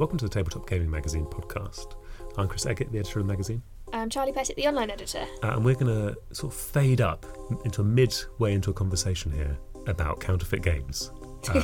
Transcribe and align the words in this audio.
Welcome 0.00 0.16
to 0.16 0.24
the 0.24 0.30
Tabletop 0.30 0.66
Gaming 0.66 0.90
Magazine 0.90 1.26
podcast. 1.26 1.94
I'm 2.38 2.48
Chris 2.48 2.64
Eggett, 2.64 2.90
the 2.90 2.98
editor 3.00 3.18
of 3.20 3.26
the 3.26 3.30
magazine, 3.32 3.60
I'm 3.92 4.08
Charlie 4.08 4.32
Pettit, 4.32 4.56
the 4.56 4.66
online 4.66 4.88
editor. 4.90 5.26
uh, 5.42 5.48
and 5.48 5.62
we're 5.62 5.74
going 5.74 5.86
to 6.14 6.16
sort 6.34 6.54
of 6.54 6.58
fade 6.58 7.02
up 7.02 7.26
into 7.66 7.82
a 7.82 7.84
midway 7.84 8.54
into 8.54 8.70
a 8.70 8.72
conversation 8.72 9.30
here 9.30 9.58
about 9.88 10.18
counterfeit 10.18 10.62
games, 10.62 11.10
um, 11.52 11.60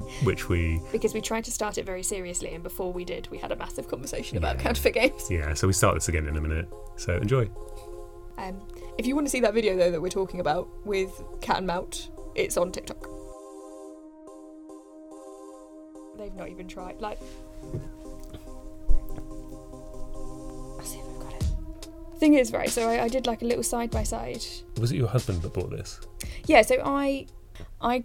which 0.22 0.48
we 0.48 0.80
Because 0.92 1.14
we 1.14 1.20
tried 1.20 1.42
to 1.46 1.50
start 1.50 1.76
it 1.76 1.84
very 1.84 2.04
seriously, 2.04 2.54
and 2.54 2.62
before 2.62 2.92
we 2.92 3.04
did, 3.04 3.26
we 3.32 3.38
had 3.38 3.50
a 3.50 3.56
massive 3.56 3.88
conversation 3.88 4.38
about 4.38 4.54
Yeah. 4.58 4.62
counterfeit 4.62 4.94
games. 4.94 5.28
yeah. 5.28 5.52
So 5.54 5.66
we 5.66 5.72
start 5.72 5.96
this 5.96 6.06
again 6.08 6.28
in 6.28 6.36
a 6.36 6.40
minute. 6.40 6.68
So 6.96 7.16
enjoy. 7.16 7.50
Um, 8.38 8.62
if 8.98 9.06
you 9.06 9.16
want 9.16 9.26
to 9.26 9.30
see 9.32 9.40
that 9.40 9.52
video, 9.52 9.76
though, 9.76 9.90
that 9.90 10.00
we're 10.00 10.08
talking 10.10 10.38
about 10.38 10.68
with 10.86 11.10
Cat 11.40 11.56
and 11.58 11.66
Mount, 11.66 12.10
it's 12.36 12.56
on 12.56 12.70
TikTok. 12.70 13.08
They've 16.16 16.34
not 16.34 16.48
even 16.48 16.68
tried. 16.68 17.00
Like, 17.00 17.18
I'll 20.78 20.84
see 20.84 20.98
if 20.98 21.04
I've 21.06 21.20
got 21.20 21.32
it. 21.34 21.44
Thing 22.18 22.34
is, 22.34 22.52
right? 22.52 22.68
So 22.70 22.88
I, 22.88 23.04
I 23.04 23.08
did 23.08 23.26
like 23.26 23.42
a 23.42 23.44
little 23.44 23.62
side 23.62 23.90
by 23.90 24.02
side. 24.02 24.44
Was 24.80 24.92
it 24.92 24.96
your 24.96 25.08
husband 25.08 25.42
that 25.42 25.52
bought 25.52 25.70
this? 25.70 26.00
Yeah. 26.46 26.62
So 26.62 26.80
I, 26.84 27.26
I 27.80 28.04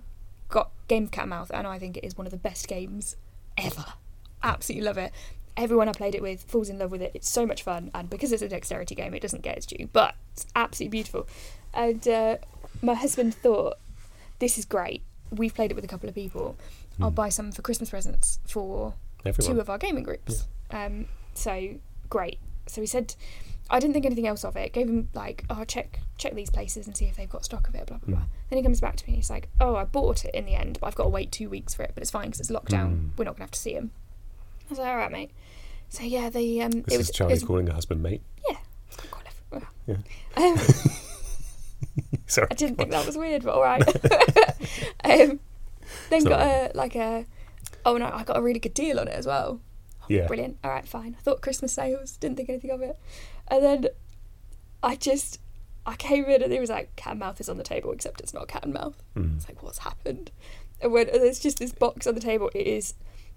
got 0.49 0.72
Game 0.88 1.04
of 1.05 1.12
Cat 1.12 1.23
and 1.23 1.30
Mouth, 1.32 1.52
and 1.54 1.68
I 1.68 1.80
think 1.80 1.98
it 1.98 2.04
is 2.04 2.18
one 2.18 2.27
of 2.27 2.32
the 2.32 2.38
best 2.38 2.68
games 2.68 3.16
ever. 3.58 3.85
Absolutely 4.44 4.85
love 4.85 4.98
it. 4.98 5.12
Everyone 5.58 5.90
I 5.90 5.91
played 5.91 6.16
it 6.16 6.21
with 6.21 6.44
falls 6.44 6.70
in 6.70 6.80
love 6.80 6.91
with 6.91 7.02
it. 7.02 7.12
It's 7.13 7.27
so 7.30 7.46
much 7.46 7.63
fun, 7.63 7.91
and 7.94 8.10
because 8.10 8.32
it's 8.32 8.41
a 8.41 8.48
dexterity 8.48 8.96
game, 8.96 9.13
it 9.13 9.21
doesn't 9.21 9.41
get 9.44 9.57
its 9.57 9.66
due, 9.66 9.90
but 9.91 10.16
it's 10.32 10.46
absolutely 10.55 10.91
beautiful. 10.91 11.27
And 11.73 12.07
uh, 12.07 12.38
my 12.82 12.94
husband 12.94 13.35
thought, 13.35 13.76
"This 14.40 14.57
is 14.57 14.63
great. 14.63 15.04
We've 15.32 15.54
played 15.54 15.71
it 15.71 15.73
with 15.76 15.84
a 15.84 15.88
couple 15.88 16.07
of 16.07 16.16
people. 16.16 16.55
I'll 17.01 17.10
Hmm. 17.10 17.16
buy 17.16 17.29
some 17.29 17.51
for 17.51 17.62
Christmas 17.62 17.90
presents 17.90 18.40
for 18.48 18.94
Everyone. 19.25 19.55
two 19.55 19.59
of 19.59 19.70
our 19.70 19.77
gaming 19.77 20.03
groups. 20.03 20.48
Um, 20.71 21.05
so 21.34 21.75
great. 22.09 22.39
So 22.67 22.81
he 22.81 22.87
said, 22.87 23.15
I 23.70 23.79
didn't 23.79 23.93
think 23.93 24.05
anything 24.05 24.27
else 24.27 24.43
of 24.45 24.55
it. 24.55 24.73
Gave 24.73 24.87
him 24.87 25.09
like, 25.13 25.43
oh, 25.49 25.63
check 25.63 25.99
check 26.17 26.35
these 26.35 26.49
places 26.49 26.85
and 26.87 26.95
see 26.95 27.05
if 27.05 27.15
they've 27.15 27.29
got 27.29 27.45
stock 27.45 27.67
of 27.67 27.76
it. 27.76 27.85
Blah 27.87 27.98
blah 27.98 28.15
blah. 28.15 28.23
Mm. 28.26 28.29
Then 28.49 28.57
he 28.57 28.63
comes 28.63 28.81
back 28.81 28.95
to 28.98 29.05
me. 29.05 29.13
And 29.13 29.17
He's 29.17 29.29
like, 29.29 29.49
oh, 29.59 29.76
I 29.76 29.84
bought 29.85 30.26
it 30.26 30.34
in 30.34 30.45
the 30.45 30.55
end, 30.55 30.77
but 30.79 30.87
I've 30.87 30.95
got 30.95 31.03
to 31.03 31.09
wait 31.09 31.31
two 31.31 31.49
weeks 31.49 31.73
for 31.73 31.84
it. 31.84 31.91
But 31.93 32.01
it's 32.01 32.11
fine 32.11 32.26
because 32.26 32.39
it's 32.39 32.51
lockdown. 32.51 32.91
Mm. 32.95 33.09
We're 33.17 33.26
not 33.26 33.35
gonna 33.35 33.43
have 33.43 33.51
to 33.51 33.59
see 33.59 33.73
him. 33.73 33.91
I 34.67 34.70
was 34.70 34.79
like, 34.79 34.87
all 34.87 34.98
right, 34.98 35.11
mate. 35.11 35.31
So 35.89 36.04
yeah, 36.04 36.29
the 36.29 36.61
um, 36.61 36.71
This 36.71 36.93
it 36.93 36.98
was 36.98 37.09
is 37.09 37.15
Charlie 37.15 37.33
it 37.33 37.35
was, 37.37 37.43
calling 37.43 37.67
her 37.67 37.73
husband 37.73 38.04
mate. 38.04 38.21
I- 38.49 38.57
well. 39.51 39.63
Yeah. 39.87 39.98
Um, 40.37 40.57
Sorry. 42.27 42.48
I 42.51 42.54
didn't 42.54 42.77
think 42.77 42.91
that 42.91 43.05
was 43.05 43.17
weird, 43.17 43.43
but 43.43 43.55
all 43.55 43.63
right. 43.63 43.81
um, 45.04 45.39
then 46.09 46.23
not 46.23 46.29
got 46.29 46.41
a 46.41 46.71
like 46.76 46.95
a 46.95 47.26
oh 47.85 47.98
no, 47.98 48.10
I 48.13 48.24
got 48.24 48.38
a 48.38 48.41
really 48.41 48.60
good 48.60 48.74
deal 48.74 48.99
on 48.99 49.08
it 49.08 49.13
as 49.13 49.26
well. 49.26 49.62
Yeah. 50.08 50.27
Brilliant. 50.27 50.58
All 50.63 50.72
right, 50.72 50.88
fine. 50.88 51.16
I 51.18 51.22
thought 51.22 51.41
Christmas 51.41 51.72
sales. 51.72 52.18
Didn't 52.18 52.38
think 52.38 52.49
anything 52.49 52.72
of 52.72 52.82
it. 52.82 52.98
And 53.48 53.63
then 53.63 53.88
I 54.82 54.96
just 54.96 55.40
I 55.85 55.96
came 55.96 56.26
in 56.26 56.41
and 56.41 56.52
it 56.52 56.60
was 56.60 56.70
like 56.70 56.96
cat 56.96 57.12
and 57.12 57.20
mouth 57.20 57.40
is 57.40 57.50
on 57.50 57.57
the 57.57 57.63
table, 57.63 57.91
except 57.91 58.22
it's 58.22 58.34
not 58.34 58.48
cat 58.48 58.63
and 58.63 58.74
mouth. 58.74 59.02
Mm. 59.16 59.38
It's 59.38 59.48
like 59.48 59.63
what's 59.63 59.80
happened? 59.80 60.32
And 60.82 60.91
when 60.91 61.07
and 61.10 61.22
there's 61.22 61.40
just 61.40 61.60
this 61.60 61.72
box 61.72 62.07
on 62.07 62.16
the 62.16 62.22
table, 62.22 62.50
it 62.54 62.66
is 62.68 62.96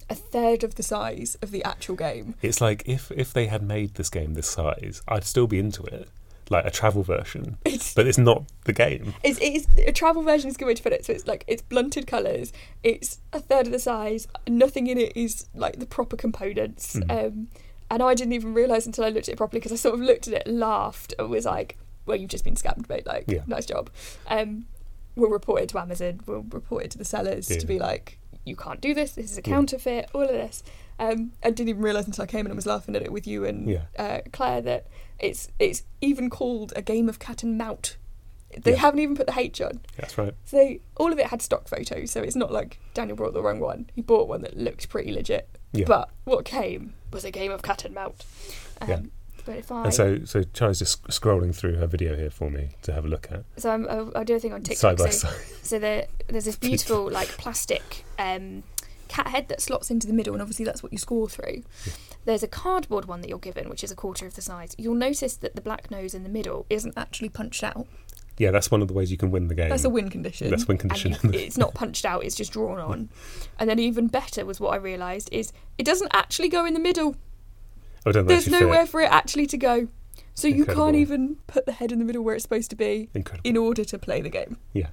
a 0.09 0.15
third 0.15 0.65
of 0.65 0.75
the 0.75 0.83
size 0.83 1.37
of 1.43 1.51
the 1.51 1.63
actual 1.65 1.97
game. 1.97 2.35
It's 2.43 2.61
like 2.61 2.83
if 2.87 3.11
if 3.13 3.33
they 3.33 3.47
had 3.47 3.63
made 3.63 3.95
this 3.95 4.11
game 4.11 4.35
this 4.35 4.49
size, 4.49 5.03
I'd 5.09 5.25
still 5.25 5.47
be 5.47 5.59
into 5.59 5.83
it, 5.85 6.09
like 6.53 6.65
a 6.65 6.71
travel 6.71 7.03
version. 7.03 7.57
It's 7.65 7.95
But 7.95 8.07
it's 8.07 8.19
not 8.19 8.45
the 8.65 8.73
game. 8.73 9.15
It's, 9.25 9.39
it's 9.43 9.67
a 9.89 9.93
travel 9.93 10.23
version 10.23 10.49
is 10.49 10.55
a 10.57 10.59
good 10.59 10.67
way 10.67 10.75
to 10.75 10.83
put 10.83 10.93
it. 10.93 11.05
So 11.05 11.13
it's 11.13 11.27
like 11.27 11.45
it's 11.49 11.63
blunted 11.63 12.07
colours. 12.07 12.53
It's 12.83 13.19
a 13.33 13.41
third 13.41 13.67
of 13.67 13.73
the 13.73 13.79
size. 13.81 14.29
Nothing 14.49 14.87
in 14.87 14.99
it 14.99 15.17
is 15.17 15.47
like 15.55 15.79
the 15.81 15.87
proper 15.87 16.17
components. 16.17 16.95
Mm. 16.97 17.27
Um, 17.27 17.49
and 17.91 18.03
I 18.03 18.15
didn't 18.15 18.33
even 18.35 18.55
realise 18.55 18.87
until 18.87 19.05
I 19.05 19.09
looked 19.09 19.29
at 19.29 19.35
it 19.35 19.37
properly 19.37 19.59
because 19.61 19.73
I 19.73 19.77
sort 19.77 19.95
of 19.95 20.01
looked 20.01 20.29
at 20.29 20.35
it, 20.35 20.47
laughed, 20.47 21.15
and 21.19 21.29
was 21.29 21.45
like, 21.45 21.77
"Well, 22.07 22.17
you've 22.17 22.31
just 22.31 22.45
been 22.45 22.55
scammed, 22.55 22.89
mate. 22.89 23.05
Like, 23.07 23.25
Yeah. 23.27 23.43
nice 23.47 23.67
job." 23.67 23.91
Um, 24.29 24.67
we'll 25.17 25.31
report 25.31 25.63
it 25.63 25.69
to 25.71 25.79
Amazon. 25.81 26.21
We'll 26.27 26.47
report 26.51 26.85
it 26.85 26.91
to 26.93 26.99
the 26.99 27.05
sellers 27.05 27.51
Yeah. 27.51 27.59
to 27.59 27.67
be 27.67 27.79
like, 27.79 28.19
"You 28.47 28.57
can't 28.57 28.81
do 28.81 28.95
this. 28.95 29.13
This 29.13 29.33
is 29.33 29.39
a 29.39 29.43
Yeah. 29.43 29.55
counterfeit." 29.55 30.09
All 30.15 30.23
of 30.23 30.29
this. 30.31 30.63
Um, 30.99 31.33
I 31.43 31.51
didn't 31.51 31.71
even 31.71 31.83
realise 31.83 32.07
until 32.07 32.23
I 32.23 32.27
came 32.27 32.41
in 32.41 32.47
and 32.47 32.57
was 32.57 32.67
laughing 32.67 32.95
at 32.97 33.03
it 33.03 33.13
with 33.13 33.27
you 33.27 33.45
and 33.45 33.69
Yeah. 33.69 33.83
uh, 33.99 34.21
Claire 34.33 34.61
that 34.63 34.87
it's 35.19 35.49
it's 35.59 35.83
even 36.01 36.31
called 36.31 36.73
a 36.77 36.83
game 36.83 37.09
of 37.09 37.19
cat 37.19 37.43
and 37.43 37.57
mount. 37.59 37.97
They 38.63 38.73
Yeah. 38.73 38.77
haven't 38.79 39.01
even 39.01 39.17
put 39.17 39.27
the 39.27 39.39
H 39.39 39.61
on. 39.63 39.81
That's 39.97 40.19
right. 40.19 40.35
So 40.45 40.57
they, 40.59 40.81
all 40.99 41.11
of 41.13 41.19
it 41.19 41.27
had 41.29 41.41
stock 41.41 41.69
photos, 41.69 42.11
so 42.11 42.21
it's 42.23 42.37
not 42.37 42.53
like 42.53 42.79
Daniel 42.93 43.17
brought 43.17 43.33
the 43.33 43.43
wrong 43.43 43.61
one. 43.61 43.89
He 43.95 44.03
bought 44.03 44.29
one 44.29 44.43
that 44.43 44.57
looked 44.59 44.89
pretty 44.91 45.11
legit. 45.13 45.49
Yeah. 45.73 45.87
But 45.87 46.11
what 46.25 46.45
came 46.45 46.93
was 47.13 47.25
a 47.25 47.31
game 47.31 47.51
of 47.51 47.63
cat 47.63 47.85
and 47.87 47.95
mount. 47.95 48.25
Um, 48.83 48.89
Yeah. 48.91 49.01
But 49.45 49.57
if 49.57 49.73
I 49.73 49.85
And 49.85 49.95
so, 49.95 50.25
so 50.25 50.43
Charlie's 50.53 50.79
just 50.79 51.03
scrolling 51.09 51.53
through 51.55 51.75
her 51.77 51.87
video 51.89 52.15
here 52.15 52.31
for 52.31 52.49
me 52.51 52.77
to 52.83 52.93
have 52.93 53.05
a 53.05 53.09
look 53.09 53.27
at 53.33 53.43
so 53.57 53.71
I'm, 53.71 53.89
I'll, 53.89 54.13
I'll 54.15 54.25
do 54.25 54.37
a 54.37 54.39
thing 54.39 54.53
on 54.53 54.63
TikTok. 54.63 54.79
side 54.81 54.99
by 54.99 55.09
so, 55.11 55.27
side. 55.29 55.37
so 55.63 55.79
there, 55.81 56.07
there's 56.29 56.45
this 56.45 56.55
beautiful 56.69 57.11
like 57.11 57.27
plastic 57.29 58.05
um, 58.21 58.63
cat 59.13 59.29
head 59.29 59.49
that 59.49 59.61
slots 59.61 59.91
into 59.91 60.07
the 60.07 60.13
middle, 60.13 60.33
and 60.35 60.41
obviously 60.43 60.65
that's 60.65 60.83
what 60.83 60.93
you 60.93 60.99
score 60.99 61.29
through. 61.29 61.63
Yeah. 61.87 61.93
There's 62.25 62.43
a 62.43 62.49
cardboard 62.49 63.05
one 63.07 63.21
that 63.21 63.29
you're 63.29 63.39
given, 63.39 63.69
which 63.69 63.85
is 63.85 63.91
a 63.91 63.97
quarter 63.97 64.27
of 64.27 64.35
the 64.35 64.43
size. 64.43 64.75
You'll 64.79 64.95
notice 64.95 65.37
that 65.37 65.55
the 65.55 65.61
black 65.61 65.91
nose 65.91 66.15
in 66.15 66.23
the 66.23 66.29
middle 66.29 66.67
isn't 66.71 66.95
actually 66.97 67.29
punched 67.29 67.63
out. 67.65 67.87
Yeah, 68.39 68.51
that's 68.51 68.71
one 68.71 68.81
of 68.81 68.89
the 68.89 68.95
ways 68.95 69.11
you 69.11 69.19
can 69.19 69.31
win 69.31 69.49
the 69.49 69.55
game. 69.55 69.69
That's 69.69 69.85
a 69.85 69.91
win 69.91 70.09
condition. 70.09 70.49
That's 70.51 70.67
win 70.67 70.79
condition. 70.79 71.17
you- 71.25 71.31
it's 71.39 71.59
not 71.59 71.75
punched 71.75 72.05
out, 72.07 72.25
it's 72.25 72.35
just 72.35 72.53
drawn 72.53 72.79
on. 72.79 73.11
And 73.59 73.69
then 73.69 73.79
even 73.79 74.09
better 74.09 74.45
was 74.47 74.59
what 74.59 74.73
I 74.73 74.77
realised 74.77 75.29
is 75.31 75.53
it 75.79 75.85
doesn't 75.85 76.11
actually 76.15 76.49
go 76.49 76.65
in 76.65 76.73
the 76.75 76.81
middle. 76.81 77.15
oh, 78.07 78.13
There's 78.13 78.49
nowhere 78.49 78.83
fit. 78.87 78.91
for 78.91 79.01
it 79.03 79.11
actually 79.13 79.47
to 79.49 79.57
go. 79.59 79.89
So 80.35 80.49
you 80.49 80.65
can't 80.65 80.97
even 80.97 81.37
put 81.47 81.67
the 81.67 81.73
head 81.73 81.93
in 81.93 81.99
the 81.99 82.05
middle 82.07 82.23
where 82.25 82.35
it's 82.35 82.43
supposed 82.43 82.71
to 82.71 82.77
be 82.77 83.11
Incredible. 83.15 83.49
in 83.49 83.57
order 83.59 83.85
to 83.85 83.99
play 83.99 84.23
the 84.23 84.31
game. 84.31 84.57
Yeah. 84.73 84.89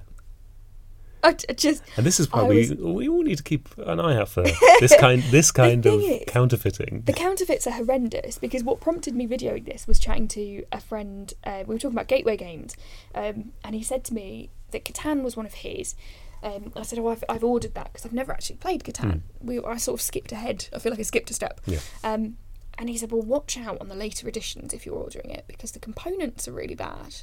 I 1.24 1.32
just 1.34 1.82
And 1.96 2.06
this 2.06 2.18
is 2.18 2.30
why 2.32 2.40
I 2.40 2.48
we 2.48 2.56
was- 2.58 2.74
we 2.74 3.08
all 3.08 3.22
need 3.22 3.36
to 3.36 3.42
keep 3.42 3.68
an 3.78 4.00
eye 4.00 4.16
out 4.16 4.28
for 4.30 4.42
this 4.80 4.96
kind 4.98 5.22
this 5.24 5.50
kind 5.52 5.84
of 5.84 6.00
is- 6.00 6.24
counterfeiting. 6.26 7.02
the 7.04 7.12
counterfeits 7.12 7.66
are 7.66 7.72
horrendous 7.72 8.38
because 8.38 8.64
what 8.64 8.80
prompted 8.80 9.14
me 9.14 9.26
videoing 9.26 9.64
this 9.66 9.86
was 9.86 9.98
chatting 9.98 10.28
to 10.28 10.64
a 10.72 10.80
friend. 10.80 11.34
Uh, 11.44 11.64
we 11.66 11.74
were 11.74 11.78
talking 11.78 11.96
about 11.96 12.08
gateway 12.08 12.36
games, 12.36 12.74
um, 13.14 13.52
and 13.64 13.74
he 13.74 13.82
said 13.82 14.04
to 14.04 14.14
me 14.14 14.50
that 14.70 14.84
Catan 14.84 15.22
was 15.22 15.36
one 15.36 15.46
of 15.46 15.54
his. 15.54 15.94
Um, 16.42 16.72
I 16.74 16.82
said, 16.82 16.98
"Oh, 16.98 17.08
I've, 17.08 17.22
I've 17.28 17.44
ordered 17.44 17.74
that 17.74 17.92
because 17.92 18.06
I've 18.06 18.14
never 18.14 18.32
actually 18.32 18.56
played 18.56 18.82
Catan. 18.82 19.20
We, 19.42 19.60
I 19.62 19.76
sort 19.76 19.98
of 20.00 20.02
skipped 20.02 20.32
ahead. 20.32 20.68
I 20.72 20.78
feel 20.78 20.90
like 20.90 21.00
I 21.00 21.02
skipped 21.02 21.30
a 21.30 21.34
step." 21.34 21.60
Yeah. 21.66 21.80
Um, 22.02 22.38
and 22.78 22.88
he 22.88 22.96
said, 22.96 23.12
"Well, 23.12 23.20
watch 23.20 23.58
out 23.58 23.76
on 23.78 23.88
the 23.88 23.94
later 23.94 24.26
editions 24.26 24.72
if 24.72 24.86
you're 24.86 24.94
ordering 24.94 25.28
it 25.30 25.44
because 25.48 25.72
the 25.72 25.78
components 25.80 26.48
are 26.48 26.52
really 26.52 26.74
bad." 26.74 27.14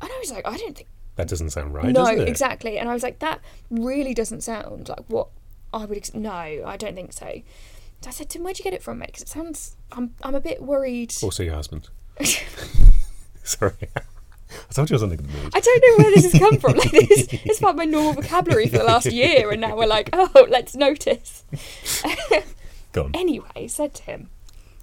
And 0.00 0.10
I 0.10 0.18
was 0.18 0.32
like, 0.32 0.46
"I 0.48 0.56
don't 0.56 0.74
think 0.74 0.88
That 1.16 1.28
doesn't 1.28 1.50
sound 1.50 1.74
right, 1.74 1.92
no, 1.92 2.06
exactly." 2.06 2.78
And 2.78 2.88
I 2.88 2.94
was 2.94 3.02
like, 3.02 3.20
"That 3.20 3.40
really 3.70 4.14
doesn't 4.14 4.42
sound 4.42 4.88
like 4.88 5.04
what 5.08 5.28
I 5.72 5.84
would. 5.84 5.96
Ex- 5.96 6.14
no, 6.14 6.30
I 6.30 6.76
don't 6.76 6.94
think 6.94 7.12
so." 7.12 7.42
So 8.00 8.08
I 8.08 8.10
said 8.10 8.30
to 8.30 8.38
him, 8.38 8.44
"Where'd 8.44 8.58
you 8.58 8.64
get 8.64 8.74
it 8.74 8.82
from, 8.82 8.98
mate? 8.98 9.06
Because 9.08 9.22
it 9.22 9.28
sounds. 9.28 9.76
I'm. 9.92 10.14
I'm 10.22 10.34
a 10.34 10.40
bit 10.40 10.62
worried. 10.62 11.14
Also, 11.22 11.42
your 11.42 11.54
husband. 11.54 11.88
Sorry, 13.44 13.72
I 13.94 14.72
told 14.72 14.90
you 14.90 14.94
I 14.94 14.96
was 14.96 15.02
on 15.02 15.10
the 15.10 15.16
mood. 15.16 15.52
I 15.54 15.60
don't 15.60 15.84
know 15.86 16.04
where 16.04 16.14
this 16.14 16.32
has 16.32 16.40
come 16.40 16.58
from. 16.58 16.74
Like 16.78 16.90
this, 16.90 17.28
it's 17.30 17.60
part 17.60 17.72
of 17.72 17.76
my 17.76 17.84
normal 17.84 18.14
vocabulary 18.14 18.68
for 18.68 18.78
the 18.78 18.84
last 18.84 19.06
year, 19.12 19.50
and 19.50 19.60
now 19.60 19.76
we're 19.76 19.86
like, 19.86 20.10
oh, 20.12 20.46
let's 20.48 20.74
notice." 20.74 21.44
Go 22.92 23.04
on. 23.04 23.10
Anyway, 23.14 23.48
I 23.56 23.66
said 23.66 23.92
to 23.94 24.02
him, 24.04 24.30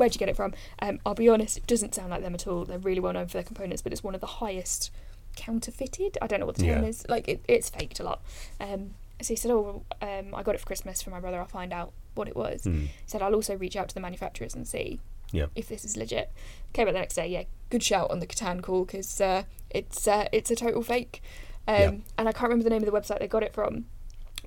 Where'd 0.02 0.16
you 0.16 0.20
get 0.20 0.30
it 0.30 0.36
from? 0.36 0.56
Um, 0.80 1.00
I'll 1.06 1.14
be 1.14 1.30
honest, 1.30 1.58
it 1.58 1.68
doesn't 1.68 1.94
sound 1.94 2.10
like 2.10 2.24
them 2.24 2.34
at 2.34 2.48
all. 2.48 2.66
They're 2.66 2.80
really 2.80 3.00
well 3.00 3.14
known 3.14 3.28
for 3.28 3.34
their 3.34 3.44
components, 3.44 3.84
but 3.84 3.92
it's 3.92 4.04
one 4.04 4.16
of 4.16 4.22
the 4.22 4.26
highest 4.26 4.90
counterfeited. 5.36 6.18
I 6.22 6.28
don't 6.28 6.40
know 6.40 6.46
what 6.46 6.56
the 6.56 6.66
term 6.66 6.84
Yeah. 6.84 6.90
is. 6.90 7.06
Like, 7.10 7.28
it, 7.28 7.44
it's 7.48 7.70
faked 7.70 8.00
a 8.00 8.04
lot. 8.04 8.22
Um, 8.60 8.96
so 9.22 9.30
he 9.30 9.36
said, 9.36 9.52
Oh, 9.52 9.84
um, 10.02 10.34
I 10.34 10.44
got 10.44 10.56
it 10.56 10.60
for 10.60 10.66
Christmas 10.68 11.02
for 11.02 11.10
my 11.12 11.20
brother. 11.20 11.40
I'll 11.40 11.46
find 11.46 11.72
out 11.74 11.94
what 12.16 12.28
it 12.28 12.36
was. 12.36 12.64
Hmm. 12.64 12.82
He 12.82 12.90
said, 13.06 13.22
I'll 13.22 13.36
also 13.36 13.56
reach 13.56 13.76
out 13.76 13.88
to 13.90 13.94
the 13.96 14.02
manufacturers 14.02 14.56
and 14.56 14.68
see 14.68 15.00
Yeah. 15.32 15.46
if 15.56 15.68
this 15.70 15.86
is 15.86 15.96
legit. 15.96 16.32
Came 16.74 16.86
back 16.86 16.94
the 16.94 17.00
next 17.00 17.16
day, 17.16 17.28
yeah, 17.28 17.44
good 17.70 17.84
shout 17.84 18.10
on 18.12 18.20
the 18.20 18.28
Catan 18.28 18.62
call 18.62 18.86
because 18.86 19.22
uh, 19.22 19.44
it's 19.70 20.08
uh, 20.08 20.28
it's 20.32 20.50
a 20.52 20.56
total 20.56 20.82
fake. 20.84 21.22
Um, 21.68 21.76
Yeah. 21.78 21.92
And 22.18 22.28
I 22.30 22.32
can't 22.32 22.44
remember 22.50 22.64
the 22.64 22.70
name 22.72 22.84
of 22.84 22.92
the 22.92 22.98
website 23.00 23.20
they 23.20 23.28
got 23.28 23.44
it 23.44 23.54
from, 23.54 23.86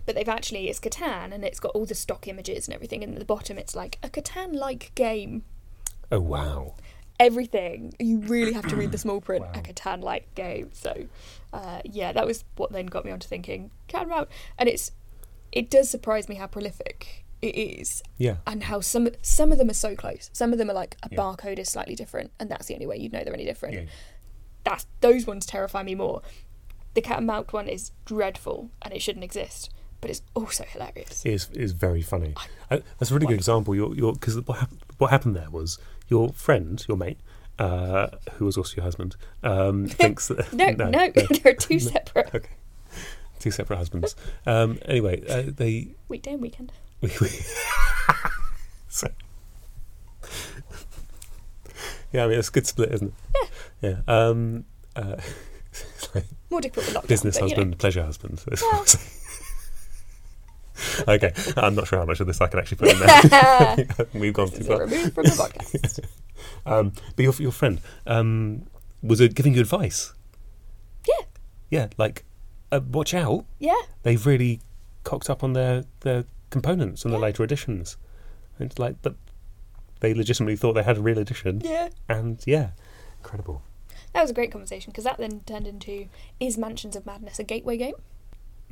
but 0.06 0.14
they've 0.14 0.28
actually 0.28 0.69
it's 0.69 0.80
Catan 0.80 1.32
and 1.32 1.44
it's 1.44 1.60
got 1.60 1.72
all 1.75 1.87
the 1.87 1.94
stock 1.94 2.26
images 2.28 2.66
and 2.66 2.75
everything. 2.75 3.02
And 3.04 3.12
at 3.14 3.19
the 3.20 3.25
bottom, 3.25 3.56
it's 3.58 3.75
like 3.76 3.98
a 4.02 4.08
Catan-like 4.10 4.92
game. 4.94 5.44
Oh 6.12 6.20
wow. 6.20 6.75
Everything 7.20 7.94
you 8.00 8.19
really 8.19 8.52
have 8.52 8.66
to 8.69 8.76
read 8.76 8.90
the 8.93 8.99
small 8.99 9.20
print. 9.20 9.44
Wow. 9.44 9.52
A 9.55 9.58
Catan-like 9.62 10.34
game. 10.34 10.70
So, 10.72 11.06
uh, 11.52 11.81
yeah, 11.84 12.12
that 12.12 12.26
was 12.26 12.44
what 12.56 12.72
then 12.72 12.87
got 12.87 13.05
me 13.05 13.12
onto 13.12 13.28
thinking 13.28 13.70
Cat 13.88 14.11
out. 14.11 14.28
And 14.58 14.69
it's 14.69 14.90
it 15.52 15.70
does 15.70 15.88
surprise 15.88 16.28
me 16.28 16.34
how 16.34 16.49
prolific 16.49 17.25
it 17.40 17.55
is 17.56 18.02
Yeah. 18.19 18.37
and 18.46 18.64
how 18.64 18.81
some 18.81 19.08
some 19.22 19.52
of 19.52 19.58
them 19.58 19.70
are 19.70 19.75
so 19.75 19.94
close. 19.94 20.28
Some 20.32 20.52
of 20.52 20.58
them 20.58 20.69
are 20.69 20.75
like 20.75 20.96
a 21.05 21.08
Yeah. 21.12 21.19
barcode 21.19 21.58
is 21.61 21.69
slightly 21.69 21.94
different, 21.94 22.32
and 22.40 22.50
that's 22.50 22.66
the 22.66 22.75
only 22.75 22.87
way 22.87 22.96
you'd 22.96 23.12
know 23.12 23.22
they're 23.22 23.34
any 23.34 23.44
different. 23.44 23.75
Yeah. 23.75 23.84
That's 24.64 24.87
those 25.00 25.26
ones 25.26 25.46
terrify 25.46 25.82
me 25.84 25.94
more. 25.94 26.22
The 26.94 27.00
cat 27.02 27.19
and 27.19 27.28
one 27.52 27.69
is 27.69 27.93
dreadful, 28.05 28.70
and 28.82 28.93
it 28.94 29.02
shouldn't 29.02 29.25
exist. 29.25 29.70
but 30.00 30.11
it's 30.11 30.20
also 30.34 30.64
hilarious. 30.64 31.25
is 31.25 31.49
is 31.52 31.72
very 31.72 32.02
funny. 32.02 32.34
Uh, 32.70 32.81
that's 32.99 33.11
a 33.11 33.14
really 33.14 33.26
good 33.26 33.37
example. 33.37 33.75
Your 33.75 33.94
your 33.94 34.12
because 34.12 34.38
what 34.43 34.58
hap- 34.58 34.72
what 34.99 35.11
happened 35.11 35.34
there 35.34 35.49
was 35.50 35.78
your 36.08 36.30
friend, 36.32 36.84
your 36.88 36.96
mate, 36.96 37.18
uh, 37.58 38.08
who 38.34 38.44
was 38.44 38.56
also 38.56 38.76
your 38.76 38.84
husband, 38.84 39.16
um, 39.42 39.86
thinks 39.88 40.28
that 40.28 40.52
No, 40.52 40.70
no, 40.88 41.10
there 41.10 41.52
are 41.52 41.54
two 41.54 41.78
separate 41.78 42.34
okay, 42.34 42.48
two 43.38 43.50
separate 43.50 43.76
husbands. 43.76 44.14
Um, 44.46 44.78
anyway, 44.86 45.22
uh, 45.28 45.44
they 45.46 45.88
weekday 46.08 46.32
and 46.32 46.42
weekend. 46.42 46.72
we, 47.00 47.10
we 47.20 47.28
so, 48.88 49.08
yeah, 52.12 52.24
I 52.24 52.28
mean 52.28 52.38
it's 52.38 52.48
a 52.48 52.52
good 52.52 52.66
split, 52.66 52.92
isn't 52.92 53.08
it? 53.08 53.48
Yeah. 53.82 53.90
Yeah. 53.90 54.28
Um, 54.28 54.64
uh, 54.96 55.16
like 56.14 56.24
More 56.50 56.60
difficult 56.60 56.86
with 56.86 56.94
lockdown. 56.96 57.08
business 57.08 57.38
but, 57.38 57.48
you 57.48 57.56
know. 57.56 57.62
husband, 57.62 57.78
pleasure 57.78 58.04
husband. 58.04 58.42
That's 58.46 58.62
what 58.62 58.74
I'm 58.76 58.86
saying. 58.86 59.10
okay, 61.09 61.32
I'm 61.56 61.75
not 61.75 61.87
sure 61.87 61.99
how 61.99 62.05
much 62.05 62.21
of 62.21 62.26
this 62.26 62.41
I 62.41 62.47
can 62.49 62.59
actually 62.59 62.79
put 62.79 62.93
in 62.93 62.99
there. 62.99 63.87
We've 64.15 64.32
gone 64.32 64.50
This 64.50 64.59
too 64.59 64.65
far. 64.65 64.81
removed 64.81 65.15
from 65.15 65.25
the 65.25 65.31
podcast. 65.31 66.00
Um, 66.67 66.93
but 67.17 67.23
your 67.23 67.32
your 67.35 67.53
friend 67.53 67.81
um, 68.06 68.67
was 69.03 69.21
it 69.21 69.35
giving 69.35 69.55
you 69.55 69.61
advice? 69.61 70.12
Yeah. 71.06 71.25
Yeah, 71.71 71.88
like 71.97 72.25
uh, 72.73 72.81
watch 72.91 73.15
out. 73.15 73.44
Yeah, 73.59 73.81
They've 74.03 74.25
really 74.26 74.61
cocked 75.05 75.31
up 75.31 75.44
on 75.44 75.53
their 75.53 75.85
their 76.00 76.25
components 76.50 77.05
in 77.05 77.11
the 77.12 77.19
later 77.19 77.44
editions. 77.44 77.97
It's 78.59 78.79
like, 78.79 78.97
but 79.03 79.15
they 80.00 80.12
legitimately 80.15 80.56
thought 80.56 80.73
they 80.75 80.82
had 80.82 80.99
a 80.99 81.03
real 81.03 81.19
edition, 81.19 81.61
yeah. 81.65 81.88
and 82.09 82.43
yeah, 82.47 82.71
incredible. 83.19 83.62
That 84.12 84.23
was 84.23 84.31
a 84.31 84.35
great 84.35 84.53
conversation 84.53 84.91
because 84.93 85.05
that 85.05 85.19
then 85.19 85.41
turned 85.47 85.67
into 85.67 86.09
is 86.41 86.56
Mansions 86.59 86.94
of 86.97 87.05
Madness 87.06 87.38
a 87.38 87.44
gateway 87.44 87.76
game? 87.76 87.94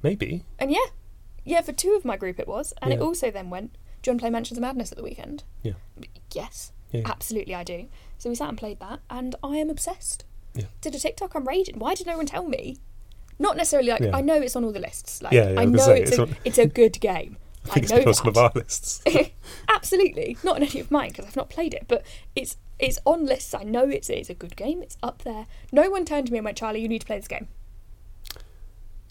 Maybe 0.03 0.45
And 0.59 0.71
yeah, 0.71 0.87
yeah, 1.45 1.61
for 1.61 1.73
two 1.73 1.95
of 1.95 2.05
my 2.05 2.17
group 2.17 2.39
it 2.41 2.49
was, 2.49 2.73
and 2.83 2.93
it 2.93 3.01
also 3.01 3.31
then 3.31 3.51
went. 3.51 3.73
Do 4.03 4.11
you 4.11 4.13
want 4.13 4.21
to 4.21 4.23
play 4.25 4.31
Mansions 4.31 4.59
of 4.59 4.63
Madness 4.63 4.91
at 4.91 4.99
the 4.99 5.05
weekend? 5.05 5.45
Yeah. 5.63 5.75
Yes, 6.35 6.73
Yeah. 6.91 7.03
absolutely, 7.05 7.55
I 7.55 7.63
do. 7.63 7.87
So 8.19 8.29
we 8.29 8.35
sat 8.35 8.49
and 8.49 8.59
played 8.59 8.81
that, 8.81 9.01
and 9.09 9.35
I 9.45 9.57
am 9.59 9.71
obsessed. 9.71 10.25
Yeah. 10.55 10.65
Did 10.81 10.95
a 10.95 10.99
TikTok? 10.99 11.35
I'm 11.35 11.47
raging. 11.47 11.79
Why 11.79 11.95
did 11.95 12.07
no 12.09 12.17
one 12.17 12.27
tell 12.27 12.47
me? 12.49 12.79
Not 13.39 13.57
necessarily 13.57 13.91
like 13.91 14.01
Yeah. 14.01 14.17
I 14.17 14.21
know 14.21 14.35
it's 14.35 14.57
on 14.57 14.65
all 14.65 14.73
the 14.73 14.81
lists. 14.81 15.23
Like 15.23 15.33
Yeah, 15.33 15.51
yeah, 15.51 15.61
I 15.61 15.63
I 15.63 15.65
know 15.67 15.79
say, 15.79 16.01
it's, 16.03 16.11
it's 16.11 16.19
a, 16.19 16.23
on- 16.23 16.37
it's 16.45 16.59
a 16.59 16.67
good 16.67 17.01
game. 17.01 17.37
I 17.67 17.69
I, 17.71 17.73
think 17.75 17.85
it's 17.85 17.93
know 17.93 17.99
been 18.01 18.09
on 18.09 18.15
some 18.15 18.27
of 18.29 18.37
our 18.37 18.53
lists. 18.57 19.03
Absolutely, 19.69 20.37
not 20.43 20.57
in 20.57 20.65
any 20.65 20.81
of 20.81 20.91
mine 20.91 21.11
because 21.11 21.27
I've 21.27 21.37
not 21.37 21.49
played 21.49 21.75
it, 21.75 21.85
but 21.89 22.05
it's 22.35 22.57
it's 22.79 22.99
on 23.05 23.25
lists. 23.27 23.55
I 23.55 23.63
know 23.63 23.89
it's 23.89 24.11
it's 24.11 24.31
a 24.31 24.35
good 24.35 24.57
game. 24.57 24.83
It's 24.83 24.97
up 25.03 25.23
there. 25.23 25.47
No 25.71 25.89
one 25.91 26.05
turned 26.05 26.27
to 26.27 26.33
me 26.33 26.39
and 26.39 26.45
went, 26.45 26.57
"Charlie, 26.59 26.81
you 26.81 26.89
need 26.89 27.01
to 27.03 27.07
play 27.07 27.17
this 27.19 27.29
game." 27.29 27.47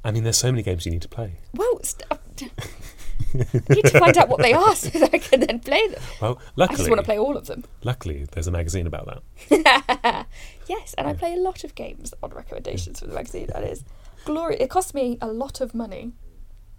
I 0.03 0.12
mean, 0.12 0.24
there's 0.24 0.38
so 0.38 0.51
many 0.51 0.63
games 0.63 0.86
you 0.86 0.92
need 0.92 1.01
to 1.03 1.07
play. 1.09 1.33
Well, 1.53 1.80
st- 1.83 2.03
I 2.12 2.18
need 3.69 3.86
to 3.86 4.00
find 4.00 4.18
out 4.18 4.30
what 4.30 4.42
they 4.42 4.51
are 4.53 4.75
so 4.75 4.89
that 5.00 5.13
I 5.13 5.19
can 5.19 5.42
then 5.42 5.59
play 5.59 5.88
them. 5.88 6.01
Well, 6.21 6.39
luckily, 6.56 6.75
I 6.75 6.77
just 6.77 6.89
want 6.89 7.00
to 7.00 7.06
play 7.06 7.19
all 7.19 7.38
of 7.38 7.45
them. 7.48 7.63
luckily, 7.83 8.25
there's 8.31 8.48
a 8.48 8.51
magazine 8.51 8.88
about 8.88 9.21
that. 9.50 10.25
yes, 10.68 10.94
and 10.98 11.07
I 11.07 11.13
play 11.13 11.33
a 11.33 11.38
lot 11.38 11.63
of 11.63 11.75
games 11.75 12.13
on 12.24 12.31
recommendations 12.31 13.00
from 13.00 13.09
the 13.09 13.15
magazine. 13.15 13.48
That 13.53 13.63
is 13.63 13.83
glory. 14.25 14.57
It 14.59 14.69
cost 14.69 14.94
me 14.94 15.18
a 15.21 15.27
lot 15.27 15.62
of 15.62 15.74
money, 15.75 16.13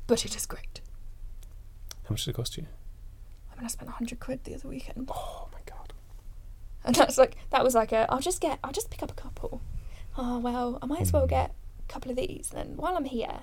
but 0.06 0.24
it 0.24 0.36
is 0.36 0.46
great. 0.46 0.80
How 2.04 2.10
much 2.10 2.24
did 2.24 2.32
it 2.32 2.36
cost 2.36 2.56
you? 2.56 2.66
I 3.52 3.56
mean, 3.56 3.64
I 3.64 3.68
spent 3.68 3.90
hundred 3.90 4.18
quid 4.20 4.44
the 4.44 4.54
other 4.54 4.68
weekend, 4.68 5.08
Oh 5.14 5.48
my 5.52 5.60
god. 5.64 5.92
and 6.84 6.94
that's 6.96 7.18
like 7.18 7.36
that 7.50 7.62
was 7.62 7.74
like 7.76 7.92
a. 7.92 8.10
I'll 8.12 8.18
just 8.20 8.40
get. 8.40 8.58
I'll 8.64 8.72
just 8.72 8.90
pick 8.90 9.02
up 9.02 9.10
a 9.12 9.14
couple. 9.14 9.62
Oh 10.18 10.38
well, 10.40 10.78
I 10.82 10.86
might 10.86 11.00
as 11.02 11.12
well 11.12 11.26
Mm. 11.26 11.30
get 11.30 11.54
a 11.92 11.94
couple 11.94 12.10
of 12.10 12.16
these. 12.16 12.50
And 12.54 12.58
then 12.70 12.76
while 12.76 12.96
I'm 12.96 13.04
here, 13.04 13.40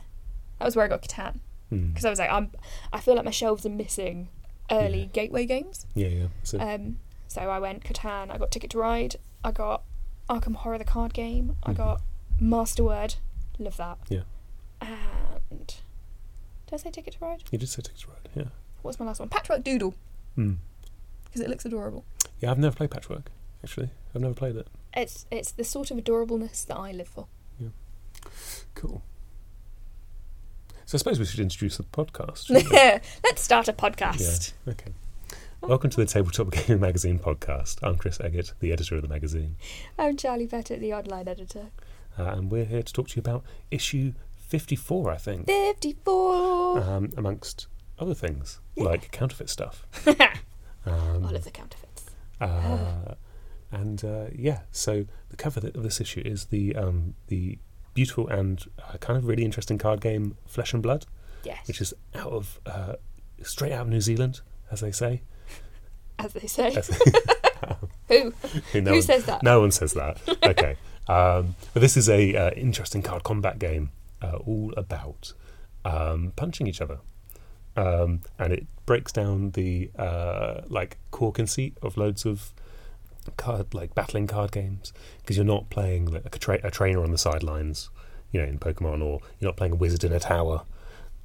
that 0.58 0.66
was 0.66 0.76
where 0.76 0.86
I 0.86 0.88
got 0.88 1.02
Catan 1.04 1.40
Hmm. 1.70 1.90
because 1.90 2.04
I 2.06 2.10
was 2.10 2.18
like, 2.20 2.32
I'm. 2.32 2.52
I 2.92 3.00
feel 3.00 3.16
like 3.16 3.26
my 3.26 3.32
shelves 3.32 3.66
are 3.66 3.70
missing 3.70 4.30
early 4.72 5.02
Yeah. 5.02 5.06
gateway 5.06 5.46
games. 5.46 5.86
Yeah, 5.94 6.08
yeah. 6.08 6.28
So, 6.44 6.60
Um, 6.60 7.00
so 7.28 7.42
I 7.42 7.60
went 7.60 7.84
Catan. 7.84 8.32
I 8.32 8.38
got 8.40 8.50
Ticket 8.52 8.72
to 8.72 8.80
Ride. 8.80 9.18
I 9.44 9.52
got 9.52 9.84
Arkham 10.30 10.56
Horror 10.56 10.78
the 10.80 10.84
card 10.86 11.14
game. 11.14 11.56
I 11.64 11.72
Mhm. 11.74 11.78
got 11.78 12.02
Masterword. 12.42 13.18
Love 13.60 13.78
that. 13.78 13.98
Yeah. 14.10 14.24
And 14.82 15.68
did 15.68 16.74
I 16.74 16.78
say 16.78 16.90
Ticket 16.92 17.14
to 17.16 17.20
Ride? 17.26 17.44
you 17.52 17.58
did 17.58 17.68
say 17.70 17.82
Ticket 17.82 18.00
to 18.02 18.08
Ride, 18.10 18.30
yeah. 18.36 18.50
What's 18.82 19.00
my 19.00 19.06
last 19.06 19.20
one? 19.20 19.30
Patchwork 19.30 19.64
Doodle 19.64 19.94
Hmm. 20.36 20.54
because 21.26 21.42
it 21.42 21.50
looks 21.50 21.66
adorable. 21.66 22.06
Yeah, 22.40 22.52
I've 22.52 22.60
never 22.60 22.76
played 22.76 22.92
Patchwork, 22.92 23.30
actually. 23.64 23.90
I've 24.16 24.22
never 24.22 24.34
played 24.34 24.56
it. 24.56 24.68
It's 24.96 25.26
it's 25.30 25.52
the 25.52 25.64
sort 25.64 25.92
of 25.92 25.98
adorableness 25.98 26.66
that 26.68 26.78
I 26.78 26.92
live 26.92 27.08
for. 27.08 27.28
Cool. 28.76 29.02
So 30.86 30.96
I 30.96 31.00
suppose 31.00 31.20
we 31.20 31.26
should 31.26 31.40
introduce 31.40 31.78
the 31.78 31.84
podcast. 31.84 32.50
Let's 33.24 33.42
start 33.42 33.68
a 33.68 33.74
podcast. 33.74 34.54
Yeah. 34.66 34.74
Okay. 34.74 34.92
Welcome 35.62 35.90
to 35.92 35.98
the 35.98 36.06
Tabletop 36.06 36.52
Gaming 36.52 36.80
Magazine 36.82 37.20
podcast. 37.20 37.78
I'm 37.84 37.96
Chris 37.98 38.18
Eggett, 38.20 38.54
the 38.60 38.72
editor 38.72 38.96
of 38.96 39.02
the 39.02 39.08
magazine, 39.10 39.58
I'm 39.98 40.16
Charlie 40.16 40.48
Pettit, 40.48 40.80
the 40.80 40.94
online 40.94 41.28
editor. 41.28 41.68
uh, 42.18 42.24
and 42.24 42.50
we're 42.50 42.64
here 42.66 42.82
to 42.82 42.94
talk 42.94 43.10
to 43.10 43.16
you 43.18 43.20
about 43.20 43.44
issue 43.70 44.14
54, 44.38 45.12
I 45.12 45.18
think, 45.18 45.46
Fifty-four. 45.48 46.80
um, 46.82 47.10
amongst 47.18 47.68
other 48.00 48.14
things 48.14 48.60
Yeah. 48.76 48.86
like 48.86 49.12
counterfeit 49.12 49.50
stuff. 49.50 49.86
Um, 50.86 51.24
love 51.24 51.44
the 51.44 51.52
counterfeits. 51.52 52.06
Uh, 52.40 53.16
and 53.70 54.04
uh, 54.04 54.28
yeah, 54.34 54.62
so 54.72 55.06
the 55.30 55.36
cover 55.36 55.60
of 55.68 55.84
this 55.84 56.00
issue 56.00 56.22
is 56.24 56.46
the 56.46 56.74
um, 56.74 57.16
the 57.28 57.60
beautiful 58.00 58.30
and 58.30 58.64
uh, 58.88 58.98
kind 59.00 59.18
of 59.18 59.26
really 59.28 59.44
interesting 59.44 59.78
card 59.78 60.00
game 60.00 60.38
Flesh 60.46 60.74
and 60.74 60.82
Blood, 60.82 61.06
Yes, 61.44 61.68
which 61.68 61.82
is 61.82 61.94
out 62.16 62.32
of 62.32 62.60
uh, 62.66 62.94
straight 63.44 63.74
out 63.74 63.82
of 63.82 63.90
New 63.90 64.00
Zealand, 64.00 64.40
as 64.72 64.80
they 64.80 64.92
say. 64.92 65.22
as 66.20 66.32
they 66.34 66.48
say. 66.48 66.74
As- 66.76 66.88
Who? 68.08 68.32
Who 68.72 68.82
no 68.82 68.92
Who 68.92 68.96
one- 68.98 69.02
says 69.02 69.26
that? 69.26 69.44
No 69.44 69.60
one 69.60 69.72
says 69.72 69.94
that. 69.96 70.18
Okay, 70.44 70.78
um, 71.10 71.56
but 71.74 71.82
this 71.82 71.98
is 71.98 72.08
a 72.10 72.22
uh, 72.36 72.52
interesting 72.52 73.02
card 73.02 73.24
combat 73.26 73.60
game, 73.60 73.92
uh, 74.22 74.38
all 74.38 74.74
about 74.78 75.34
um, 75.84 76.32
punching 76.38 76.68
each 76.68 76.80
other, 76.80 77.00
um, 77.76 78.22
and 78.40 78.54
it 78.54 78.66
breaks 78.86 79.12
down 79.12 79.52
the 79.52 79.92
uh, 80.00 80.62
like 80.70 80.98
core 81.12 81.34
conceit 81.34 81.78
of 81.82 81.98
loads 81.98 82.26
of 82.26 82.54
card 83.38 83.74
like 83.74 83.96
battling 83.96 84.28
card 84.28 84.52
games 84.52 84.94
because 85.20 85.36
you're 85.36 85.46
not 85.46 85.70
playing 85.70 86.06
like 86.06 86.36
a, 86.36 86.40
tra- 86.40 86.60
a 86.64 86.72
trainer 86.72 87.04
on 87.04 87.12
the 87.12 87.18
sidelines, 87.18 87.90
you 88.32 88.42
know, 88.42 88.48
in 88.48 88.60
Pokemon, 88.60 89.04
or 89.04 89.22
you're 89.40 89.50
not 89.50 89.58
playing 89.58 89.74
a 89.74 89.78
wizard 89.78 90.04
in 90.04 90.12
a 90.12 90.20
tower 90.20 90.64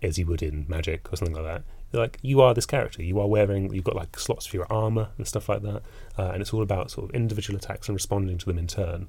as 0.02 0.18
you 0.18 0.26
would 0.26 0.42
in 0.42 0.66
Magic 0.68 1.12
or 1.12 1.16
something 1.16 1.34
like 1.34 1.44
that. 1.44 1.62
Like 1.92 2.18
you 2.22 2.40
are 2.40 2.54
this 2.54 2.66
character. 2.66 3.02
You 3.02 3.20
are 3.20 3.28
wearing. 3.28 3.72
You've 3.72 3.84
got 3.84 3.96
like 3.96 4.18
slots 4.18 4.46
for 4.46 4.56
your 4.56 4.66
armor 4.70 5.08
and 5.16 5.26
stuff 5.26 5.48
like 5.48 5.62
that, 5.62 5.82
uh, 6.18 6.30
and 6.32 6.40
it's 6.40 6.52
all 6.52 6.62
about 6.62 6.90
sort 6.90 7.08
of 7.08 7.14
individual 7.14 7.56
attacks 7.56 7.88
and 7.88 7.94
responding 7.94 8.38
to 8.38 8.46
them 8.46 8.58
in 8.58 8.66
turn 8.66 9.08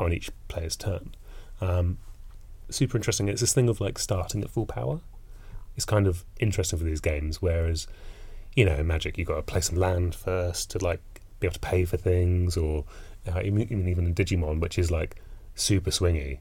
on 0.00 0.12
each 0.12 0.30
player's 0.48 0.76
turn. 0.76 1.14
Um, 1.60 1.98
super 2.70 2.96
interesting. 2.96 3.28
It's 3.28 3.40
this 3.40 3.52
thing 3.52 3.68
of 3.68 3.80
like 3.80 3.98
starting 3.98 4.42
at 4.42 4.50
full 4.50 4.66
power. 4.66 5.00
It's 5.76 5.84
kind 5.84 6.06
of 6.06 6.24
interesting 6.40 6.78
for 6.78 6.86
these 6.86 7.00
games, 7.00 7.42
whereas 7.42 7.86
you 8.56 8.64
know, 8.64 8.74
in 8.74 8.86
Magic, 8.86 9.18
you've 9.18 9.28
got 9.28 9.36
to 9.36 9.42
play 9.42 9.60
some 9.60 9.76
land 9.76 10.14
first 10.14 10.70
to 10.70 10.78
like 10.82 11.15
be 11.40 11.46
able 11.46 11.54
to 11.54 11.60
pay 11.60 11.84
for 11.84 11.96
things, 11.96 12.56
or 12.56 12.84
uh, 13.26 13.40
even, 13.44 13.60
even 13.62 13.88
even 13.88 14.06
in 14.06 14.14
Digimon, 14.14 14.60
which 14.60 14.78
is 14.78 14.90
like 14.90 15.16
super 15.54 15.90
swingy, 15.90 16.38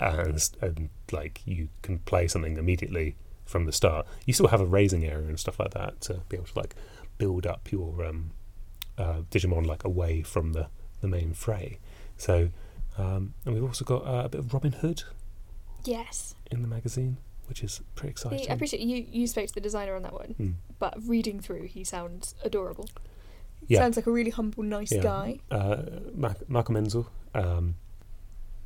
and, 0.00 0.48
and 0.60 0.88
like 1.10 1.40
you 1.44 1.68
can 1.82 1.98
play 2.00 2.28
something 2.28 2.56
immediately 2.56 3.16
from 3.44 3.66
the 3.66 3.72
start. 3.72 4.06
You 4.26 4.32
still 4.32 4.48
have 4.48 4.60
a 4.60 4.66
raising 4.66 5.04
area 5.04 5.28
and 5.28 5.38
stuff 5.38 5.58
like 5.58 5.72
that 5.74 6.00
to 6.02 6.22
be 6.28 6.36
able 6.36 6.46
to 6.46 6.58
like 6.58 6.74
build 7.18 7.46
up 7.46 7.70
your 7.70 8.04
um, 8.04 8.30
uh, 8.98 9.22
Digimon 9.30 9.66
like 9.66 9.84
away 9.84 10.22
from 10.22 10.52
the 10.52 10.68
the 11.00 11.08
main 11.08 11.34
fray. 11.34 11.78
So, 12.16 12.50
um, 12.96 13.34
and 13.44 13.54
we've 13.54 13.64
also 13.64 13.84
got 13.84 14.06
uh, 14.06 14.22
a 14.24 14.28
bit 14.28 14.38
of 14.40 14.54
Robin 14.54 14.72
Hood 14.72 15.02
Yes. 15.84 16.36
in 16.50 16.62
the 16.62 16.68
magazine, 16.68 17.16
which 17.48 17.64
is 17.64 17.80
pretty 17.96 18.10
exciting. 18.12 18.48
I 18.50 18.54
appreciate 18.54 18.80
you. 18.82 19.04
You 19.10 19.26
spoke 19.26 19.48
to 19.48 19.54
the 19.54 19.60
designer 19.60 19.96
on 19.96 20.02
that 20.02 20.12
one, 20.12 20.34
Hmm. 20.36 20.50
but 20.78 20.94
reading 21.04 21.40
through, 21.40 21.64
he 21.66 21.82
sounds 21.82 22.34
adorable. 22.44 22.88
Yeah. 23.68 23.80
Sounds 23.80 23.96
like 23.96 24.06
a 24.06 24.10
really 24.12 24.30
humble, 24.30 24.62
nice 24.64 24.92
Yeah. 24.92 25.02
guy. 25.02 25.40
uh, 25.50 25.82
Menzel 26.68 27.06
um, 27.34 27.76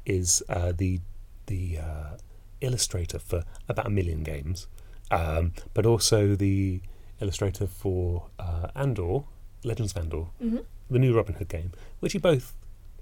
is 0.05 0.43
uh, 0.49 0.73
the 0.76 1.00
the 1.47 1.79
uh, 1.79 2.17
illustrator 2.61 3.19
for 3.19 3.45
about 3.69 3.87
a 3.87 3.91
million 3.91 4.23
games, 4.23 4.67
um, 5.11 5.53
but 5.75 5.87
also 5.87 6.35
the 6.35 6.81
illustrator 7.21 7.67
for 7.67 8.26
uh, 8.38 8.69
Andor, 8.75 9.25
Legends 9.65 9.93
of 9.93 10.03
Andor, 10.03 10.26
hmm 10.38 10.59
the 10.88 10.99
new 11.00 11.12
Robin 11.17 11.35
Hood 11.35 11.49
game, 11.49 11.73
which 11.99 12.12
he 12.12 12.19
both 12.19 12.55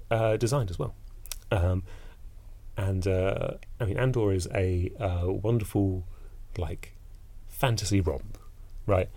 uh, 0.09 0.37
designed 0.37 0.71
as 0.71 0.79
well. 0.79 0.95
Um, 1.51 1.83
and 2.75 3.07
uh, 3.07 3.51
I 3.79 3.85
mean, 3.85 3.97
Andor 3.97 4.33
is 4.33 4.47
a 4.53 4.91
uh, 4.99 5.31
wonderful, 5.31 6.03
like, 6.57 6.93
fantasy 7.47 8.01
romp, 8.01 8.39
right? 8.87 9.07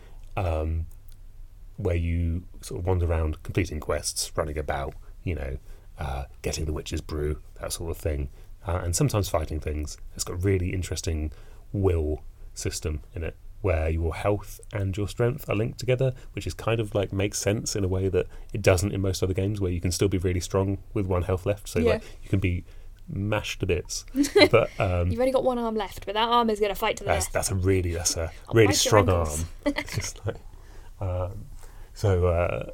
Where 1.79 1.97
you 1.97 2.45
sort 2.61 2.81
of 2.81 2.87
wander 2.87 3.07
around 3.07 3.43
completing 3.43 3.81
quests, 3.81 4.31
running 4.37 4.59
about, 4.59 4.95
you 5.25 5.35
know, 5.35 5.57
uh, 5.99 6.25
getting 6.43 6.67
the 6.67 6.73
witch's 6.73 7.01
brew, 7.01 7.41
that 7.61 7.73
sort 7.73 7.91
of 7.91 7.97
thing, 7.97 8.29
uh, 8.67 8.81
and 8.85 8.95
sometimes 8.95 9.29
fighting 9.31 9.59
things. 9.61 9.97
It's 10.15 10.25
got 10.25 10.35
a 10.35 10.37
really 10.37 10.73
interesting 10.75 11.33
will 11.73 12.23
system 12.55 13.01
in 13.15 13.23
it 13.25 13.37
where 13.61 13.89
your 13.89 14.15
health 14.15 14.61
and 14.73 14.97
your 14.97 15.09
strength 15.09 15.49
are 15.51 15.57
linked 15.57 15.79
together, 15.81 16.13
which 16.33 16.47
is 16.47 16.55
kind 16.55 16.79
of 16.79 16.95
like 16.95 17.13
makes 17.13 17.39
sense 17.41 17.75
in 17.75 17.83
a 17.83 17.89
way 17.89 18.09
that 18.09 18.27
it 18.53 18.63
doesn't 18.63 18.93
in 18.93 19.01
most 19.01 19.21
other 19.23 19.35
games 19.35 19.61
where 19.61 19.73
you 19.73 19.81
can 19.81 19.91
still 19.91 20.07
be 20.09 20.19
really 20.19 20.39
strong 20.41 20.79
with 20.95 21.07
one 21.07 21.23
health 21.23 21.45
left. 21.45 21.69
So 21.69 21.81
Yeah. 21.81 21.95
like 21.95 22.03
you 22.23 22.29
can 22.29 22.39
be 22.39 22.65
mashed 23.09 23.59
to 23.61 23.67
bits. 23.67 24.05
but 24.53 24.71
um, 24.79 25.11
You've 25.11 25.19
only 25.21 25.33
got 25.33 25.43
one 25.43 25.59
arm 25.59 25.75
left, 25.75 26.07
but 26.07 26.15
that 26.15 26.29
arm 26.29 26.51
is 26.51 26.61
going 26.61 26.71
to 26.71 26.77
fight 26.79 26.97
to 26.99 27.05
the 27.05 27.09
that's 27.09 27.27
death. 27.27 27.33
that's 27.33 27.51
a 27.51 27.55
really 27.57 27.93
that's 27.93 28.17
a 28.17 28.31
I'll 28.49 28.55
really 28.55 28.75
strong 28.75 29.09
arm. 29.09 29.41
It's 29.67 30.15
like 30.25 30.37
um, 31.01 31.47
so. 31.99 32.27
Uh, 32.29 32.71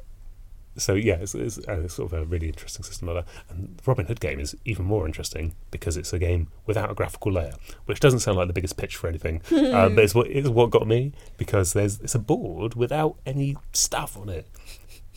so 0.77 0.93
yeah, 0.93 1.15
it's, 1.15 1.33
it's, 1.33 1.57
uh, 1.57 1.79
it's 1.79 1.93
sort 1.93 2.11
of 2.11 2.21
a 2.21 2.25
really 2.25 2.49
interesting 2.49 2.83
system 2.83 3.07
like 3.07 3.25
that. 3.25 3.33
And 3.49 3.77
the 3.77 3.83
Robin 3.85 4.05
Hood 4.05 4.19
game 4.19 4.41
is 4.41 4.57
even 4.65 4.83
more 4.83 5.05
interesting 5.05 5.55
because 5.71 5.95
it's 5.95 6.11
a 6.11 6.19
game 6.19 6.49
without 6.65 6.91
a 6.91 6.93
graphical 6.93 7.31
layer, 7.31 7.53
which 7.85 8.01
doesn't 8.01 8.19
sound 8.19 8.37
like 8.37 8.47
the 8.47 8.53
biggest 8.53 8.75
pitch 8.75 8.97
for 8.97 9.07
anything, 9.07 9.41
uh, 9.51 9.87
but 9.87 9.99
it's 9.99 10.13
what 10.13 10.27
it's 10.27 10.49
what 10.49 10.71
got 10.71 10.85
me 10.85 11.13
because 11.37 11.71
there's 11.71 12.01
it's 12.01 12.13
a 12.13 12.19
board 12.19 12.75
without 12.75 13.15
any 13.25 13.55
stuff 13.71 14.17
on 14.17 14.27
it. 14.27 14.47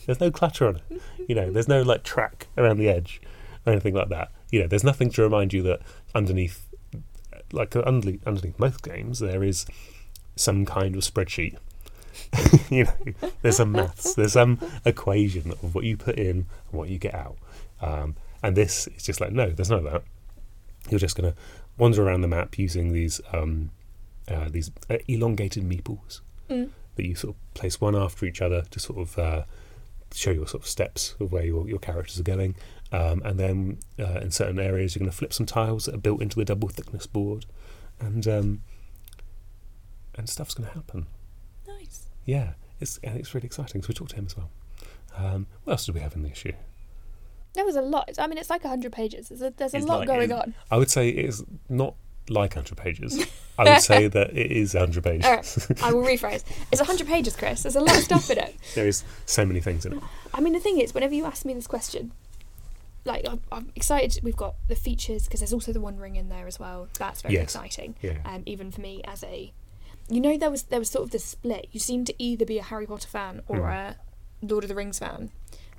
There's 0.05 0.21
no 0.21 0.31
clutter 0.31 0.65
on 0.65 0.77
it. 0.77 1.01
You 1.27 1.35
know, 1.35 1.51
there's 1.51 1.67
no 1.67 1.81
like 1.81 2.03
track 2.03 2.47
around 2.57 2.77
the 2.77 2.87
edge 2.87 3.21
or 3.65 3.73
anything 3.73 3.93
like 3.93 4.09
that. 4.09 4.31
You 4.51 4.61
know, 4.61 4.67
there's 4.67 4.83
nothing 4.83 5.09
to 5.11 5.21
remind 5.21 5.51
you 5.51 5.61
that 5.63 5.81
underneath, 6.15 6.67
like 7.51 7.75
uh, 7.75 7.81
underneath, 7.81 8.25
underneath 8.25 8.57
most 8.57 8.81
games, 8.81 9.19
there 9.19 9.43
is 9.43 9.65
some 10.37 10.65
kind 10.65 10.95
of 10.95 11.01
spreadsheet. 11.01 11.57
you 12.69 12.83
know, 12.85 12.93
there's 13.41 13.57
some 13.57 13.71
maths, 13.71 14.13
there's 14.15 14.33
some 14.33 14.59
equation 14.85 15.51
of 15.51 15.73
what 15.75 15.83
you 15.83 15.97
put 15.97 16.17
in 16.17 16.29
and 16.37 16.45
what 16.71 16.89
you 16.89 16.97
get 16.97 17.13
out. 17.13 17.37
Um, 17.81 18.15
and 18.43 18.55
this 18.55 18.87
is 18.87 19.03
just 19.03 19.19
like, 19.21 19.31
no, 19.31 19.49
there's 19.49 19.69
none 19.69 19.85
of 19.85 19.91
that. 19.91 20.03
You're 20.89 20.99
just 20.99 21.15
going 21.17 21.31
to 21.31 21.37
wander 21.77 22.03
around 22.03 22.21
the 22.21 22.27
map 22.27 22.57
using 22.57 22.93
these 22.93 23.21
um, 23.33 23.71
uh, 24.27 24.47
these 24.49 24.71
uh, 24.89 24.97
elongated 25.07 25.63
meeples 25.63 26.21
Mm. 26.49 26.69
that 26.95 27.05
you 27.05 27.13
sort 27.13 27.35
of 27.35 27.53
place 27.53 27.79
one 27.79 27.95
after 27.95 28.25
each 28.25 28.41
other 28.41 28.63
to 28.71 28.79
sort 28.79 28.97
of 28.99 29.19
uh, 29.19 29.43
show 30.13 30.31
your 30.31 30.47
sort 30.47 30.63
of 30.63 30.67
steps 30.67 31.13
of 31.19 31.31
where 31.31 31.45
your, 31.45 31.67
your 31.69 31.77
characters 31.77 32.19
are 32.19 32.23
going. 32.23 32.55
Um, 32.91 33.21
and 33.23 33.39
then 33.39 33.77
uh, 33.99 34.19
in 34.21 34.31
certain 34.31 34.57
areas, 34.59 34.95
you're 34.95 34.99
going 35.01 35.11
to 35.11 35.15
flip 35.15 35.31
some 35.31 35.45
tiles 35.45 35.85
that 35.85 35.93
are 35.93 35.99
built 35.99 36.23
into 36.23 36.37
the 36.37 36.45
double 36.45 36.67
thickness 36.69 37.05
board, 37.05 37.45
and 37.99 38.27
um, 38.27 38.61
and 40.15 40.27
stuff's 40.27 40.55
going 40.55 40.67
to 40.69 40.73
happen. 40.75 41.05
Yeah, 42.29 42.53
it's 42.79 42.99
and 43.03 43.17
it's 43.17 43.33
really 43.33 43.45
exciting. 43.47 43.81
So 43.81 43.87
we 43.89 43.93
talked 43.93 44.11
to 44.11 44.17
him 44.17 44.25
as 44.27 44.35
well. 44.37 44.49
Um, 45.17 45.47
what 45.63 45.73
else 45.73 45.85
did 45.85 45.95
we 45.95 46.01
have 46.01 46.15
in 46.15 46.23
the 46.23 46.29
issue? 46.31 46.53
There 47.53 47.65
was 47.65 47.75
a 47.75 47.81
lot. 47.81 48.09
I 48.19 48.27
mean, 48.27 48.37
it's 48.37 48.49
like 48.49 48.63
100 48.63 48.91
pages. 48.91 49.29
There's 49.29 49.41
a, 49.41 49.49
there's 49.57 49.73
a 49.73 49.77
It's 49.77 49.85
lot 49.87 49.99
like- 49.99 50.07
going 50.07 50.31
on. 50.31 50.53
I 50.71 50.77
would 50.77 50.89
say 50.91 51.09
it 51.09 51.25
is 51.25 51.43
not 51.67 51.95
like 52.29 52.55
100 52.55 52.77
pages. 52.77 53.25
I 53.57 53.63
would 53.73 53.81
say 53.81 54.07
that 54.07 54.29
it 54.37 54.51
is 54.51 54.75
100 54.75 55.03
pages. 55.03 55.25
I 55.81 55.91
will 55.91 56.03
rephrase. 56.03 56.43
It's 56.71 56.79
100 56.79 57.07
pages, 57.07 57.35
Chris. 57.35 57.63
There's 57.63 57.75
a 57.75 57.81
lot 57.81 57.97
of 57.97 58.03
stuff 58.03 58.29
in 58.29 58.37
it. 58.37 58.55
There 58.75 58.87
is 58.87 59.03
so 59.25 59.45
many 59.45 59.59
things 59.61 59.85
in 59.85 59.93
it. 59.93 60.03
I 60.33 60.39
mean, 60.41 60.53
the 60.53 60.59
thing 60.59 60.79
is, 60.79 60.93
whenever 60.93 61.15
you 61.15 61.25
ask 61.25 61.43
me 61.43 61.53
this 61.55 61.65
question, 61.67 62.11
like 63.03 63.27
I'm, 63.27 63.41
I'm 63.51 63.71
excited. 63.75 64.19
We've 64.23 64.37
got 64.37 64.55
the 64.67 64.75
features 64.75 65.23
because 65.25 65.39
there's 65.39 65.53
also 65.53 65.73
the 65.73 65.81
One 65.81 65.97
Ring 65.97 66.15
in 66.17 66.29
there 66.29 66.45
as 66.47 66.59
well. 66.59 66.87
That's 66.99 67.23
very 67.23 67.33
Yes. 67.33 67.43
exciting. 67.43 67.95
Yeah. 68.01 68.19
Um, 68.25 68.43
even 68.45 68.69
for 68.71 68.81
me 68.81 69.01
as 69.05 69.23
a, 69.23 69.51
you 70.09 70.19
know, 70.21 70.37
there 70.37 70.49
was 70.51 70.63
there 70.63 70.79
was 70.79 70.89
sort 70.89 71.03
of 71.05 71.11
this 71.11 71.23
split. 71.25 71.67
You 71.71 71.79
seem 71.79 72.05
to 72.05 72.13
either 72.17 72.45
be 72.45 72.57
a 72.57 72.63
Harry 72.63 72.85
Potter 72.87 73.07
fan 73.07 73.41
or 73.47 73.57
Mm. 73.57 73.91
a 73.91 73.97
Lord 74.45 74.63
of 74.63 74.67
the 74.67 74.75
Rings 74.75 74.99
fan. 74.99 75.31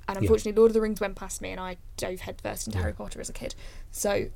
And 0.07 0.15
Yeah. 0.15 0.21
unfortunately, 0.21 0.53
Lord 0.59 0.71
of 0.71 0.73
the 0.73 0.81
Rings 0.81 0.99
went 0.99 1.15
past 1.15 1.41
me, 1.41 1.51
and 1.51 1.59
I 1.59 1.77
dove 1.97 2.21
headfirst 2.21 2.67
into 2.67 2.77
Yeah. 2.77 2.83
Harry 2.83 2.93
Potter 2.93 3.21
as 3.21 3.29
a 3.29 3.33
kid. 3.33 3.55
So 3.91 4.29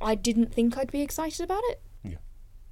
I 0.00 0.14
didn't 0.14 0.52
think 0.52 0.76
I'd 0.78 0.90
be 0.90 1.02
excited 1.02 1.42
about 1.44 1.62
it. 1.68 1.80
Yeah. 2.02 2.16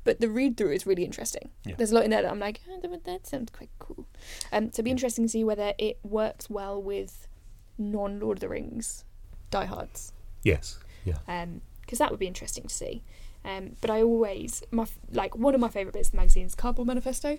But 0.05 0.21
the 0.21 0.29
read 0.31 0.57
through 0.57 0.73
is 0.73 0.87
really 0.87 1.05
interesting. 1.05 1.51
Yeah. 1.65 1.75
There's 1.77 1.91
a 1.91 1.95
lot 1.95 2.05
in 2.05 2.11
there 2.11 2.23
that 2.23 2.31
I'm 2.31 2.39
like, 2.39 2.61
oh, 2.71 2.81
that- 2.81 3.05
that 3.05 3.27
sounds 3.27 3.51
quite 3.51 3.71
cool. 3.79 4.07
Um, 4.53 4.67
so 4.67 4.77
it'd 4.77 4.85
be 4.87 4.91
interesting 4.91 5.25
to 5.25 5.29
see 5.29 5.45
whether 5.45 5.75
it 5.79 5.99
works 6.03 6.49
well 6.49 6.81
with 6.81 7.29
non 7.77 8.19
Lord 8.21 8.39
of 8.39 8.41
the 8.41 8.49
Rings 8.49 9.05
diehards, 9.51 10.13
Yes. 10.43 10.79
Yeah. 11.05 11.19
because 11.81 11.99
that 11.99 12.11
would 12.11 12.21
be 12.21 12.27
interesting 12.27 12.65
to 12.65 12.75
see. 12.75 13.03
Um, 13.49 13.77
but 13.81 13.91
I 13.91 14.03
always 14.03 14.63
my 14.71 14.87
like 15.13 15.35
one 15.37 15.55
of 15.55 15.61
my 15.61 15.69
favourite 15.69 15.95
bits 15.95 16.09
of 16.09 16.13
the 16.13 16.17
magazine 16.19 16.47
is 16.47 16.55
Cardboard 16.55 16.87
Manifesto 16.87 17.39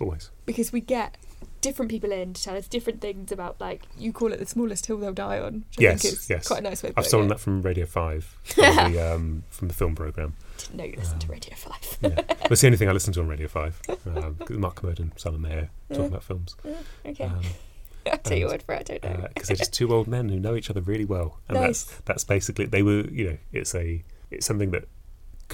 Always. 0.00 0.30
because 0.46 0.72
we 0.72 0.80
get 0.80 1.18
different 1.60 1.90
people 1.90 2.10
in 2.10 2.32
to 2.34 2.42
tell 2.42 2.56
us 2.56 2.66
different 2.66 3.00
things 3.00 3.30
about 3.30 3.60
like 3.60 3.82
you 3.98 4.12
call 4.12 4.32
it 4.32 4.38
the 4.38 4.46
smallest 4.46 4.86
hill 4.86 4.96
they'll 4.98 5.12
die 5.12 5.38
on. 5.38 5.64
Which 5.76 5.78
I 5.78 5.82
Yes, 5.82 6.02
think 6.02 6.14
is 6.14 6.30
yes. 6.30 6.46
quite 6.48 6.60
a 6.60 6.62
nice 6.62 6.82
way. 6.82 6.88
Of 6.90 6.98
I've 6.98 7.06
stolen 7.06 7.26
it. 7.26 7.28
that 7.30 7.40
from 7.40 7.60
Radio 7.62 7.84
5, 7.86 8.24
from 8.44 8.92
the, 8.92 9.12
um, 9.14 9.44
from 9.50 9.68
the 9.68 9.74
film 9.74 9.94
programme. 9.94 10.34
Didn't 10.58 10.74
know 10.76 10.84
you 10.84 10.96
listened 10.96 11.20
to 11.20 11.26
Um, 11.26 11.32
Radio 11.32 11.54
Five. 11.56 11.98
Yeah. 12.00 12.34
It's 12.50 12.60
the 12.62 12.66
only 12.68 12.76
thing 12.78 12.88
I 12.88 12.92
listen 12.92 13.12
to 13.14 13.20
on 13.20 13.28
Radio 13.28 13.48
5. 13.48 13.80
Um, 14.16 14.36
Mark 14.50 14.76
Kermode 14.76 15.00
and 15.00 15.12
Simon 15.16 15.40
Mayo 15.42 15.68
talking 15.88 16.02
Yeah. 16.04 16.08
about 16.08 16.22
films. 16.24 16.56
okay, 17.06 17.24
Um, 17.24 17.40
I'll 18.10 18.18
take 18.18 18.40
your 18.40 18.48
word 18.48 18.62
for 18.62 18.74
it. 18.74 18.90
I 18.90 18.98
don't 18.98 19.20
know. 19.20 19.28
because 19.34 19.48
they're 19.48 19.56
just 19.56 19.72
two 19.72 19.94
old 19.94 20.08
men 20.08 20.28
who 20.30 20.40
know 20.40 20.56
each 20.56 20.70
other 20.70 20.80
really 20.80 21.04
well, 21.04 21.38
and 21.48 21.56
Nice. 21.60 21.84
that's 21.84 22.00
that's 22.04 22.24
basically 22.24 22.66
they 22.66 22.82
were 22.82 23.02
you 23.10 23.24
know 23.30 23.38
it's 23.52 23.74
a 23.74 24.02
it's 24.30 24.44
something 24.46 24.70
that 24.72 24.84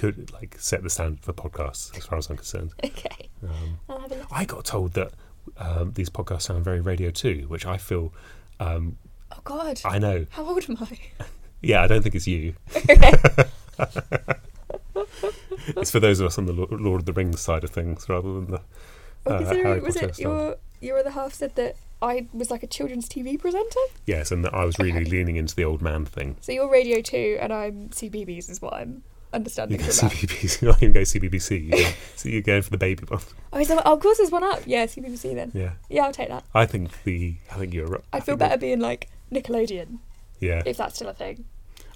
could 0.00 0.31
like 0.33 0.57
set 0.59 0.83
the 0.83 0.90
standard 0.90 1.21
for 1.25 1.33
podcasts 1.33 1.97
as 1.97 2.05
far 2.07 2.19
as 2.19 2.28
I'm 2.31 2.37
concerned. 2.37 2.73
okay, 2.85 3.28
Um, 3.43 3.78
I'll 3.88 3.99
have 4.00 4.11
a 4.12 4.14
listen. 4.14 4.28
I 4.31 4.45
got 4.45 4.64
told 4.64 4.93
that 4.95 5.11
um, 5.57 5.93
these 5.95 6.09
podcasts 6.11 6.43
sound 6.43 6.64
very 6.64 6.81
Radio 6.81 7.11
Two, 7.11 7.45
which 7.49 7.67
I 7.67 7.76
feel 7.78 8.12
um, 8.61 8.97
Oh 9.33 9.40
God, 9.45 9.81
I 9.85 9.99
know. 9.99 10.26
how 10.31 10.45
old 10.47 10.64
am 10.69 10.78
I? 10.81 10.99
Yeah, 11.61 11.83
I 11.83 11.88
don't 11.88 12.02
think 12.02 12.14
it's 12.14 12.28
you. 12.28 12.55
It's 15.76 15.90
for 15.90 16.00
those 16.00 16.19
of 16.21 16.26
us 16.26 16.38
on 16.38 16.47
the 16.47 16.52
Lord 16.52 17.00
of 17.00 17.05
the 17.07 17.12
Rings 17.12 17.40
side 17.40 17.62
of 17.64 17.71
things 17.71 18.09
rather 18.09 18.33
than 18.33 18.47
the 18.47 18.61
uh, 19.26 19.45
Harry 19.45 19.81
was 19.81 19.97
Potter 19.97 20.09
it 20.09 20.19
your 20.19 20.57
your 20.81 20.99
other 20.99 21.11
half 21.11 21.35
said 21.35 21.55
that 21.57 21.76
I 22.00 22.26
was 22.33 22.50
like 22.50 22.62
a 22.62 22.67
children's 22.67 23.09
TV 23.09 23.38
presenter? 23.38 23.81
Yes, 24.07 24.31
and 24.33 24.45
that 24.45 24.55
I 24.55 24.64
was 24.64 24.78
really 24.78 25.00
Okay. 25.02 25.11
leaning 25.11 25.37
into 25.37 25.55
the 25.55 25.64
old 25.64 25.83
man 25.83 26.05
thing. 26.07 26.37
So 26.40 26.52
you're 26.52 26.71
Radio 26.71 27.00
Two 27.02 27.37
and 27.40 27.52
I'm 27.52 27.88
CBeebies 27.90 28.49
is 28.49 28.62
what 28.62 28.73
I'm 28.75 29.02
You 29.32 29.37
understanding 29.37 29.78
go. 29.78 29.85
CBBC, 29.85 30.62
you 30.62 30.68
not 30.68 30.82
even 30.82 30.92
go 30.92 31.00
CBBC. 31.00 31.64
You 31.64 31.70
go, 31.70 31.90
so 32.16 32.28
you're 32.30 32.42
going 32.42 32.62
for 32.62 32.70
the 32.70 32.78
baby 32.78 33.04
one. 33.08 33.20
Oh, 33.52 33.58
is 33.58 33.68
there, 33.68 33.80
oh, 33.85 33.94
of 33.94 34.00
course 34.00 34.18
there's 34.18 34.30
one 34.30 34.44
up. 34.44 34.62
Yeah, 34.66 34.87
CBBC 34.87 35.35
then. 35.35 35.50
Yeah, 35.54 35.73
Yeah, 35.88 36.04
I'll 36.04 36.12
take 36.12 36.28
that. 36.28 36.44
I 36.54 36.66
think 36.66 37.02
the 37.04 37.37
I 37.50 37.54
think 37.56 37.75
you're. 37.75 37.97
I 38.12 38.16
I'd 38.18 38.25
feel 38.25 38.37
better 38.37 38.56
being 38.56 38.80
like 38.80 39.08
Nickelodeon 39.32 39.99
Yeah, 40.40 40.62
if 40.64 40.76
that's 40.78 40.94
still 40.97 41.08
a 41.08 41.14
thing. 41.14 41.44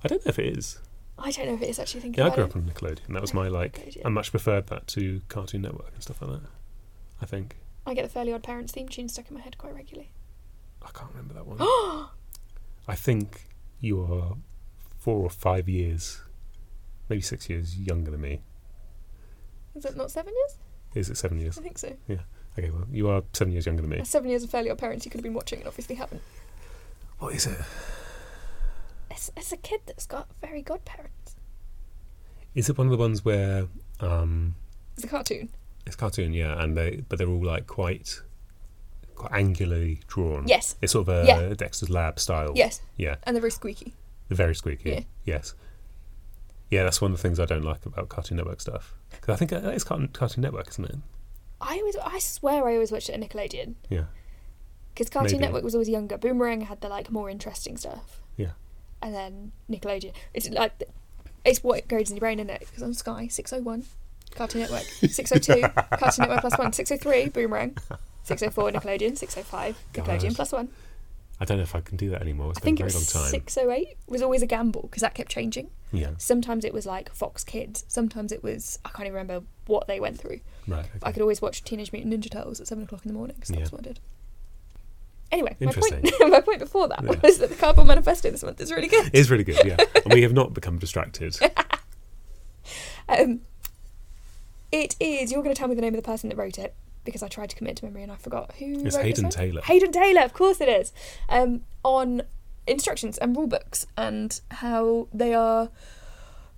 I 0.05 0.09
don't 0.09 0.25
know 0.25 0.31
if 0.31 0.39
it 0.39 0.59
is. 0.59 0.79
I 1.19 1.31
don't 1.31 1.47
know 1.47 1.55
if 1.55 1.63
it 1.63 1.69
is 1.69 1.79
actually 1.79 2.01
thinking 2.01 2.25
Yeah, 2.25 2.31
I 2.31 2.35
grew 2.35 2.45
it. 2.45 2.51
up 2.51 2.57
on 2.57 2.63
Nickelodeon. 2.63 3.07
That 3.11 3.21
was 3.23 3.33
my 3.35 3.49
like. 3.49 3.75
Nickelodeon. 3.79 4.03
I 4.05 4.09
much 4.09 4.31
preferred 4.31 4.67
that 4.69 4.87
to 4.89 5.23
Cartoon 5.29 5.63
Network 5.63 5.93
and 5.95 6.03
stuff 6.03 6.21
like 6.23 6.33
that. 6.43 6.51
I 7.21 7.27
think 7.27 7.57
I 7.87 7.95
get 7.95 8.03
the 8.03 8.09
Fairly 8.09 8.33
Odd 8.33 8.43
Parents 8.43 8.73
theme 8.73 8.89
tune 8.89 9.09
stuck 9.09 9.29
in 9.29 9.35
my 9.37 9.41
head 9.43 9.57
quite 9.59 9.75
regularly. 9.75 10.11
I 10.83 10.91
can't 10.93 11.11
remember 11.11 11.35
that 11.35 11.47
one. 11.47 11.59
I 12.89 12.95
think 12.97 13.47
you 13.81 14.03
are 14.03 14.37
four 14.99 15.19
or 15.23 15.31
five 15.31 15.69
years, 15.69 16.21
maybe 17.09 17.23
six 17.23 17.49
years 17.49 17.77
younger 17.77 18.11
than 18.11 18.21
me. 18.21 18.41
Is 19.75 19.85
it 19.85 19.97
not 19.97 20.11
seven 20.11 20.33
years? 20.35 20.59
Is 20.95 21.09
it 21.11 21.17
seven 21.17 21.39
years? 21.41 21.59
I 21.59 21.63
think 21.63 21.79
so. 21.79 21.97
Yeah. 22.09 22.19
Okay, 22.59 22.71
well, 22.71 22.87
you 22.91 23.09
are 23.09 23.23
seven 23.33 23.53
years 23.53 23.65
younger 23.67 23.81
than 23.83 23.91
me. 23.91 24.05
Seven 24.05 24.29
years 24.29 24.43
of 24.45 24.51
Fairly 24.51 24.71
Odd 24.71 24.79
Parents 24.79 25.05
you 25.07 25.11
could 25.11 25.19
have 25.21 25.25
been 25.25 25.33
watching 25.35 25.61
and 25.61 25.69
obviously 25.69 25.97
haven't. 25.97 26.21
What 27.19 27.35
is 27.35 27.47
it? 27.47 27.59
It's, 29.11 29.31
it's 29.37 29.53
a 29.53 29.57
kid 29.57 29.81
that's 29.87 30.07
got 30.07 30.29
very 30.41 30.61
godparents. 30.63 31.37
Is 32.55 32.69
it 32.69 32.77
one 32.77 32.87
of 32.87 32.91
the 32.91 32.97
ones 32.99 33.25
where 33.25 33.67
um, 34.01 34.55
It's 34.97 35.05
a 35.05 35.09
cartoon. 35.09 35.49
it's 35.87 35.95
a 35.95 35.99
cartoon? 35.99 36.35
Yeah, 36.35 36.63
and 36.63 36.77
they 36.77 37.03
but 37.09 37.19
they're 37.19 37.29
all 37.29 37.45
like 37.45 37.67
quite 37.67 38.21
quite 39.15 39.33
angularly 39.33 40.01
drawn. 40.07 40.47
Yes. 40.47 40.77
It's 40.83 40.93
sort 40.93 41.09
of 41.09 41.25
a 41.25 41.27
Yeah. 41.27 41.55
Dexter's 41.55 41.89
Lab 41.91 42.19
style. 42.21 42.53
Yes. 42.55 42.83
Yeah, 42.97 43.17
And 43.23 43.35
they're 43.35 43.41
very 43.41 43.51
squeaky. 43.51 43.95
they're 44.29 44.37
very 44.37 44.55
squeaky. 44.55 44.91
Yeah. 44.91 45.01
Yes. 45.25 45.55
Yeah, 46.73 46.85
that's 46.85 47.03
one 47.03 47.11
of 47.13 47.19
the 47.19 47.23
things 47.23 47.39
I 47.39 47.45
don't 47.45 47.65
like 47.65 47.85
about 47.85 48.09
Cartoon 48.09 48.39
Network 48.39 48.59
stuff. 48.63 48.95
Because 49.11 49.35
I 49.35 49.37
think 49.37 49.53
it's 49.53 49.85
Cartoon, 49.85 50.09
Cartoon 50.09 50.41
Network, 50.41 50.69
isn't 50.69 50.87
it? 50.87 50.97
I 51.61 51.77
always, 51.77 51.97
I 51.97 52.19
swear, 52.19 52.67
I 52.67 52.73
always 52.73 52.91
watched 52.91 53.11
it 53.11 53.13
at 53.13 53.21
Nickelodeon 53.21 53.75
Yeah. 53.91 54.05
because 54.95 55.11
Cartoon 55.11 55.33
Maybe. 55.33 55.45
Network 55.45 55.65
was 55.65 55.75
always 55.75 55.91
younger. 55.91 56.17
Boomerang 56.17 56.63
had 56.63 56.81
the 56.81 56.89
like 56.89 57.11
more 57.11 57.29
interesting 57.29 57.77
stuff. 57.77 58.21
Yeah. 58.39 58.53
And 59.03 59.15
then 59.15 59.53
Nickelodeon, 59.71 60.15
it's 60.33 60.49
like 60.49 60.83
it's 61.45 61.63
what 61.63 61.87
goes 61.89 62.09
in 62.09 62.17
your 62.17 62.21
brain, 62.21 62.39
isn't 62.41 62.49
it? 62.49 62.61
Because 62.61 62.83
on 62.83 62.95
Sky, 62.95 63.27
six 63.29 63.53
oh 63.53 63.61
one, 63.61 63.85
Cartoon 64.35 64.63
Network, 64.63 64.83
six 65.11 65.31
oh 65.31 65.37
two, 65.39 65.61
Cartoon 65.61 66.23
Network 66.27 66.41
plus 66.41 66.59
one, 66.59 66.73
six 66.73 66.91
oh 66.91 66.97
three, 66.97 67.29
Boomerang, 67.29 67.77
six 68.23 68.43
oh 68.43 68.49
four, 68.49 68.71
Nickelodeon, 68.71 69.19
six 69.19 69.37
oh 69.37 69.43
five, 69.43 69.77
Nickelodeon 69.93 70.35
plus 70.35 70.53
one. 70.53 70.71
I 71.43 71.45
don't 71.45 71.57
know 71.57 71.65
if 71.65 71.75
I 71.75 71.81
can 71.81 71.97
do 71.97 72.09
that 72.11 72.23
anymore. 72.23 72.51
It's 72.51 72.59
I 72.59 72.61
been 72.61 72.77
think 72.77 72.81
a 72.81 72.83
it 72.83 72.85
was 72.95 73.15
long 73.15 73.25
time. 73.25 73.31
six 73.33 73.59
oh 73.59 73.69
eight. 73.73 73.97
Was 74.07 74.23
always 74.23 74.43
a 74.43 74.47
gamble 74.47 74.83
because 74.83 75.01
that 75.03 75.15
kept 75.15 75.29
changing. 75.29 75.71
Yeah. 75.91 76.11
Sometimes 76.17 76.65
it 76.65 76.73
was 76.73 76.87
like 76.87 77.13
Fox 77.13 77.43
Kids. 77.43 77.85
Sometimes 77.89 78.31
it 78.31 78.45
was 78.45 78.79
I 78.85 78.91
can't 78.91 79.01
even 79.09 79.15
remember 79.15 79.45
what 79.67 79.89
they 79.89 79.99
went 79.99 80.19
through. 80.21 80.39
Right. 80.69 80.87
I 81.03 81.11
could 81.11 81.21
always 81.21 81.43
watch 81.43 81.65
Teenage 81.65 81.91
Mutant 81.93 82.15
Ninja 82.15 82.31
Turtles 82.31 82.61
at 82.61 82.69
seven 82.69 82.85
o'clock 82.85 83.05
in 83.05 83.09
the 83.13 83.19
morning 83.19 83.35
because 83.35 83.49
that's 83.49 83.73
Yeah. 83.73 83.77
what 83.77 83.81
I 83.81 83.89
did. 83.89 84.01
Anyway, 85.33 85.57
my 85.61 85.73
point, 85.73 86.13
my 86.31 86.41
point 86.43 86.59
before 86.61 86.87
that 86.89 87.03
Yeah. 87.03 87.19
was 87.23 87.39
that 87.39 87.49
the 87.51 87.57
Cardboard 87.57 87.89
Manifesto 87.89 88.31
this 88.31 88.45
month 88.45 88.61
is 88.61 88.71
really 88.71 88.87
good. 88.89 89.11
It's 89.13 89.29
really 89.29 89.43
good, 89.45 89.59
yeah. 89.65 89.79
and 90.05 90.13
we 90.15 90.23
have 90.23 90.33
not 90.33 90.55
become 90.55 90.79
distracted. 90.79 91.37
Um, 93.09 93.41
It 94.71 94.95
is. 95.01 95.33
You're 95.33 95.43
going 95.43 95.55
to 95.55 95.59
tell 95.59 95.69
me 95.69 95.75
the 95.75 95.81
name 95.83 95.95
of 95.95 96.01
the 96.03 96.07
person 96.07 96.29
that 96.31 96.37
wrote 96.37 96.59
it 96.59 96.75
because 97.05 97.23
I 97.23 97.29
tried 97.29 97.51
to 97.51 97.57
commit 97.57 97.77
to 97.77 97.85
memory 97.85 98.03
and 98.03 98.13
I 98.13 98.17
forgot 98.17 98.53
who. 98.59 98.85
It's 98.85 98.97
Hayden? 98.97 99.31
Taylor. 99.31 99.63
Hayden 99.63 99.93
Taylor, 99.93 100.23
of 100.23 100.33
course 100.33 100.61
it 100.61 100.69
is. 100.69 100.93
Um, 101.29 101.63
on 101.85 102.23
instructions 102.67 103.19
and 103.19 103.37
rule 103.37 103.47
books 103.49 103.87
and 103.97 104.41
how 104.51 105.09
they 105.13 105.35
are 105.35 105.69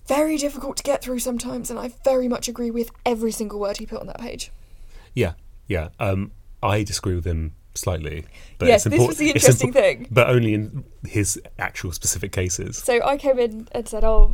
very 0.06 0.36
difficult 0.36 0.76
to 0.76 0.82
get 0.82 1.02
through 1.02 1.18
sometimes, 1.18 1.70
and 1.70 1.78
I 1.78 1.92
very 2.04 2.28
much 2.28 2.48
agree 2.48 2.70
with 2.70 2.90
every 3.06 3.32
single 3.32 3.58
word 3.58 3.78
he 3.78 3.86
put 3.86 4.00
on 4.00 4.06
that 4.08 4.20
page. 4.20 4.50
Yeah, 5.14 5.32
yeah. 5.66 5.88
Um, 5.98 6.32
I 6.62 6.82
disagree 6.82 7.14
with 7.14 7.24
him 7.24 7.54
slightly. 7.74 8.26
But 8.58 8.68
yes, 8.68 8.86
it's 8.86 8.96
this 8.96 9.06
was 9.06 9.16
the 9.16 9.30
interesting 9.30 9.70
impo- 9.72 9.74
thing. 9.74 10.08
But 10.10 10.28
only 10.28 10.54
in 10.54 10.84
his 11.06 11.40
actual 11.58 11.92
specific 11.92 12.32
cases. 12.32 12.76
So 12.78 13.02
I 13.04 13.16
came 13.16 13.38
in 13.38 13.68
and 13.72 13.88
said, 13.88 14.04
"Oh, 14.04 14.32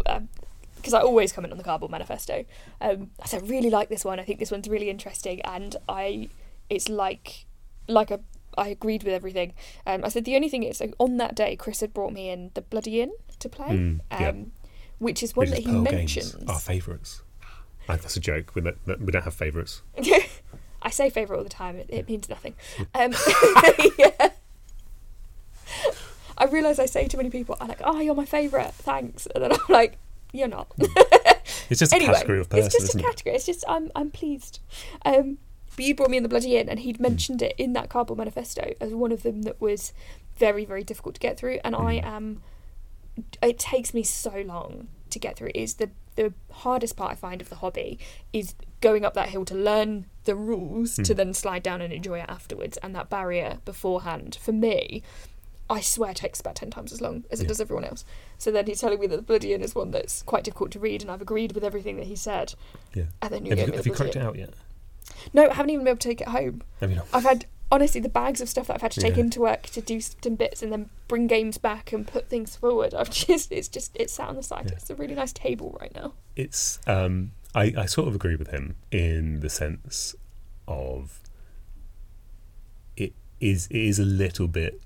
because 0.81 0.95
I 0.95 1.01
always 1.01 1.33
comment 1.33 1.53
on 1.53 1.59
the 1.59 1.65
Cardboard 1.65 1.91
Manifesto." 1.93 2.45
Um, 2.81 3.11
I 3.23 3.27
said, 3.27 3.43
"I 3.43 3.47
really 3.47 3.71
like 3.71 3.89
this 3.89 4.05
one. 4.05 4.19
I 4.21 4.25
think 4.25 4.39
this 4.39 4.51
one's 4.51 4.69
really 4.69 4.91
interesting, 4.91 5.41
and 5.43 5.77
I, 5.89 6.29
it's 6.69 6.89
like, 6.89 7.47
like 7.89 8.11
a." 8.11 8.21
I 8.59 8.67
agreed 8.69 9.05
with 9.05 9.15
everything. 9.15 9.53
Um, 9.87 10.05
I 10.05 10.09
said 10.09 10.25
the 10.25 10.35
only 10.35 10.49
thing 10.49 10.65
is, 10.65 10.79
so 10.79 10.91
on 10.99 11.19
that 11.19 11.37
day, 11.37 11.55
Chris 11.55 11.81
had 11.81 11.95
brought 11.95 12.13
me 12.13 12.29
in 12.31 12.51
the 12.55 12.61
Bloody 12.63 13.01
Inn 13.01 13.13
to 13.39 13.49
play, 13.49 13.69
Mm, 13.69 14.01
um, 14.11 14.21
yeah. 14.21 14.33
which 14.99 15.23
is 15.23 15.37
one 15.37 15.45
Which 15.45 15.51
that 15.51 15.59
is 15.61 15.65
he 15.67 15.71
Pearl 15.71 15.83
mentions. 15.83 16.35
Games, 16.35 16.51
our 16.51 16.59
favourites. 16.59 17.23
Ah, 17.45 17.63
That's 17.87 18.17
a 18.17 18.21
joke. 18.21 18.51
We 18.57 18.63
don't, 18.63 18.77
we 19.01 19.13
don't 19.13 19.23
have 19.23 19.35
favourites. 19.35 19.83
I 20.83 20.91
say 20.91 21.11
favourite 21.11 21.39
all 21.39 21.45
the 21.45 21.49
time. 21.51 21.77
It, 21.77 21.87
it 21.91 22.09
means 22.09 22.29
nothing. 22.29 22.55
Um, 22.95 23.13
yeah. 23.99 24.31
I 26.37 26.45
realise 26.47 26.79
I 26.79 26.87
say 26.87 27.07
to 27.07 27.17
many 27.17 27.31
people, 27.31 27.57
I'm 27.61 27.69
like, 27.69 27.81
"Oh, 27.85 28.01
you're 28.01 28.15
my 28.15 28.25
favourite, 28.25 28.73
thanks," 28.75 29.27
and 29.27 29.45
then 29.45 29.53
I'm 29.53 29.59
like, 29.69 29.99
"You're 30.33 30.49
not." 30.49 30.73
It's 31.69 31.79
just 31.81 31.93
anyway, 31.93 32.13
a 32.13 32.15
category 32.15 32.41
of 32.41 32.49
person, 32.49 32.67
it's 32.67 32.79
just 32.79 32.95
a 32.95 32.99
it? 32.99 33.03
category. 33.05 33.37
It's 33.37 33.47
just 33.47 33.65
I'm 33.69 33.91
I'm 33.95 34.11
pleased. 34.11 34.59
Um, 35.05 35.39
but 35.77 35.85
you 35.85 35.95
brought 35.95 36.11
me 36.11 36.17
in 36.17 36.23
the 36.23 36.29
bloody 36.29 36.57
inn, 36.57 36.69
and 36.69 36.81
he'd 36.81 36.97
Hmm. 36.97 37.03
mentioned 37.05 37.43
it 37.43 37.55
in 37.59 37.73
that 37.75 37.89
cardboard 37.89 38.19
manifesto 38.19 38.75
as 38.81 38.93
one 38.93 39.13
of 39.13 39.23
them 39.23 39.43
that 39.43 39.61
was 39.61 39.93
very 40.37 40.65
very 40.65 40.83
difficult 40.85 41.15
to 41.17 41.21
get 41.21 41.39
through, 41.39 41.59
and 41.65 41.75
I 41.77 41.99
Hmm. 42.01 42.07
am. 42.07 42.43
It 43.43 43.59
takes 43.59 43.93
me 43.95 44.03
so 44.03 44.43
long 44.47 44.89
to 45.11 45.19
get 45.19 45.37
through. 45.37 45.49
It 45.55 45.57
is 45.57 45.75
the 45.75 45.91
the 46.17 46.35
hardest 46.51 46.97
part 46.97 47.13
I 47.13 47.15
find 47.15 47.41
of 47.41 47.49
the 47.49 47.57
hobby 47.57 47.99
is 48.33 48.55
going 48.81 49.05
up 49.05 49.15
that 49.15 49.29
hill 49.31 49.45
to 49.47 49.55
learn 49.55 50.07
the 50.25 50.35
rules 50.35 50.97
to 50.97 51.03
Hmm. 51.13 51.17
then 51.17 51.35
slide 51.35 51.63
down 51.63 51.81
and 51.81 51.93
enjoy 51.93 52.19
it 52.19 52.27
afterwards, 52.29 52.77
and 52.79 52.95
that 52.97 53.09
barrier 53.09 53.59
beforehand 53.65 54.37
for 54.41 54.53
me. 54.53 55.03
I 55.71 55.81
swear 55.81 56.11
it 56.11 56.17
takes 56.17 56.41
about 56.41 56.57
10 56.57 56.71
times 56.71 56.93
as 56.93 57.01
long 57.01 57.25
as 57.31 57.41
it 57.41 57.45
Yeah. 57.45 57.49
does 57.49 57.61
everyone 57.61 57.85
else. 57.85 58.05
So 58.39 58.51
then 58.51 58.67
he's 58.67 58.81
telling 58.81 58.99
me 59.01 59.07
that 59.07 59.17
the 59.17 59.23
Bloody 59.23 59.55
Inn 59.55 59.63
is 59.63 59.75
one 59.75 59.91
that's 59.93 60.23
quite 60.23 60.43
difficult 60.45 60.73
to 60.73 60.81
read, 60.81 61.01
and 61.03 61.11
I've 61.11 61.23
agreed 61.23 61.53
with 61.53 61.63
everything 61.65 61.97
that 61.97 62.07
he 62.07 62.17
said. 62.17 62.55
Yeah. 62.95 63.05
And 63.23 63.31
then 63.33 63.45
you 63.47 63.51
Have 63.51 63.59
gave 63.59 63.67
you, 63.69 63.71
me 63.73 63.77
have 63.77 63.87
you 63.87 63.93
cracked 63.93 64.17
it 64.17 64.23
out 64.23 64.37
yet? 64.37 64.51
No, 65.33 65.49
I 65.49 65.55
haven't 65.55 65.71
even 65.71 65.85
been 65.85 65.93
able 65.93 65.99
to 65.99 66.09
take 66.09 66.21
it 66.21 66.29
home. 66.29 66.63
Have 66.81 66.91
you 66.91 66.97
not? 66.97 67.07
I've 67.13 67.23
had, 67.25 67.47
honestly, 67.71 68.01
the 68.01 68.09
bags 68.09 68.41
of 68.41 68.49
stuff 68.49 68.67
that 68.67 68.75
I've 68.75 68.83
had 68.83 68.91
to 68.93 69.01
take 69.01 69.15
Yeah. 69.17 69.21
into 69.25 69.41
work 69.41 69.63
to 69.69 69.81
do 69.81 70.01
some 70.01 70.35
bits 70.35 70.63
and 70.63 70.73
then 70.73 70.91
bring 71.09 71.27
games 71.29 71.57
back 71.57 71.93
and 71.93 72.07
put 72.07 72.29
things 72.29 72.57
forward. 72.57 72.93
I've 72.95 73.11
just, 73.29 73.53
it's 73.53 73.69
just, 73.69 73.93
it's 73.95 74.13
sat 74.13 74.29
on 74.29 74.37
the 74.37 74.43
side. 74.43 74.67
Yeah. 74.67 74.73
It's 74.77 74.91
a 74.91 74.95
really 74.97 75.15
nice 75.15 75.33
table 75.33 75.77
right 75.81 75.95
now. 75.95 76.15
It's 76.37 76.79
um, 76.87 77.33
I, 77.55 77.73
I 77.77 77.87
sort 77.87 78.09
of 78.09 78.15
agree 78.15 78.35
with 78.37 78.49
him 78.49 78.77
in 78.91 79.41
the 79.41 79.51
sense 79.51 80.15
of 80.67 81.21
it 82.97 83.13
is 83.41 83.67
it 83.71 83.77
is 83.81 83.99
a 83.99 84.05
little 84.05 84.47
bit 84.49 84.81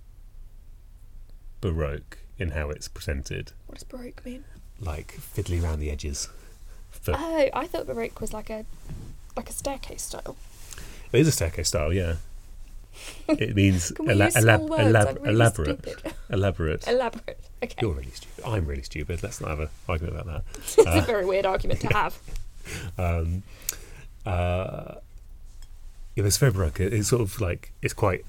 baroque 1.73 2.18
in 2.38 2.50
how 2.50 2.71
it's 2.71 2.88
presented, 2.88 3.52
What 3.66 3.75
does 3.78 3.85
Baroque 3.85 4.25
mean? 4.25 4.44
like 4.80 5.14
fiddly 5.35 5.62
around 5.62 5.80
the 5.80 5.90
edges. 5.90 6.28
But 7.06 7.16
Oh, 7.18 7.49
I 7.54 7.66
thought 7.66 7.87
Baroque 7.87 8.21
was 8.21 8.33
like 8.33 8.50
a, 8.50 8.64
like 9.37 9.49
a 9.49 9.52
staircase 9.52 10.02
style. 10.02 10.37
it 11.12 11.21
is 11.21 11.28
a 11.28 11.32
staircase 11.32 11.69
style, 11.69 11.93
yeah. 11.93 12.17
It 13.28 13.54
means 13.56 13.91
Can 13.93 14.06
we 14.06 14.12
ela- 14.12 14.28
elab- 14.28 14.69
elab- 14.69 15.17
really 15.19 15.30
elaborate. 15.30 15.78
stupid. 15.82 16.12
Elaborate. 16.30 16.86
Elaborate. 16.89 17.39
Okay. 17.62 17.75
You're 17.80 17.93
really 17.93 18.10
stupid. 18.10 18.45
I'm 18.47 18.67
really 18.67 18.82
stupid. 18.82 19.23
Let's 19.23 19.41
not 19.41 19.50
have 19.50 19.60
an 19.60 19.69
argument 19.89 20.15
about 20.21 20.26
that. 20.26 20.43
it's 20.58 20.78
Uh, 20.78 21.00
a 21.02 21.02
very 21.02 21.25
weird 21.25 21.47
argument 21.47 21.80
to 21.80 21.89
have. 21.89 22.19
um, 22.99 23.43
uh, 24.26 24.95
yeah, 26.15 26.25
it's 26.25 26.36
very 26.39 26.52
baroque. 26.52 26.80
It- 26.80 26.93
It's 26.93 27.08
sort 27.08 27.23
of 27.23 27.41
like 27.41 27.73
it's 27.82 27.95
quite 27.95 28.25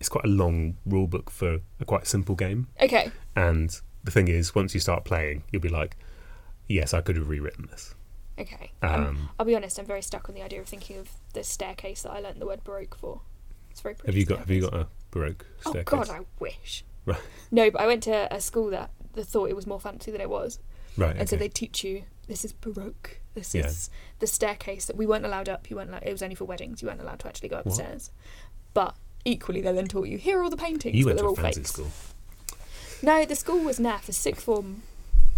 it's 0.00 0.08
quite 0.08 0.24
a 0.24 0.28
long 0.28 0.76
rule 0.86 1.06
book 1.06 1.30
for 1.30 1.60
a 1.78 1.84
quite 1.84 2.06
simple 2.06 2.34
game. 2.34 2.66
Okay. 2.80 3.12
And 3.36 3.78
the 4.02 4.10
thing 4.10 4.28
is, 4.28 4.54
once 4.54 4.74
you 4.74 4.80
start 4.80 5.04
playing, 5.04 5.44
you'll 5.52 5.62
be 5.62 5.68
like, 5.68 5.96
"Yes, 6.68 6.92
I 6.94 7.00
could 7.02 7.16
have 7.16 7.28
rewritten 7.28 7.68
this." 7.70 7.94
Okay. 8.38 8.72
Um, 8.82 8.94
Um, 9.04 9.28
I'll 9.38 9.46
be 9.46 9.54
honest. 9.54 9.78
I'm 9.78 9.84
very 9.86 10.02
stuck 10.02 10.28
on 10.28 10.34
the 10.34 10.42
idea 10.42 10.60
of 10.60 10.66
thinking 10.66 10.96
of 10.98 11.10
the 11.34 11.44
staircase 11.44 12.02
that 12.02 12.10
I 12.12 12.20
learnt 12.20 12.38
the 12.40 12.46
word 12.46 12.64
baroque 12.64 12.96
for. 12.96 13.20
It's 13.70 13.80
very 13.82 13.94
pretty. 13.94 14.10
Have 14.12 14.16
you 14.18 14.24
got 14.24 14.38
Have 14.40 14.50
you 14.50 14.62
got 14.62 14.74
a 14.74 14.86
baroque 15.10 15.44
Oh 15.66 15.70
staircase? 15.70 16.08
God, 16.08 16.10
I 16.10 16.20
wish. 16.38 16.84
Right. 17.06 17.20
No, 17.50 17.70
but 17.70 17.80
I 17.80 17.86
went 17.86 18.02
to 18.04 18.32
a 18.34 18.40
school 18.40 18.70
that, 18.70 18.90
that 19.14 19.24
thought 19.26 19.50
it 19.50 19.56
was 19.56 19.66
more 19.66 19.80
fancy 19.80 20.10
than 20.10 20.20
it 20.20 20.28
was, 20.30 20.58
right. 20.96 21.16
and 21.16 21.28
so 21.28 21.36
they 21.36 21.48
teach 21.48 21.82
you 21.84 22.04
this 22.26 22.44
is 22.44 22.52
baroque. 22.52 23.20
This 23.34 23.54
Yeah. 23.54 23.66
is 23.66 23.90
the 24.18 24.26
staircase 24.26 24.86
that 24.86 24.96
we 24.96 25.06
weren't 25.06 25.24
allowed 25.26 25.48
up. 25.48 25.68
You 25.70 25.76
weren't. 25.76 25.90
Allowed, 25.90 26.02
it 26.04 26.12
was 26.12 26.22
only 26.22 26.34
for 26.34 26.44
weddings. 26.46 26.80
You 26.82 26.88
weren't 26.88 27.00
allowed 27.00 27.20
to 27.20 27.28
actually 27.28 27.48
go 27.50 27.56
What? 27.56 27.66
upstairs. 27.66 28.10
But 28.74 28.96
equally, 29.24 29.60
they 29.60 29.72
then 29.72 29.86
taught 29.88 30.08
you 30.08 30.18
here 30.18 30.38
are 30.38 30.42
all 30.42 30.50
the 30.50 30.56
paintings. 30.56 30.96
you 30.96 31.06
went 31.06 31.18
to 31.18 31.26
a 31.26 31.34
fancy 31.36 31.60
fakes. 31.60 31.70
school. 31.72 31.88
No, 33.02 33.24
the 33.24 33.34
school 33.34 33.60
was 33.64 33.78
naff. 33.78 34.02
The 34.06 34.12
sixth 34.12 34.44
form, 34.44 34.82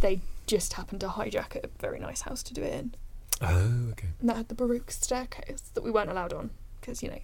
they 0.00 0.20
just 0.46 0.72
happened 0.74 1.00
to 1.00 1.08
hijack 1.08 1.56
a 1.62 1.68
very 1.80 1.98
nice 2.00 2.22
house 2.22 2.42
to 2.44 2.54
do 2.54 2.62
it 2.62 2.72
in. 2.72 2.94
Oh, 3.40 3.88
okay. 3.92 4.08
And 4.20 4.28
that 4.28 4.36
had 4.36 4.48
the 4.48 4.54
baroque 4.54 4.90
staircase 4.90 5.62
that 5.74 5.82
we 5.82 5.90
weren't 5.90 6.10
allowed 6.10 6.32
on 6.32 6.50
because 6.80 7.02
you 7.02 7.10
know, 7.10 7.18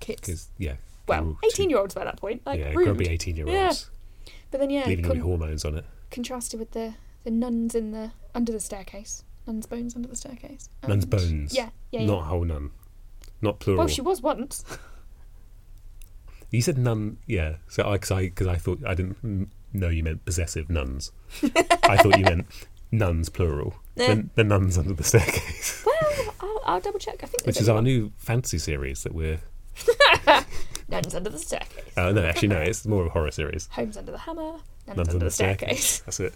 kids. 0.00 0.20
Because 0.20 0.48
yeah, 0.58 0.74
Well, 1.08 1.38
eighteen-year-olds 1.44 1.94
by 1.94 2.04
that 2.04 2.18
point, 2.18 2.42
like 2.46 2.58
yeah, 2.60 2.72
rude. 2.72 2.84
grumpy 2.84 3.08
eighteen-year-olds 3.08 3.88
Yeah. 4.26 4.32
But 4.50 4.60
then 4.60 4.70
yeah, 4.70 4.86
leaving 4.86 5.04
con- 5.04 5.16
your 5.16 5.24
hormones 5.24 5.64
on 5.64 5.74
it. 5.76 5.84
contrasted 6.10 6.60
with 6.60 6.72
the 6.72 6.94
the 7.24 7.30
nuns 7.30 7.74
in 7.74 7.90
the 7.92 8.12
under 8.34 8.52
the 8.52 8.60
staircase, 8.60 9.24
nuns' 9.46 9.66
bones 9.66 9.96
under 9.96 10.08
the 10.08 10.16
staircase. 10.16 10.68
Nun's 10.86 11.04
bones. 11.06 11.54
Yeah, 11.54 11.70
yeah, 11.90 12.00
yeah. 12.00 12.06
Not 12.06 12.24
whole 12.26 12.44
nun. 12.44 12.70
Not 13.42 13.58
plural. 13.58 13.78
Well, 13.78 13.88
she 13.88 14.00
was 14.02 14.22
once. 14.22 14.64
You 16.56 16.62
said 16.62 16.78
nun, 16.78 17.18
yeah. 17.26 17.56
So 17.68 17.86
I, 17.86 17.92
because 17.92 18.10
I, 18.10 18.22
because 18.22 18.46
I 18.46 18.56
thought 18.56 18.80
I 18.86 18.94
didn't 18.94 19.50
know 19.74 19.90
you 19.90 20.02
meant 20.02 20.24
possessive 20.24 20.70
nuns. 20.70 21.12
I 21.42 21.98
thought 21.98 22.16
you 22.18 22.24
meant 22.24 22.46
nuns 22.90 23.28
plural. 23.28 23.74
The, 23.94 24.26
the 24.36 24.42
nuns 24.42 24.78
under 24.78 24.94
the 24.94 25.04
staircase, 25.04 25.84
well, 25.84 26.34
I'll, 26.40 26.60
I'll 26.64 26.80
double 26.80 26.98
check. 26.98 27.22
I 27.22 27.26
think 27.26 27.44
which 27.44 27.60
is 27.60 27.68
our 27.68 27.76
only 27.76 27.92
new 27.92 28.12
fantasy 28.16 28.56
series 28.56 29.02
that 29.02 29.14
we're. 29.14 29.40
nuns 30.88 31.14
under 31.14 31.28
the 31.28 31.38
staircase. 31.38 31.92
Uh, 31.94 32.12
no, 32.12 32.24
actually, 32.24 32.48
no. 32.48 32.62
It's 32.62 32.86
more 32.86 33.02
of 33.02 33.08
a 33.08 33.10
horror 33.10 33.32
series. 33.32 33.68
Homes 33.72 33.98
under 33.98 34.12
the 34.12 34.18
hammer. 34.18 34.52
Nuns, 34.86 34.96
Nuns 34.96 35.08
under, 35.10 35.24
the 35.26 35.30
staircase. 35.30 35.98
That's 36.06 36.20
it. 36.20 36.34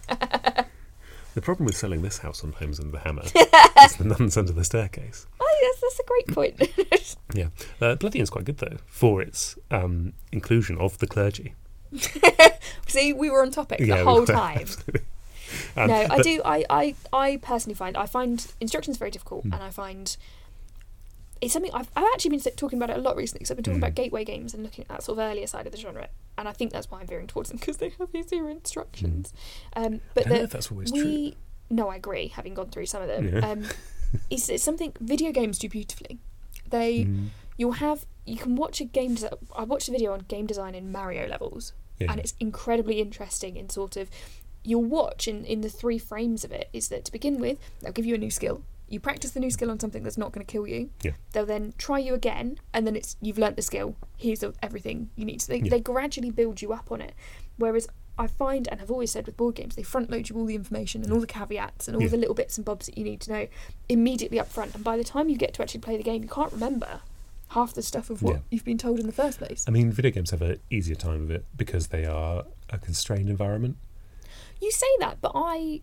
the 1.33 1.41
problem 1.41 1.65
with 1.65 1.75
selling 1.75 2.03
this 2.03 2.19
house 2.19 2.43
on 2.43 2.51
Homes 2.51 2.79
Under 2.79 2.91
the 2.91 2.99
Hammer 2.99 3.23
is 3.23 3.95
the 3.95 4.03
nuns 4.03 4.37
under 4.37 4.51
the 4.51 4.65
staircase. 4.65 5.25
Yes, 5.61 5.79
that's 5.81 5.99
a 5.99 6.03
great 6.03 6.27
point. 6.27 7.15
Yeah, 7.33 7.47
uh, 7.79 7.95
Bloody 7.95 8.19
Inn's 8.19 8.29
quite 8.29 8.43
good 8.43 8.57
though 8.57 8.77
for 8.87 9.21
its 9.21 9.57
um, 9.69 10.11
inclusion 10.33 10.77
of 10.77 10.97
the 10.97 11.07
clergy. 11.07 11.55
See, 12.87 13.13
we 13.13 13.29
were 13.29 13.41
on 13.41 13.51
topic 13.51 13.79
the 13.79 13.85
Yeah, 13.85 13.97
we 13.97 14.03
whole 14.03 14.19
were, 14.21 14.25
time. 14.43 14.67
Um, 15.77 15.87
no, 15.87 16.07
I 16.09 16.21
do. 16.21 16.41
I, 16.43 16.65
I, 16.69 16.95
I 17.13 17.37
personally 17.37 17.75
find 17.75 17.95
I 17.95 18.05
find 18.05 18.45
instructions 18.59 18.97
very 18.97 19.11
difficult, 19.11 19.43
Hmm. 19.45 19.53
and 19.53 19.63
I 19.63 19.69
find 19.69 20.15
it's 21.41 21.53
something 21.53 21.71
I've, 21.73 21.89
I've 21.95 22.05
actually 22.13 22.37
been 22.37 22.53
talking 22.55 22.77
about 22.77 22.89
it 22.89 22.97
a 22.97 23.01
lot 23.01 23.15
recently. 23.15 23.39
Because 23.39 23.51
I've 23.51 23.57
been 23.57 23.63
talking 23.63 23.79
Hmm. 23.79 23.83
about 23.85 23.95
gateway 23.95 24.23
games 24.25 24.53
and 24.53 24.63
looking 24.63 24.83
at 24.83 24.89
that 24.89 25.03
sort 25.03 25.19
of 25.19 25.23
earlier 25.23 25.47
side 25.47 25.65
of 25.65 25.71
the 25.71 25.77
genre, 25.79 26.09
and 26.37 26.47
I 26.47 26.51
think 26.53 26.71
that's 26.73 26.91
why 26.91 26.99
I'm 26.99 27.07
veering 27.07 27.27
towards 27.27 27.49
them 27.49 27.57
because 27.59 27.77
they 27.77 27.89
have 27.97 28.09
easier 28.13 28.49
instructions. 28.49 29.33
Um, 29.75 30.01
but 30.13 30.25
I 30.25 30.29
don't 30.29 30.37
know 30.39 30.43
if 30.45 30.51
that's 30.51 30.71
always 30.71 30.91
we 30.91 31.01
true. 31.31 31.39
no, 31.69 31.87
I 31.89 31.95
agree. 31.95 32.27
Having 32.27 32.55
gone 32.55 32.69
through 32.69 32.85
some 32.87 33.01
of 33.01 33.07
them, 33.07 33.29
Yeah. 33.35 33.49
um, 33.49 33.63
it's, 34.29 34.49
it's 34.49 34.63
something 34.63 34.93
video 34.99 35.31
games 35.31 35.57
do 35.59 35.69
beautifully. 35.69 36.19
They 36.69 37.05
Mm, 37.05 37.27
you'll 37.57 37.73
have 37.73 38.05
you 38.25 38.37
can 38.37 38.55
watch 38.55 38.79
a 38.81 38.85
game. 38.85 39.15
Desi- 39.15 39.37
I 39.55 39.63
watched 39.63 39.89
a 39.89 39.91
video 39.91 40.13
on 40.13 40.19
game 40.21 40.45
design 40.45 40.75
in 40.75 40.91
Mario 40.91 41.27
levels, 41.27 41.73
yeah. 41.99 42.11
and 42.11 42.19
it's 42.19 42.33
incredibly 42.39 42.99
interesting 43.01 43.55
in 43.57 43.69
sort 43.69 43.97
of 43.97 44.09
you'll 44.63 44.83
watch 44.83 45.27
in, 45.27 45.43
in 45.45 45.61
the 45.61 45.69
three 45.69 45.97
frames 45.97 46.43
of 46.43 46.51
it 46.51 46.69
is 46.71 46.89
that 46.89 47.03
to 47.03 47.11
begin 47.11 47.39
with 47.39 47.57
they'll 47.81 47.91
give 47.91 48.05
you 48.05 48.13
a 48.13 48.17
new 48.17 48.29
skill 48.29 48.61
you 48.87 48.99
practice 48.99 49.31
the 49.31 49.39
new 49.39 49.49
skill 49.49 49.71
on 49.71 49.79
something 49.79 50.03
that's 50.03 50.19
not 50.19 50.31
going 50.31 50.45
to 50.45 50.51
kill 50.51 50.67
you 50.67 50.91
Yeah. 51.01 51.13
they'll 51.31 51.47
then 51.47 51.73
try 51.79 51.97
you 51.97 52.13
again 52.13 52.59
and 52.71 52.85
then 52.85 52.95
it's 52.95 53.15
you've 53.21 53.39
learnt 53.39 53.55
the 53.55 53.63
skill 53.63 53.95
here's 54.17 54.43
everything 54.61 55.09
you 55.15 55.25
need 55.25 55.41
so 55.41 55.53
they, 55.53 55.59
Yeah. 55.61 55.69
they 55.71 55.79
gradually 55.79 56.29
build 56.29 56.61
you 56.61 56.73
up 56.73 56.91
on 56.91 57.01
it 57.01 57.15
whereas 57.57 57.87
I 58.17 58.27
find 58.27 58.67
and 58.69 58.79
have 58.79 58.91
always 58.91 59.11
said 59.11 59.25
with 59.25 59.37
board 59.37 59.55
games 59.55 59.75
they 59.75 59.83
front 59.83 60.09
load 60.11 60.29
you 60.29 60.35
all 60.37 60.45
the 60.45 60.55
information 60.55 61.03
and 61.03 61.11
all 61.11 61.19
the 61.19 61.27
caveats 61.27 61.87
and 61.87 61.95
all 61.97 62.03
Yeah. 62.03 62.09
the 62.09 62.17
little 62.17 62.35
bits 62.35 62.57
and 62.57 62.65
bobs 62.65 62.85
that 62.85 62.97
you 62.97 63.03
need 63.03 63.21
to 63.21 63.31
know 63.31 63.47
immediately 63.89 64.39
up 64.39 64.47
front 64.49 64.75
and 64.75 64.83
by 64.83 64.97
the 64.97 65.03
time 65.03 65.29
you 65.29 65.37
get 65.37 65.53
to 65.55 65.61
actually 65.63 65.79
play 65.81 65.97
the 65.97 66.03
game 66.03 66.21
you 66.21 66.29
can't 66.29 66.51
remember 66.51 67.01
half 67.49 67.73
the 67.73 67.81
stuff 67.81 68.09
of 68.09 68.21
what 68.21 68.35
Yeah. 68.35 68.39
you've 68.51 68.63
been 68.65 68.77
told 68.77 68.99
in 68.99 69.07
the 69.07 69.11
first 69.13 69.37
place 69.39 69.65
I 69.67 69.71
mean, 69.71 69.91
video 69.91 70.11
games 70.11 70.29
have 70.31 70.41
an 70.41 70.59
easier 70.69 70.95
time 70.95 71.23
of 71.23 71.31
it 71.31 71.45
because 71.55 71.87
they 71.87 72.05
are 72.05 72.45
a 72.69 72.77
constrained 72.77 73.29
environment. 73.29 73.77
You 74.61 74.71
say 74.71 74.87
that, 74.99 75.19
but 75.21 75.31
I 75.35 75.81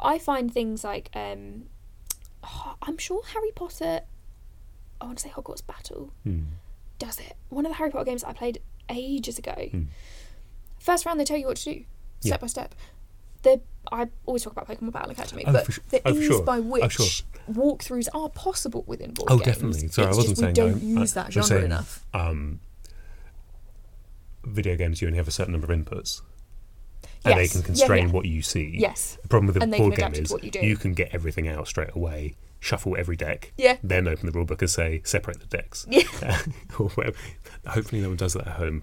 I 0.00 0.18
find 0.18 0.52
things 0.52 0.82
like 0.84 1.10
um 1.14 1.64
oh, 2.42 2.74
I'm 2.82 2.98
sure 2.98 3.22
Harry 3.26 3.50
Potter. 3.54 4.00
I 5.00 5.04
want 5.06 5.18
to 5.18 5.24
say 5.24 5.30
Hogwarts 5.30 5.66
Battle 5.66 6.10
Hmm. 6.22 6.44
does 6.98 7.18
it. 7.20 7.34
One 7.50 7.66
of 7.66 7.70
the 7.70 7.76
Harry 7.76 7.90
Potter 7.90 8.04
games 8.06 8.24
I 8.24 8.32
played 8.32 8.60
ages 8.88 9.38
ago. 9.38 9.54
Hmm. 9.70 9.82
First 10.84 11.06
round, 11.06 11.18
they 11.18 11.24
tell 11.24 11.38
you 11.38 11.46
what 11.46 11.56
to 11.56 11.64
do, 11.64 11.70
Yeah. 12.20 12.32
step 12.32 12.40
by 12.42 12.46
step. 12.46 12.74
The 13.42 13.60
I 13.90 14.08
always 14.26 14.42
talk 14.42 14.52
about 14.52 14.68
Pokemon 14.68 14.92
Battle 14.92 15.10
Academy, 15.12 15.44
Oh, 15.46 15.52
but 15.52 15.64
for 15.66 15.72
su- 15.72 15.80
the 15.88 16.02
oh, 16.04 16.12
ease 16.14 16.26
sure. 16.26 16.42
by 16.42 16.58
Oh, 16.58 16.62
which 16.62 16.92
sure. 16.92 17.06
walkthroughs 17.50 18.08
are 18.14 18.28
possible 18.28 18.84
within 18.86 19.12
board 19.14 19.30
Oh, 19.30 19.36
games. 19.38 19.42
Oh, 19.48 19.50
definitely. 19.52 19.88
Sorry, 19.88 20.08
it's 20.08 20.16
I 20.16 20.18
wasn't 20.18 20.26
just 20.28 20.40
saying 20.40 20.50
we 20.50 20.80
don't 20.80 20.96
I- 20.98 21.00
use 21.00 21.12
that 21.14 21.32
genre 21.32 21.48
saying- 21.48 21.64
enough. 21.64 22.04
Um, 22.12 22.60
video 24.44 24.76
games, 24.76 25.00
you 25.00 25.08
only 25.08 25.16
have 25.18 25.28
a 25.28 25.30
certain 25.30 25.52
number 25.52 25.72
of 25.72 25.78
inputs, 25.78 26.20
and 27.24 27.38
they 27.38 27.48
can 27.48 27.62
constrain 27.62 28.06
yeah. 28.08 28.12
what 28.12 28.26
you 28.26 28.42
see. 28.42 28.74
Yes. 28.78 29.16
The 29.22 29.28
problem 29.28 29.46
with 29.46 29.56
a 29.56 29.62
And 29.62 29.72
they 29.72 29.78
can 29.78 29.86
board 29.86 29.96
game 29.98 30.04
adapt 30.06 30.18
it 30.18 30.26
to 30.28 30.36
is 30.36 30.44
you 30.44 30.50
do. 30.50 30.76
can 30.76 30.92
get 30.94 31.14
everything 31.14 31.48
out 31.48 31.66
straight 31.66 31.94
away, 31.94 32.36
shuffle 32.60 32.94
every 32.98 33.16
deck, 33.16 33.52
Yeah. 33.56 33.78
then 33.82 34.06
open 34.06 34.26
the 34.26 34.32
rulebook 34.32 34.60
and 34.60 34.70
say 34.70 35.00
separate 35.04 35.40
the 35.40 35.46
decks. 35.46 35.86
Yeah. 35.88 36.02
Hopefully, 36.72 38.00
no 38.02 38.08
one 38.08 38.16
does 38.16 38.34
that 38.34 38.46
at 38.46 38.54
home. 38.56 38.82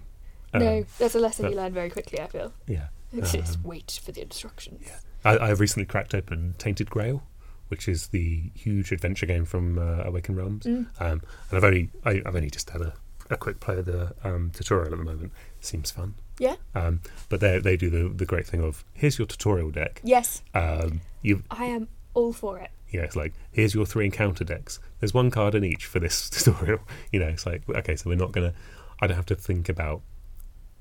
No, 0.54 0.78
Um, 0.78 0.86
there's 0.98 1.14
a 1.14 1.18
lesson 1.20 1.44
but- 1.44 1.52
you 1.52 1.56
learn 1.56 1.72
very 1.72 1.90
quickly. 1.90 2.20
I 2.20 2.26
feel. 2.26 2.52
Yeah. 2.66 2.88
It's 3.14 3.32
just 3.32 3.56
Um, 3.58 3.64
wait 3.64 4.00
for 4.02 4.10
the 4.12 4.22
instructions. 4.22 4.80
Yeah. 4.86 4.98
I, 5.24 5.50
I've 5.50 5.60
recently 5.60 5.84
cracked 5.84 6.14
open 6.14 6.54
Tainted 6.56 6.88
Grail, 6.88 7.22
which 7.68 7.86
is 7.86 8.06
the 8.08 8.50
huge 8.54 8.90
adventure 8.90 9.26
game 9.26 9.44
from 9.44 9.78
uh, 9.78 10.02
Awaken 10.04 10.34
Realms, 10.34 10.64
Mm. 10.64 10.86
um, 10.98 11.20
and 11.50 11.52
I've 11.52 11.64
only 11.64 11.90
I, 12.06 12.22
I've 12.24 12.34
only 12.34 12.48
just 12.50 12.70
had 12.70 12.80
a, 12.80 12.94
a 13.28 13.36
quick 13.36 13.60
play 13.60 13.76
of 13.78 13.84
the 13.84 14.14
um, 14.24 14.50
tutorial 14.54 14.92
at 14.92 14.98
the 14.98 15.04
moment. 15.04 15.32
Seems 15.60 15.90
fun, 15.90 16.14
Yeah. 16.38 16.56
um, 16.74 17.02
but 17.28 17.40
they 17.40 17.58
they 17.58 17.76
do 17.76 17.90
the 17.90 18.08
the 18.08 18.24
great 18.24 18.46
thing 18.46 18.62
of 18.62 18.82
here's 18.94 19.18
your 19.18 19.26
tutorial 19.26 19.70
deck. 19.70 20.00
Yes, 20.02 20.42
Um, 20.54 21.02
you 21.20 21.42
I 21.50 21.66
am 21.66 21.88
all 22.14 22.32
for 22.32 22.58
it. 22.58 22.70
yeah, 22.90 23.02
it's 23.02 23.14
like 23.16 23.34
here's 23.52 23.74
your 23.74 23.84
three 23.84 24.06
encounter 24.06 24.42
decks. 24.44 24.80
There's 25.00 25.12
one 25.12 25.30
card 25.30 25.54
in 25.54 25.64
each 25.64 25.84
for 25.84 26.00
this 26.00 26.30
tutorial. 26.34 26.80
You 27.12 27.20
know, 27.20 27.28
it's 27.28 27.44
like 27.44 27.68
okay, 27.68 27.94
so 27.96 28.08
we're 28.08 28.16
not 28.16 28.32
gonna. 28.32 28.54
I 29.00 29.06
don't 29.06 29.16
have 29.16 29.26
to 29.26 29.34
think 29.36 29.68
about 29.68 30.00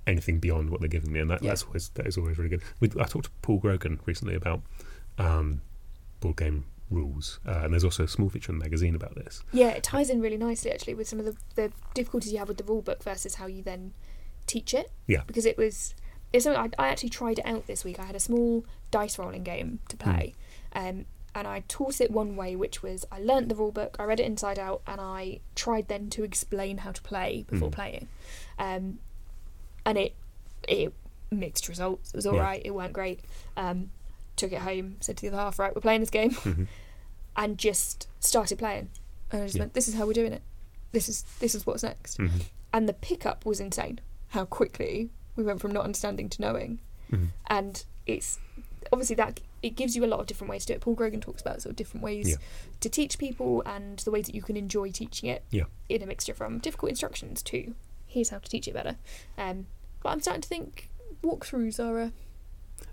anything 0.08 0.40
beyond 0.40 0.70
what 0.70 0.80
they're 0.80 0.90
giving 0.90 1.12
me, 1.12 1.20
and 1.20 1.30
that, 1.30 1.42
Yeah. 1.44 1.50
that's 1.52 1.64
always 1.64 1.90
that 1.90 2.08
is 2.08 2.18
always 2.18 2.38
really 2.38 2.50
good. 2.50 2.62
We, 2.80 2.90
I 3.00 3.06
talked 3.06 3.26
to 3.26 3.32
Paul 3.42 3.58
Grogan 3.60 4.00
recently 4.06 4.36
about 4.36 4.62
um, 5.18 5.62
board 6.20 6.38
game 6.38 6.66
rules, 6.90 7.40
uh, 7.48 7.62
and 7.64 7.74
there's 7.74 7.84
also 7.84 8.04
a 8.04 8.08
small 8.08 8.30
feature 8.30 8.52
in 8.52 8.60
the 8.60 8.66
magazine 8.66 8.96
about 8.96 9.16
this. 9.16 9.44
Yeah, 9.54 9.70
it 9.70 9.84
ties 9.84 10.10
in 10.10 10.22
really 10.22 10.38
nicely 10.38 10.72
actually 10.72 10.94
with 10.96 11.08
some 11.08 11.20
of 11.20 11.26
the, 11.26 11.36
the 11.56 11.72
difficulties 11.94 12.32
you 12.34 12.40
have 12.40 12.48
with 12.48 12.58
the 12.58 12.64
rule 12.64 12.82
book 12.82 13.04
versus 13.04 13.36
how 13.36 13.46
you 13.48 13.64
then 13.64 13.94
teach 14.48 14.74
it. 14.74 14.92
Yeah. 15.08 15.22
Because 15.28 15.46
it 15.46 15.58
was 15.58 15.94
it's 16.34 16.44
something 16.46 16.74
I, 16.78 16.84
I 16.84 16.88
actually 16.90 17.10
tried 17.10 17.40
it 17.40 17.46
out 17.46 17.68
this 17.68 17.84
week. 17.84 18.00
I 18.00 18.06
had 18.06 18.16
a 18.16 18.20
small 18.20 18.66
dice 18.90 19.18
rolling 19.20 19.44
game 19.44 19.80
to 19.90 19.98
play. 19.98 20.34
Um 20.74 21.06
and 21.34 21.48
I 21.48 21.64
taught 21.70 22.02
it 22.02 22.12
one 22.12 22.36
way, 22.36 22.58
which 22.58 22.84
was 22.84 23.06
I 23.10 23.20
learnt 23.22 23.48
the 23.48 23.56
rule 23.56 23.72
book, 23.72 23.96
I 24.00 24.04
read 24.04 24.20
it 24.20 24.26
inside 24.26 24.60
out, 24.60 24.82
and 24.86 25.00
I 25.00 25.40
tried 25.56 25.88
then 25.88 26.10
to 26.10 26.26
explain 26.26 26.80
how 26.80 26.92
to 26.92 27.02
play 27.02 27.46
before 27.50 27.70
Mm. 27.70 27.74
playing. 27.74 28.08
Um, 28.60 29.00
and 29.86 29.98
it 29.98 30.16
it 30.68 30.94
mixed 31.32 31.68
results. 31.70 32.10
It 32.14 32.16
was 32.18 32.28
all 32.28 32.36
Yeah. 32.36 32.42
right. 32.42 32.62
It 32.64 32.72
weren't 32.72 32.94
great. 32.94 33.22
Um, 33.58 33.92
took 34.36 34.52
it 34.52 34.60
home, 34.62 34.98
said 35.00 35.18
to 35.18 35.22
the 35.22 35.28
other 35.30 35.38
half, 35.38 35.60
right, 35.60 35.74
we're 35.76 35.82
playing 35.82 36.02
this 36.02 36.10
game, 36.10 36.32
Mhm. 36.32 36.68
and 37.36 37.58
just 37.58 38.08
started 38.20 38.58
playing. 38.60 38.90
And 39.32 39.42
I 39.42 39.46
just 39.46 39.56
Yeah. 39.56 39.62
went, 39.64 39.74
this 39.74 39.88
is 39.88 39.96
how 39.96 40.06
we're 40.06 40.14
doing 40.14 40.34
it. 40.34 40.42
This 40.92 41.08
is 41.10 41.24
this 41.40 41.56
is 41.56 41.66
what's 41.66 41.84
next. 41.84 42.18
Mhm. 42.18 42.44
And 42.74 42.88
the 42.90 42.94
pickup 42.94 43.46
was 43.46 43.60
insane. 43.60 44.00
How 44.30 44.46
quickly 44.46 45.10
we 45.36 45.44
went 45.44 45.62
from 45.62 45.72
not 45.72 45.84
understanding 45.86 46.30
to 46.30 46.42
knowing. 46.42 46.80
Mhm. 47.10 47.30
And 47.48 47.84
it's 48.06 48.40
obviously 48.92 49.16
that 49.16 49.40
it 49.62 49.76
gives 49.76 49.96
you 49.96 50.04
a 50.04 50.08
lot 50.08 50.20
of 50.20 50.26
different 50.28 50.50
ways 50.50 50.66
to 50.66 50.74
do 50.74 50.76
it. 50.78 50.82
Paul 50.82 50.96
Grogan 50.96 51.22
talks 51.22 51.42
about 51.42 51.62
sort 51.62 51.72
of 51.72 51.76
different 51.76 52.04
ways 52.04 52.30
Yeah. 52.30 52.36
to 52.82 52.90
teach 52.90 53.18
people 53.18 53.62
and 53.66 54.00
the 54.00 54.12
ways 54.12 54.26
that 54.26 54.36
you 54.36 54.42
can 54.42 54.58
enjoy 54.58 54.92
teaching 54.92 55.30
it 55.30 55.44
Yeah. 55.52 55.66
in 55.88 56.02
a 56.02 56.06
mixture 56.06 56.34
from 56.34 56.58
difficult 56.60 56.90
instructions 56.90 57.42
to 57.44 57.76
here's 58.12 58.30
how 58.30 58.40
to 58.40 58.50
teach 58.50 58.68
it 58.68 58.74
better. 58.74 58.98
Um, 59.38 59.66
but 60.04 60.10
I'm 60.10 60.20
starting 60.22 60.42
to 60.42 60.50
think 60.50 60.90
walkthroughs 61.24 61.80
are 61.84 62.00
a 62.02 62.12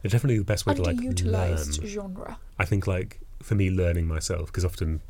It's 0.02 0.12
definitely 0.12 0.38
the 0.38 0.44
best 0.44 0.66
way 0.66 0.74
to 0.74 0.82
like 0.82 0.98
learn. 1.22 1.72
genre. 1.72 2.38
I 2.58 2.64
think 2.64 2.86
like 2.86 3.20
for 3.42 3.54
me 3.54 3.70
learning 3.70 4.06
myself 4.06 4.46
because 4.46 4.64
often 4.64 5.00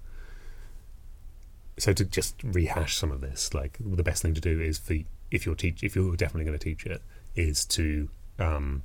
so 1.78 1.92
to 1.92 2.04
just 2.04 2.34
rehash 2.42 2.96
some 2.96 3.10
of 3.12 3.20
this 3.20 3.54
like 3.54 3.78
the 3.80 4.02
best 4.02 4.20
thing 4.22 4.34
to 4.34 4.40
do 4.40 4.60
is 4.60 4.78
for 4.78 4.94
if 5.30 5.46
you're 5.46 5.54
teach 5.54 5.82
if 5.82 5.94
you're 5.94 6.16
definitely 6.16 6.44
going 6.44 6.58
to 6.58 6.62
teach 6.62 6.84
it 6.86 7.00
is 7.36 7.64
to 7.64 8.08
um 8.38 8.82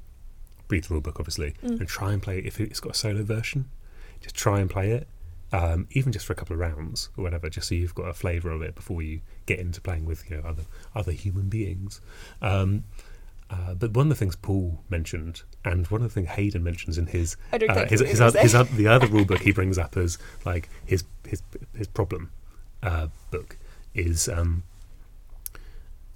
read 0.70 0.84
the 0.84 0.94
rule 0.94 1.02
book 1.02 1.20
obviously 1.20 1.56
Mm. 1.64 1.80
and 1.80 1.88
try 1.88 2.14
and 2.14 2.22
play 2.22 2.38
it 2.40 2.46
if 2.46 2.60
it's 2.60 2.80
got 2.80 2.92
a 2.94 2.96
solo 2.96 3.24
version 3.24 3.66
just 4.22 4.36
try 4.36 4.60
and 4.60 4.70
play 4.70 4.92
it 4.92 5.08
um, 5.54 5.88
even 5.92 6.12
just 6.12 6.26
for 6.26 6.34
a 6.34 6.36
couple 6.36 6.54
of 6.54 6.60
rounds 6.60 7.10
or 7.16 7.24
whatever 7.24 7.50
just 7.50 7.70
so 7.70 7.76
you've 7.76 7.96
got 7.96 8.10
a 8.10 8.14
flavour 8.14 8.52
of 8.52 8.62
it 8.62 8.76
before 8.76 9.02
you 9.02 9.22
get 9.46 9.60
into 9.60 9.80
playing 9.80 10.04
with 10.04 10.30
you 10.30 10.36
know 10.36 10.44
other 10.44 10.64
other 10.94 11.14
human 11.14 11.48
beings 11.48 12.02
um, 12.42 12.84
uh, 13.50 13.76
but 13.76 13.92
one 13.92 14.08
of 14.08 14.10
the 14.10 14.16
things 14.16 14.36
Paul 14.36 14.80
mentioned, 14.90 15.44
and 15.64 15.86
one 15.88 16.02
of 16.02 16.08
the 16.08 16.14
things 16.14 16.30
Hayden 16.30 16.64
mentions 16.64 16.98
in 16.98 17.06
his 17.06 17.38
uh, 17.70 17.76
think 17.76 17.90
his, 17.90 18.00
his, 18.00 18.20
his 18.34 18.54
there. 18.54 18.64
the 18.64 18.88
other 18.88 19.06
rule 19.06 19.26
book 19.26 19.42
he 19.42 19.52
brings 19.52 19.78
up 19.78 19.96
as 19.96 20.18
like 20.44 20.70
his 20.86 21.04
his 21.28 21.44
his 21.78 21.86
problem 21.88 22.32
uh, 22.82 23.08
book 23.30 23.58
is 23.94 24.28
um, 24.28 24.64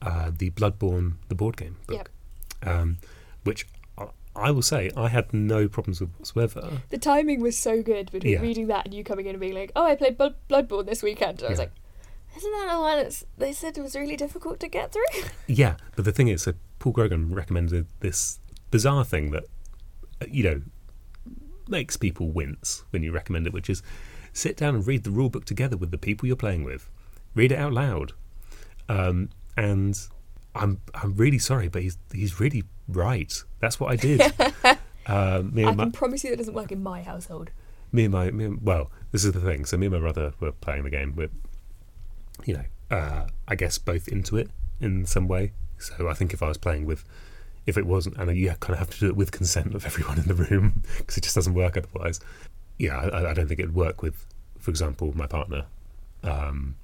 uh, 0.01 0.31
the 0.35 0.49
Bloodborne 0.51 1.13
the 1.27 1.35
board 1.35 1.57
game 1.57 1.77
book, 1.85 2.09
um, 2.63 2.97
which 3.43 3.67
I, 4.37 4.51
will 4.51 4.61
say 4.61 4.91
I 4.95 5.07
had 5.09 5.33
no 5.33 5.67
problems 5.67 5.99
with 6.01 6.11
whatsoever. 6.17 6.81
The 6.89 6.97
timing 6.97 7.41
was 7.41 7.57
so 7.57 7.81
good 7.81 8.11
between 8.11 8.33
Yeah. 8.33 8.41
reading 8.41 8.67
that 8.67 8.85
and 8.85 8.93
you 8.93 9.03
coming 9.03 9.25
in 9.25 9.31
and 9.31 9.39
being 9.41 9.53
like, 9.55 9.71
"Oh, 9.75 9.83
I 9.85 9.95
played 9.95 10.17
Blood- 10.17 10.35
Bloodborne 10.49 10.85
this 10.85 11.01
weekend." 11.03 11.41
I 11.43 11.49
was 11.49 11.57
Yeah. 11.59 11.63
like, 11.65 11.71
"Isn't 12.37 12.51
that 12.51 12.69
the 12.73 12.79
one 12.79 12.97
that's 12.97 13.25
they 13.37 13.51
said 13.53 13.77
it 13.77 13.81
was 13.81 13.95
really 13.95 14.15
difficult 14.15 14.59
to 14.61 14.67
get 14.67 14.91
through?" 14.91 15.23
Yeah, 15.47 15.75
but 15.95 16.05
the 16.05 16.11
thing 16.11 16.27
is, 16.27 16.43
so 16.43 16.53
Paul 16.79 16.93
Grogan 16.93 17.33
recommended 17.33 17.87
this 18.01 18.39
bizarre 18.71 19.03
thing 19.05 19.31
that 19.31 19.45
uh, 20.21 20.25
you 20.29 20.43
know 20.43 20.61
makes 21.69 21.97
people 21.97 22.29
wince 22.29 22.83
when 22.91 23.03
you 23.03 23.11
recommend 23.11 23.47
it, 23.47 23.53
which 23.53 23.69
is 23.69 23.81
sit 24.33 24.55
down 24.55 24.75
and 24.75 24.85
read 24.87 25.03
the 25.03 25.11
rule 25.11 25.29
book 25.29 25.45
together 25.45 25.75
with 25.77 25.91
the 25.91 25.97
people 25.97 26.27
you're 26.27 26.35
playing 26.35 26.63
with. 26.63 26.89
Read 27.35 27.51
it 27.51 27.57
out 27.57 27.73
loud. 27.73 28.13
Um, 28.89 29.29
and 29.57 29.99
I'm 30.57 30.81
I'm 30.93 31.15
really 31.15 31.39
sorry, 31.39 31.67
but 31.67 31.81
he's 31.81 31.97
he's 32.13 32.39
really 32.39 32.63
right. 32.87 33.33
That's 33.59 33.79
what 33.79 33.91
I 33.91 33.95
did. 33.95 34.21
um, 35.07 35.53
me 35.55 35.63
I 35.63 35.69
and 35.69 35.77
my, 35.77 35.83
can 35.85 35.91
promise 35.91 36.23
you 36.23 36.29
that 36.31 36.37
doesn't 36.37 36.53
work 36.53 36.71
in 36.71 36.81
my 36.83 37.01
household. 37.01 37.51
me 37.91 38.05
and 38.05 38.13
my 38.13 38.31
me 38.31 38.45
and, 38.45 38.61
well, 38.61 38.91
this 39.11 39.23
is 39.25 39.31
the 39.33 39.39
thing. 39.41 39.65
So 39.65 39.77
me 39.77 39.87
and 39.87 39.93
my 39.95 40.01
brother 40.01 40.33
were 40.39 40.51
playing 40.51 40.83
the 40.83 40.89
game. 40.89 41.13
We're, 41.15 41.29
you 42.45 42.53
know, 42.55 42.65
uh, 42.95 43.27
I 43.47 43.55
guess 43.55 43.77
both 43.77 44.07
into 44.07 44.37
it 44.37 44.49
in 44.79 45.05
some 45.05 45.27
way. 45.27 45.53
So 45.79 46.07
I 46.07 46.13
think 46.13 46.33
if 46.33 46.41
I 46.41 46.47
was 46.47 46.57
playing 46.57 46.85
with, 46.85 47.03
if 47.65 47.77
it 47.77 47.85
wasn't, 47.85 48.17
and 48.17 48.35
you 48.35 48.49
kind 48.59 48.73
of 48.73 48.79
have 48.79 48.89
to 48.91 48.99
do 48.99 49.07
it 49.07 49.15
with 49.15 49.31
consent 49.31 49.75
of 49.75 49.85
everyone 49.85 50.17
in 50.19 50.27
the 50.27 50.33
room 50.33 50.83
because 50.97 51.17
it 51.17 51.23
just 51.23 51.35
doesn't 51.35 51.53
work 51.53 51.77
otherwise. 51.77 52.19
Yeah, 52.77 52.97
I, 52.97 53.31
I 53.31 53.33
don't 53.33 53.47
think 53.47 53.59
it'd 53.59 53.75
work 53.75 54.01
with, 54.01 54.25
for 54.59 54.71
example, 54.71 55.11
my 55.15 55.27
partner. 55.27 55.65
Um, 56.23 56.75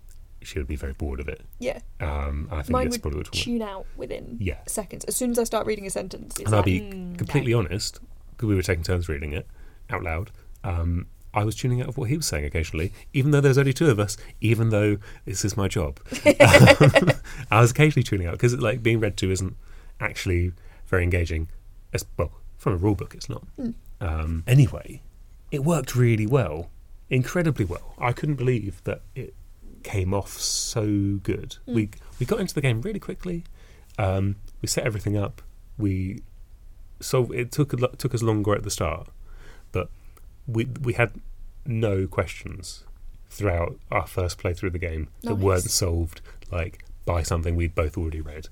she 0.46 0.60
would 0.60 0.68
be 0.68 0.76
very 0.76 0.94
bored 0.94 1.20
of 1.20 1.28
it. 1.28 1.42
Yeah, 1.60 1.80
Um, 2.00 2.48
I 2.52 2.58
think 2.62 2.70
mine 2.70 2.86
that's 2.86 2.96
would 2.98 3.02
probably 3.02 3.20
what 3.20 3.32
tune 3.32 3.62
out 3.62 3.86
within 3.98 4.38
Yeah. 4.40 4.60
seconds 4.68 5.04
as 5.06 5.16
soon 5.16 5.32
as 5.32 5.40
I 5.40 5.44
start 5.44 5.66
reading 5.66 5.86
a 5.86 5.90
sentence. 5.90 6.36
It's 6.40 6.46
And 6.48 6.56
I'll 6.56 6.64
be 6.64 6.80
"Mm, 6.82 7.18
completely 7.18 7.52
no." 7.54 7.60
honest, 7.60 8.00
because 8.32 8.48
we 8.48 8.56
were 8.56 8.62
taking 8.62 8.84
turns 8.84 9.08
reading 9.10 9.34
it 9.34 9.48
out 9.90 10.04
loud. 10.04 10.32
Um, 10.64 11.08
I 11.36 11.44
was 11.44 11.56
tuning 11.56 11.82
out 11.82 11.88
of 11.90 11.98
what 11.98 12.10
he 12.10 12.18
was 12.18 12.28
saying 12.28 12.46
occasionally, 12.46 12.94
even 13.12 13.32
though 13.32 13.42
there's 13.42 13.58
only 13.58 13.74
two 13.74 13.90
of 13.90 14.00
us. 14.00 14.18
Even 14.40 14.70
though 14.70 14.98
this 15.26 15.44
is 15.44 15.58
my 15.58 15.68
job, 15.68 16.00
I 16.26 17.60
was 17.62 17.72
occasionally 17.72 18.04
tuning 18.04 18.28
out 18.28 18.34
because 18.34 18.56
like 18.58 18.84
being 18.84 19.00
read 19.00 19.18
to 19.18 19.32
isn't 19.32 19.56
actually 20.00 20.52
very 20.88 21.04
engaging. 21.04 21.50
As 21.94 22.06
well, 22.18 22.32
from 22.58 22.74
a 22.74 22.78
rule 22.78 22.96
book, 22.96 23.14
it's 23.14 23.30
not. 23.30 23.44
Mm. 23.60 23.74
Um, 24.02 24.44
anyway, 24.48 25.02
it 25.52 25.64
worked 25.64 25.96
really 25.96 26.26
well, 26.26 26.70
incredibly 27.10 27.66
well. 27.66 27.94
I 28.00 28.12
couldn't 28.14 28.36
believe 28.36 28.82
that 28.86 29.02
it 29.16 29.34
came 29.84 30.14
off 30.14 30.32
so 30.40 30.86
good. 31.24 31.58
Mm. 31.68 31.74
We 31.76 31.90
we 32.20 32.26
got 32.26 32.40
into 32.40 32.54
the 32.54 32.62
game 32.62 32.82
really 32.82 33.00
quickly. 33.00 33.44
Um, 33.98 34.36
we 34.62 34.68
set 34.68 34.86
everything 34.86 35.18
up. 35.18 35.42
We 35.78 36.22
so 37.00 37.32
it 37.32 37.52
took 37.52 37.74
a 37.74 37.78
lo- 37.78 37.94
took 37.98 38.14
us 38.14 38.24
longer 38.24 38.54
at 38.56 38.64
the 38.64 38.72
start, 38.72 39.08
but 39.72 39.90
we 40.48 40.66
we 40.82 40.94
had 40.94 41.12
no 41.66 42.08
questions 42.08 42.84
throughout 43.30 43.80
our 43.92 44.06
first 44.06 44.38
playthrough 44.38 44.68
of 44.68 44.74
the 44.74 44.80
game 44.80 45.08
that 45.24 45.36
weren't 45.36 45.64
solved 45.70 46.22
like 46.52 46.86
by 47.06 47.24
something 47.24 47.56
we'd 47.56 47.74
both 47.76 47.98
already 47.98 48.22
read. 48.22 48.48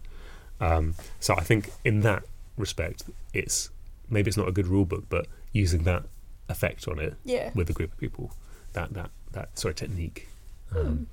Um, 0.59 0.95
so 1.19 1.35
I 1.35 1.41
think 1.41 1.71
in 1.85 2.01
that 2.01 2.23
respect, 2.57 3.03
it's 3.33 3.69
maybe 4.09 4.27
it's 4.29 4.37
not 4.37 4.47
a 4.47 4.51
good 4.51 4.67
rule 4.67 4.85
book, 4.85 5.05
but 5.09 5.27
using 5.53 5.83
that 5.83 6.03
effect 6.49 6.87
on 6.87 6.99
it 6.99 7.15
Yeah. 7.23 7.51
with 7.55 7.69
a 7.69 7.73
group 7.73 7.91
of 7.93 7.97
people, 7.99 8.31
that 8.73 8.93
that 8.93 9.11
that 9.33 9.57
sort 9.57 9.71
of 9.73 9.75
technique. 9.89 10.27
Hmm. 10.71 10.77
Um, 10.79 11.07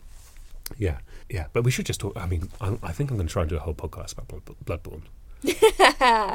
yeah, 0.76 0.98
yeah, 1.28 1.46
but 1.52 1.62
we 1.64 1.70
should 1.70 1.87
just 1.87 2.00
talk. 2.00 2.16
I 2.16 2.26
mean, 2.26 2.48
I, 2.61 2.76
I 2.83 2.92
think 2.92 3.11
I'm 3.11 3.16
going 3.16 3.26
to 3.28 3.33
try 3.33 3.42
and 3.42 3.48
do 3.50 3.57
a 3.57 3.61
whole 3.61 3.74
podcast 3.74 4.12
about 4.18 4.28
Blood- 4.44 4.83
Bloodborne 4.83 5.02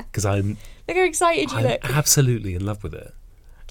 because 0.05 0.25
I'm 0.25 0.57
Look 0.87 0.97
how 0.97 1.03
excited 1.03 1.51
you 1.51 1.57
I'm 1.57 1.63
look. 1.65 1.89
absolutely 1.89 2.55
in 2.55 2.65
love 2.65 2.83
with 2.83 2.93
it. 2.93 3.13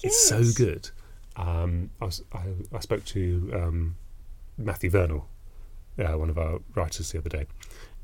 It's 0.03 0.27
so 0.27 0.43
good. 0.55 0.89
um, 1.37 1.89
I, 2.01 2.05
was, 2.05 2.21
I, 2.33 2.41
I 2.73 2.79
spoke 2.79 3.05
to 3.05 3.51
um, 3.55 3.95
Matthew 4.57 4.89
Vernal, 4.89 5.27
uh, 5.97 6.17
one 6.17 6.29
of 6.29 6.37
our 6.37 6.59
writers, 6.75 7.11
the 7.11 7.19
other 7.19 7.29
day, 7.29 7.47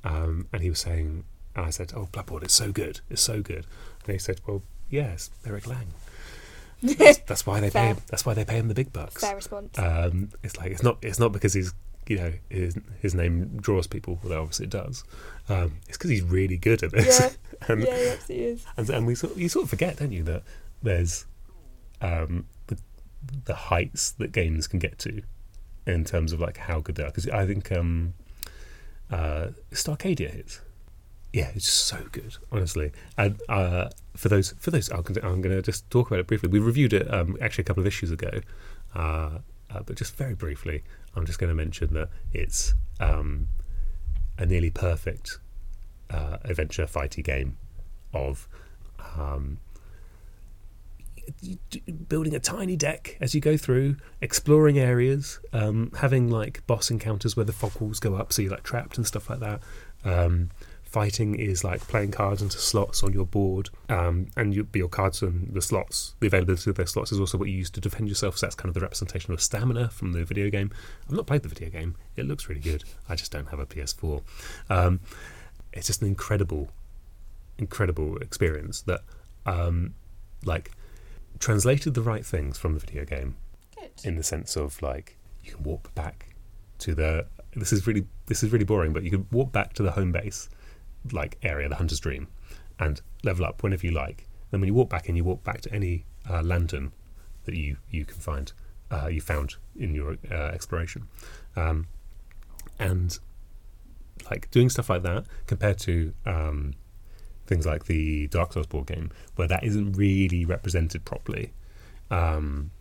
um, 0.04 0.48
and 0.54 0.62
he 0.62 0.69
was 0.69 0.80
saying, 0.80 1.24
and 1.56 1.65
I 1.65 1.69
said, 1.72 1.91
"Oh, 1.95 2.08
Bloodborne, 2.12 2.43
it's 2.43 2.54
so 2.54 2.72
good, 2.72 3.02
it's 3.10 3.22
so 3.22 3.41
good," 3.41 3.65
and 4.06 4.13
he 4.13 4.17
said, 4.17 4.39
"Well, 4.48 4.63
yes, 4.89 5.30
Eric 5.45 5.67
Lang. 5.67 5.88
That's, 6.82 7.17
that's 7.19 7.45
why 7.45 7.60
they 7.60 7.69
pay. 7.69 7.88
Him, 7.88 7.98
that's 8.08 8.26
why 8.26 8.34
they 8.34 8.45
pay 8.45 8.56
him 8.56 8.69
the 8.69 8.74
big 8.74 8.93
bucks. 8.93 9.19
Fair 9.22 9.36
response. 9.36 9.78
Um, 9.78 10.30
it's 10.43 10.56
like 10.58 10.72
it's 10.72 10.82
not. 10.82 10.98
It's 11.02 11.19
not 11.19 11.34
because 11.34 11.52
he's 11.54 11.74
you 12.10 12.17
know 12.17 12.34
his 12.50 12.76
his 13.02 13.15
name 13.15 13.58
draws 13.62 13.88
people, 13.88 14.19
although 14.24 14.41
obviously 14.41 14.65
it 14.65 14.72
does. 14.72 15.04
Um, 15.48 15.78
it's 15.88 15.98
because 15.98 16.10
he's 16.10 16.24
really 16.24 16.58
good 16.58 16.84
at 16.84 16.91
this. 16.91 17.19
Yeah. 17.19 17.30
and, 17.67 17.84
yeah, 17.84 17.98
he 17.98 18.10
absolutely 18.10 18.45
is. 18.45 18.65
and 18.76 18.89
and 18.89 19.08
we 19.08 19.15
sort 19.15 19.38
you 19.38 19.48
sort 19.48 19.63
of 19.63 19.69
forget, 19.69 19.98
don't 19.98 20.12
you, 20.12 20.24
that 20.24 20.43
there's 20.82 21.28
um, 22.02 22.48
the 22.67 22.78
the 23.45 23.54
heights 23.54 24.12
that 24.13 24.32
games 24.32 24.67
can 24.67 24.80
get 24.80 24.98
to 25.00 25.22
in 25.86 26.04
terms 26.04 26.34
of 26.34 26.39
like 26.39 26.58
how 26.58 26.80
good 26.80 26.95
they 26.95 27.04
are. 27.04 27.10
Because 27.10 27.30
I 27.30 27.45
think 27.45 27.72
um, 27.72 28.15
uh, 29.12 29.50
Starcadia 29.72 30.45
is. 30.45 30.62
Yeah, 31.32 31.52
it's 31.54 31.67
so 31.67 32.08
good, 32.12 32.38
honestly. 32.52 32.91
And 33.15 33.39
uh, 33.50 33.89
for 34.17 34.30
those, 34.30 34.56
for 34.58 34.72
those, 34.72 34.89
I'm 34.89 35.04
going, 35.04 35.13
to, 35.13 35.26
I'm 35.28 35.41
going 35.43 35.56
to 35.56 35.62
just 35.62 35.88
talk 35.91 36.08
about 36.08 36.19
it 36.19 36.26
briefly. 36.26 36.50
We 36.50 36.58
reviewed 36.58 36.91
it 36.91 37.13
um, 37.13 37.38
actually 37.39 37.62
a 37.62 37.65
couple 37.65 37.82
of 37.82 37.88
issues 37.88 38.10
ago, 38.10 38.41
uh, 38.95 39.38
uh, 39.69 39.82
but 39.86 39.95
just 39.95 40.15
very 40.15 40.34
briefly, 40.34 40.84
I'm 41.15 41.26
just 41.26 41.39
going 41.39 41.50
to 41.50 41.56
mention 41.56 41.93
that 41.93 42.10
it's 42.34 42.74
um, 43.00 43.48
a 44.38 44.45
nearly 44.45 44.69
perfect 44.69 45.39
uh, 46.10 46.38
adventure 46.43 46.86
fighty 46.86 47.24
game 47.24 47.58
of 48.13 48.48
um, 49.17 49.60
building 52.08 52.34
a 52.36 52.39
tiny 52.39 52.76
deck 52.76 53.17
as 53.22 53.36
you 53.36 53.41
go 53.41 53.58
through, 53.58 53.98
exploring 54.22 54.80
areas, 54.80 55.39
um, 55.54 55.91
having 56.00 56.30
like 56.30 56.65
boss 56.67 56.89
encounters 56.89 57.36
where 57.36 57.45
the 57.45 57.54
fog 57.54 57.80
walls 57.80 58.00
go 58.00 58.15
up, 58.15 58.34
so 58.34 58.41
you're 58.41 58.52
like 58.52 58.63
trapped 58.63 58.98
and 58.98 59.06
stuff 59.06 59.30
like 59.30 59.39
that. 59.39 59.62
Um, 60.04 60.50
fighting 60.89 61.36
is 61.36 61.63
like 61.63 61.82
playing 61.88 62.12
cards 62.12 62.41
into 62.41 62.58
slots 62.58 63.04
on 63.04 63.13
your 63.13 63.25
board, 63.25 63.69
um, 63.89 64.28
and 64.36 64.54
you, 64.54 64.67
your 64.73 64.89
cards 64.89 65.21
and 65.21 65.54
the 65.54 65.62
slots, 65.62 66.15
the 66.19 66.28
availability 66.28 66.69
of 66.69 66.75
those 66.75 66.91
slots 66.91 67.12
is 67.12 67.19
also 67.19 67.38
what 67.38 67.49
you 67.49 67.56
use 67.56 67.69
to 67.69 67.80
defend 67.80 68.10
yourself. 68.10 68.38
So 68.38 68.45
that's 68.45 68.56
kind 68.56 68.69
of 68.69 68.73
the 68.73 68.82
representation 68.82 69.34
of 69.34 69.41
stamina 69.41 69.89
from 69.89 70.13
the 70.13 70.23
video 70.23 70.49
game. 70.49 70.71
I've 71.06 71.15
not 71.15 71.28
played 71.28 71.43
the 71.43 71.49
video 71.49 71.69
game; 71.69 71.95
it 72.15 72.28
looks 72.28 72.49
really 72.49 72.62
good. 72.62 72.84
I 73.08 73.15
just 73.15 73.32
don't 73.32 73.47
have 73.49 73.60
a 73.60 73.65
PS4. 73.65 74.21
Um, 74.69 74.99
it's 75.71 75.88
just 75.88 76.02
an 76.02 76.08
incredible, 76.08 76.69
incredible 77.60 78.17
experience 78.17 78.82
that, 78.82 79.02
um, 79.45 79.93
like, 80.43 80.71
translated 81.39 81.93
the 81.93 82.02
right 82.02 82.25
things 82.25 82.58
from 82.58 82.73
the 82.73 82.80
video 82.80 83.06
game 83.06 83.36
Good. 83.80 83.91
in 84.04 84.15
the 84.15 84.23
sense 84.23 84.56
of 84.56 84.82
like 84.82 85.15
you 85.43 85.54
can 85.54 85.63
walk 85.63 85.93
back 85.95 86.36
to 86.80 86.93
the 86.93 87.25
this 87.56 87.71
is 87.71 87.88
really 87.88 88.06
this 88.25 88.43
is 88.43 88.52
really 88.52 88.65
boring 88.65 88.93
but 88.93 89.04
you 89.04 89.12
can 89.12 89.25
walk 89.32 89.52
back 89.52 89.73
to 89.73 89.84
the 89.84 89.91
home 89.91 90.12
base 90.12 90.49
like 91.13 91.38
area 91.43 91.67
the 91.69 91.76
hunter's 91.76 92.00
dream 92.00 92.28
and 92.80 93.02
level 93.24 93.45
up 93.45 93.62
whenever 93.63 93.86
you 93.86 93.91
like 93.91 94.28
then 94.52 94.60
when 94.62 94.67
you 94.67 94.74
walk 94.74 94.89
back 94.89 95.08
in 95.10 95.15
you 95.15 95.24
walk 95.24 95.43
back 95.43 95.62
to 95.62 95.74
any 95.74 96.06
uh, 96.30 96.41
lantern 96.41 96.91
that 97.45 97.56
you 97.56 97.78
you 97.89 98.06
can 98.06 98.19
find 98.19 98.54
uh, 98.91 99.08
you 99.08 99.22
found 99.22 99.56
in 99.78 99.93
your 99.93 100.17
uh, 100.32 100.48
exploration 100.54 101.08
um, 101.56 101.88
and 102.80 103.19
like 104.30 104.50
doing 104.52 104.69
stuff 104.69 104.89
like 104.89 105.04
that 105.04 105.26
compared 105.48 105.78
to 105.80 106.13
um, 106.26 106.74
things 107.50 107.65
like 107.65 107.86
the 107.86 108.28
Dark 108.28 108.54
Souls 108.54 108.67
board 108.67 108.88
game, 108.88 109.12
where 109.36 109.48
that 109.48 109.63
isn't 109.63 109.93
really 109.93 110.45
represented 110.45 111.04
properly, 111.04 111.52
um, 112.12 112.72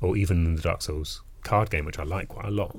or 0.00 0.16
even 0.16 0.46
in 0.46 0.56
the 0.56 0.62
Dark 0.62 0.82
Souls 0.82 1.22
card 1.42 1.70
game, 1.70 1.84
which 1.84 1.98
I 1.98 2.04
like 2.04 2.28
quite 2.28 2.46
a 2.46 2.50
lot. 2.50 2.76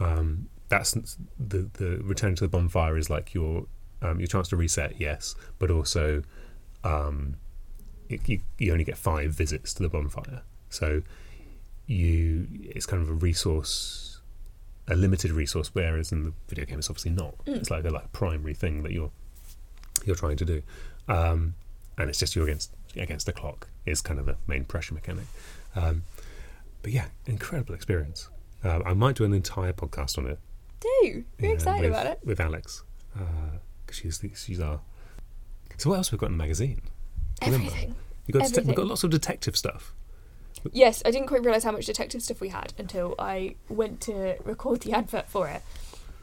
Um, 0.00 0.48
that's 0.68 0.92
the 1.38 1.68
the 1.74 1.98
return 2.02 2.34
to 2.36 2.44
the 2.44 2.48
bonfire 2.48 2.96
is 2.96 3.08
like 3.08 3.34
your 3.34 3.66
um, 4.02 4.18
your 4.18 4.26
chance 4.26 4.48
to 4.48 4.56
reset, 4.56 5.00
yes, 5.00 5.34
but 5.58 5.70
also 5.70 6.22
um, 6.84 7.36
it, 8.08 8.28
you 8.28 8.40
you 8.58 8.72
only 8.72 8.84
get 8.84 8.98
five 8.98 9.30
visits 9.30 9.72
to 9.74 9.82
the 9.82 9.88
bonfire, 9.88 10.42
so 10.68 11.02
you 11.86 12.48
it's 12.62 12.86
kind 12.86 13.02
of 13.02 13.08
a 13.08 13.14
resource, 13.14 14.20
a 14.88 14.96
limited 14.96 15.30
resource, 15.30 15.70
whereas 15.72 16.12
in 16.12 16.24
the 16.24 16.32
video 16.48 16.64
game 16.64 16.78
it's 16.78 16.90
obviously 16.90 17.12
not. 17.12 17.44
Mm. 17.44 17.56
It's 17.56 17.70
like 17.70 17.84
a 17.84 17.90
like 17.90 18.12
primary 18.12 18.54
thing 18.54 18.82
that 18.82 18.92
you're 18.92 19.12
you're 20.04 20.16
trying 20.16 20.36
to 20.36 20.44
do, 20.44 20.62
um, 21.08 21.54
and 21.96 22.10
it's 22.10 22.18
just 22.18 22.34
you 22.34 22.42
against 22.42 22.72
against 22.96 23.26
the 23.26 23.32
clock 23.32 23.68
is 23.86 24.00
kind 24.00 24.18
of 24.18 24.26
the 24.26 24.36
main 24.46 24.64
pressure 24.64 24.94
mechanic. 24.94 25.24
Um, 25.74 26.02
but 26.82 26.90
yeah, 26.92 27.06
incredible 27.26 27.74
experience. 27.74 28.28
Um, 28.64 28.82
I 28.84 28.94
might 28.94 29.16
do 29.16 29.24
an 29.24 29.32
entire 29.32 29.72
podcast 29.72 30.18
on 30.18 30.26
it. 30.26 30.38
Do. 30.80 31.24
Very 31.38 31.50
yeah, 31.50 31.54
excited 31.54 31.90
with, 31.90 32.00
about 32.00 32.06
it. 32.06 32.20
with 32.24 32.40
Alex 32.40 32.82
she's 33.92 34.18
the, 34.18 34.30
she's 34.34 34.60
our. 34.60 34.80
So 35.78 35.90
what 35.90 35.96
else 35.96 36.08
have 36.10 36.18
we 36.18 36.18
got 36.20 36.26
in 36.30 36.38
the 36.38 36.42
magazine? 36.42 36.80
Remember? 37.44 37.66
Everything. 37.66 37.94
We 38.26 38.32
got 38.32 38.52
det- 38.52 38.64
we've 38.66 38.76
got 38.76 38.86
lots 38.86 39.04
of 39.04 39.10
detective 39.10 39.56
stuff. 39.56 39.94
Yes, 40.70 41.02
I 41.04 41.10
didn't 41.10 41.26
quite 41.26 41.42
realise 41.42 41.64
how 41.64 41.72
much 41.72 41.86
detective 41.86 42.22
stuff 42.22 42.40
we 42.40 42.50
had 42.50 42.72
until 42.78 43.14
I 43.18 43.56
went 43.68 44.00
to 44.02 44.36
record 44.44 44.82
the 44.82 44.92
advert 44.92 45.28
for 45.28 45.48
it. 45.48 45.62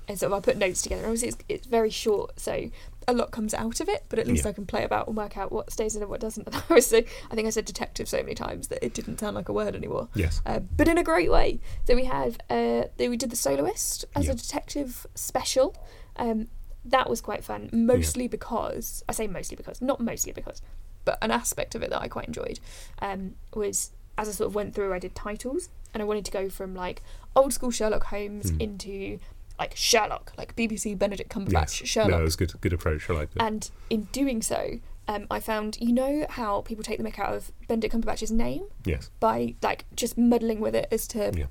And 0.08 0.22
of 0.24 0.34
I 0.34 0.40
put 0.40 0.58
notes 0.58 0.82
together. 0.82 1.04
Obviously, 1.04 1.28
it's, 1.30 1.38
it's 1.50 1.68
very 1.68 1.90
short, 1.92 2.40
so 2.40 2.72
a 3.08 3.14
lot 3.14 3.32
comes 3.32 3.54
out 3.54 3.80
of 3.80 3.90
it, 3.90 4.06
but 4.10 4.18
at 4.18 4.28
least 4.28 4.44
Yeah. 4.46 4.50
I 4.52 4.54
can 4.54 4.66
play 4.66 4.84
about 4.84 5.08
and 5.08 5.16
work 5.18 5.38
out 5.38 5.52
what 5.52 5.72
stays 5.72 5.96
in 5.96 6.02
and 6.02 6.10
what 6.10 6.20
doesn't. 6.22 6.48
And 6.48 6.56
I, 6.70 6.74
was 6.74 6.88
so, 6.88 7.00
I 7.30 7.36
think 7.36 7.48
I 7.48 7.52
said 7.52 7.66
detective 7.66 8.08
so 8.08 8.18
many 8.18 8.34
times 8.34 8.70
that 8.70 8.84
it 8.84 8.94
didn't 8.94 9.20
sound 9.20 9.36
like 9.36 9.50
a 9.50 9.54
word 9.54 9.76
anymore. 9.76 10.08
Yes. 10.16 10.42
Uh, 10.46 10.60
but 10.60 10.88
in 10.88 10.98
a 10.98 11.04
great 11.04 11.30
way. 11.30 11.60
So 11.86 11.96
we 11.96 12.06
have, 12.06 12.38
uh, 12.50 12.84
we 12.98 13.18
did 13.18 13.30
the 13.30 13.36
soloist 13.36 14.06
as 14.16 14.26
Yeah. 14.28 14.32
a 14.32 14.36
detective 14.36 15.06
special. 15.16 15.76
Um, 16.16 16.48
that 16.90 17.10
was 17.10 17.22
quite 17.22 17.44
fun, 17.44 17.70
mostly 17.72 18.28
because 18.28 19.04
I 19.08 19.14
say 19.14 19.28
mostly 19.28 19.56
because, 19.56 19.82
not 19.82 20.00
mostly 20.00 20.32
because, 20.34 20.62
but 21.06 21.18
an 21.22 21.32
aspect 21.32 21.76
of 21.76 21.82
it 21.84 21.90
that 21.90 22.02
I 22.02 22.08
quite 22.08 22.28
enjoyed 22.28 22.60
um, 23.02 23.36
was 23.54 23.92
as 24.18 24.28
I 24.28 24.32
sort 24.32 24.48
of 24.48 24.56
went 24.56 24.76
through, 24.76 24.94
I 24.94 25.00
did 25.00 25.16
titles, 25.16 25.70
and 25.94 26.04
I 26.04 26.06
wanted 26.06 26.26
to 26.26 26.32
go 26.32 26.50
from 26.50 26.76
like 26.76 27.02
old 27.36 27.54
school 27.54 27.72
Sherlock 27.72 28.04
Holmes 28.06 28.50
Hmm. 28.50 28.60
into 28.62 29.20
like 29.58 29.76
Sherlock, 29.76 30.34
like 30.38 30.56
BBC 30.56 30.98
Benedict 30.98 31.30
Cumberbatch 31.30 31.52
Yes. 31.82 31.88
Sherlock. 31.90 32.12
No, 32.12 32.20
it 32.20 32.24
was 32.24 32.36
good. 32.36 32.54
Good 32.62 32.74
approach. 32.74 33.10
I 33.10 33.14
liked 33.14 33.36
it. 33.36 33.42
And 33.42 33.70
in 33.90 34.04
doing 34.12 34.42
so, 34.42 34.80
um, 35.08 35.26
I 35.32 35.40
found 35.40 35.78
you 35.82 35.92
know 35.92 36.26
how 36.30 36.62
people 36.62 36.84
take 36.84 36.98
the 36.98 37.04
mick 37.04 37.18
out 37.20 37.34
of 37.34 37.52
Benedict 37.68 37.94
Cumberbatch's 37.94 38.32
name 38.32 38.66
yes. 38.86 39.10
by 39.20 39.56
like 39.62 39.86
just 39.96 40.18
muddling 40.18 40.60
with 40.60 40.76
it 40.76 40.88
as 40.92 41.08
to 41.10 41.32
Yeah. 41.36 41.46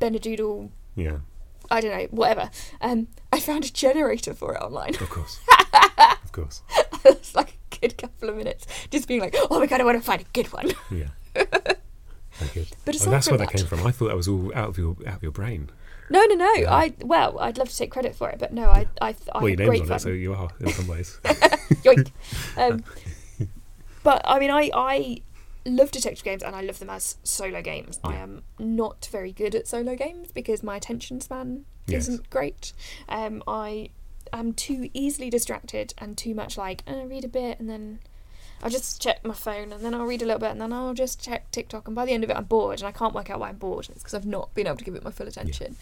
Benedoodle, 0.00 0.70
Yeah. 0.94 1.18
I 1.70 1.80
don't 1.80 1.90
know, 1.96 2.06
whatever. 2.10 2.50
Um, 2.80 3.08
I 3.32 3.40
found 3.40 3.64
a 3.64 3.72
generator 3.72 4.34
for 4.34 4.54
it 4.54 4.58
online. 4.62 4.94
Of 4.96 5.10
course. 5.10 5.40
of 6.24 6.32
course. 6.32 6.62
it's 7.04 7.34
like 7.34 7.58
a 7.72 7.78
good 7.80 7.98
couple 7.98 8.28
of 8.28 8.36
minutes, 8.36 8.66
just 8.90 9.08
being 9.08 9.20
like, 9.20 9.34
oh 9.50 9.58
my 9.58 9.66
god, 9.66 9.80
I 9.80 9.84
want 9.84 9.98
to 9.98 10.04
find 10.04 10.20
a 10.20 10.26
good 10.32 10.52
one. 10.52 10.72
Yeah. 10.90 11.08
Very 12.32 12.50
good. 12.52 12.68
But 12.84 12.96
Oh, 13.06 13.10
that's 13.10 13.28
where 13.30 13.38
that 13.38 13.50
came 13.50 13.66
from. 13.66 13.86
I 13.86 13.90
thought 13.90 14.08
that 14.08 14.16
was 14.16 14.28
all 14.28 14.52
out 14.54 14.68
of 14.68 14.78
your 14.78 14.96
out 15.06 15.16
of 15.16 15.22
your 15.22 15.32
brain. 15.32 15.70
No, 16.10 16.22
no, 16.26 16.34
no. 16.34 16.52
Yeah. 16.54 16.72
I 16.74 16.92
well, 17.00 17.38
I'd 17.40 17.58
love 17.58 17.68
to 17.68 17.76
take 17.76 17.90
credit 17.90 18.14
for 18.14 18.28
it, 18.30 18.38
but 18.38 18.52
no, 18.52 18.68
I, 18.70 18.86
I, 19.00 19.08
I 19.08 19.14
well, 19.34 19.46
had 19.46 19.58
your 19.58 19.68
great 19.68 19.78
name's 19.80 19.80
on 19.80 19.86
fun. 19.86 19.96
it, 19.96 20.00
so 20.00 20.08
you 20.10 20.34
are 20.34 20.48
in 20.60 20.68
some 20.68 20.86
ways. 20.86 21.18
Yoink. 21.24 22.10
Um, 22.56 22.84
but 24.02 24.22
I 24.24 24.38
mean, 24.38 24.50
I 24.50 24.70
I 24.74 25.22
love 25.66 25.90
detective 25.90 26.24
games 26.24 26.42
and 26.42 26.54
I 26.56 26.62
love 26.62 26.78
them 26.78 26.90
as 26.90 27.16
solo 27.24 27.60
games. 27.62 27.98
I 28.04 28.16
am 28.16 28.42
not 28.58 29.08
very 29.12 29.32
good 29.32 29.54
at 29.54 29.66
solo 29.68 29.94
games 29.96 30.32
because 30.32 30.62
my 30.62 30.76
attention 30.76 31.20
span 31.20 31.64
Yes. 31.86 32.08
isn't 32.08 32.30
great. 32.30 32.72
Um, 33.08 33.42
I 33.46 33.90
am 34.32 34.52
too 34.54 34.90
easily 34.94 35.30
distracted 35.30 35.94
and 35.98 36.16
too 36.18 36.34
much 36.34 36.56
like 36.58 36.82
uh, 36.86 37.04
read 37.06 37.24
a 37.24 37.28
bit 37.28 37.58
and 37.60 37.68
then. 37.68 37.98
I'll 38.62 38.70
just 38.70 39.02
check 39.02 39.22
my 39.22 39.34
phone 39.34 39.70
and 39.70 39.84
then 39.84 39.92
I'll 39.94 40.06
read 40.06 40.22
a 40.22 40.24
little 40.24 40.40
bit 40.40 40.50
and 40.50 40.60
then 40.62 40.72
I'll 40.72 40.94
just 40.94 41.22
check 41.22 41.50
TikTok 41.50 41.86
and 41.86 41.94
by 41.94 42.06
the 42.06 42.12
end 42.12 42.24
of 42.24 42.30
it 42.30 42.36
I'm 42.36 42.44
bored 42.44 42.80
and 42.80 42.88
I 42.88 42.90
can't 42.90 43.12
work 43.14 43.28
out 43.28 43.38
why 43.38 43.50
I'm 43.50 43.58
bored 43.58 43.86
and 43.86 43.94
it's 43.96 44.02
because 44.02 44.14
I've 44.14 44.24
not 44.24 44.54
been 44.54 44.66
able 44.66 44.78
to 44.78 44.84
give 44.84 44.94
it 44.94 45.04
my 45.04 45.10
full 45.10 45.28
attention. 45.28 45.76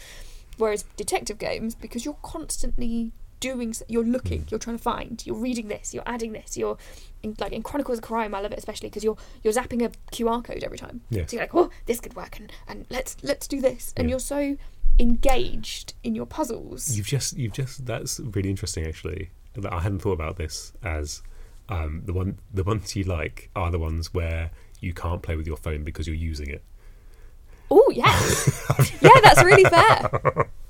Whereas 0.59 0.85
detective 0.97 1.39
games, 1.39 1.77
because 1.77 2.05
you're 2.05 2.17
constantly 2.23 3.13
doing, 3.49 3.75
you're 3.95 4.05
looking, 4.17 4.41
Mm. 4.43 4.51
you're 4.51 4.63
trying 4.67 4.79
to 4.79 4.83
find, 4.83 5.15
you're 5.27 5.43
reading 5.49 5.69
this, 5.75 5.87
you're 5.95 6.09
adding 6.15 6.33
this, 6.39 6.57
you're 6.61 6.77
in, 7.23 7.31
like 7.39 7.53
in 7.53 7.63
Chronicles 7.63 7.99
of 7.99 8.05
Crime. 8.05 8.35
I 8.35 8.41
love 8.41 8.53
it 8.53 8.59
especially 8.59 8.89
because 8.91 9.05
you're 9.07 9.17
you're 9.43 9.53
zapping 9.61 9.81
a 9.85 9.91
QR 10.17 10.41
code 10.49 10.63
every 10.69 10.79
time. 10.85 10.97
Yeah. 11.11 11.27
So 11.27 11.37
you're 11.37 11.43
like, 11.47 11.55
oh, 11.55 11.71
this 11.87 12.01
could 12.01 12.15
work, 12.23 12.39
and, 12.41 12.53
and 12.69 12.79
let's 12.91 13.17
let's 13.23 13.47
do 13.55 13.61
this, 13.61 13.93
and 13.97 14.03
Yeah. 14.09 14.13
you're 14.15 14.27
so 14.37 14.57
engaged 15.01 15.95
in 16.03 16.15
your 16.15 16.27
puzzles. 16.27 16.97
You've 16.97 17.07
just, 17.17 17.37
you've 17.37 17.53
just. 17.53 17.85
That's 17.87 18.21
really 18.21 18.51
interesting, 18.51 18.87
actually. 18.87 19.31
That 19.55 19.73
I 19.73 19.81
hadn't 19.81 20.01
thought 20.01 20.13
about 20.21 20.37
this 20.37 20.73
as 20.83 21.23
um, 21.69 22.03
the 22.05 22.13
one, 22.13 22.39
the 22.53 22.65
ones 22.65 22.95
you 22.97 23.05
like 23.05 23.51
are 23.55 23.71
the 23.71 23.79
ones 23.79 24.13
where 24.13 24.51
you 24.81 24.93
can't 24.93 25.23
play 25.23 25.37
with 25.37 25.47
your 25.47 25.57
phone 25.57 25.83
because 25.85 26.07
you're 26.09 26.17
using 26.33 26.49
it. 26.49 26.63
Oh 27.71 27.89
yes, 27.95 28.21
yeah, 29.01 29.19
that's 29.23 29.43
really 29.43 29.65
fair. 29.65 30.49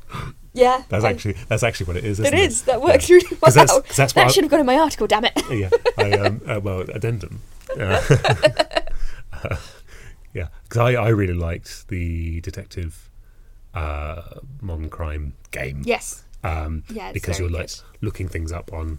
Yeah, 0.55 0.83
That's 0.88 1.05
actually, 1.05 1.35
that's 1.49 1.62
actually 1.64 1.87
what 1.87 1.97
it 1.97 2.05
is. 2.05 2.21
it 2.21 2.27
Isn't 2.27 2.38
is. 2.38 2.62
That 2.62 2.81
works 2.81 3.11
really 3.11 3.27
well. 3.31 3.38
'Cause 3.43 3.55
that's- 3.55 3.81
'cause 3.88 3.97
that's 3.97 4.12
that 4.14 4.31
should 4.31 4.45
have 4.45 4.51
gone 4.53 4.61
in 4.61 4.67
my 4.67 4.79
article. 4.79 5.07
Damn 5.09 5.25
it. 5.25 5.33
yeah. 5.51 5.69
I, 5.99 6.12
um, 6.12 6.40
uh, 6.47 6.61
well, 6.62 6.81
addendum. 6.83 7.40
Uh, 7.79 8.01
yeah, 10.33 10.49
because 10.62 10.79
I, 10.79 10.93
I 10.95 11.09
really 11.09 11.35
liked 11.35 11.88
the 11.88 12.40
detective 12.40 13.11
uh, 13.75 14.23
modern 14.61 14.88
crime 14.90 15.35
game. 15.51 15.83
Yes. 15.85 16.23
Um, 16.45 16.85
Yeah, 16.90 17.09
it's 17.09 17.14
because 17.14 17.38
you're 17.38 17.51
like 17.51 17.67
good. 17.69 17.81
looking 18.01 18.29
things 18.29 18.53
up 18.53 18.73
on 18.73 18.99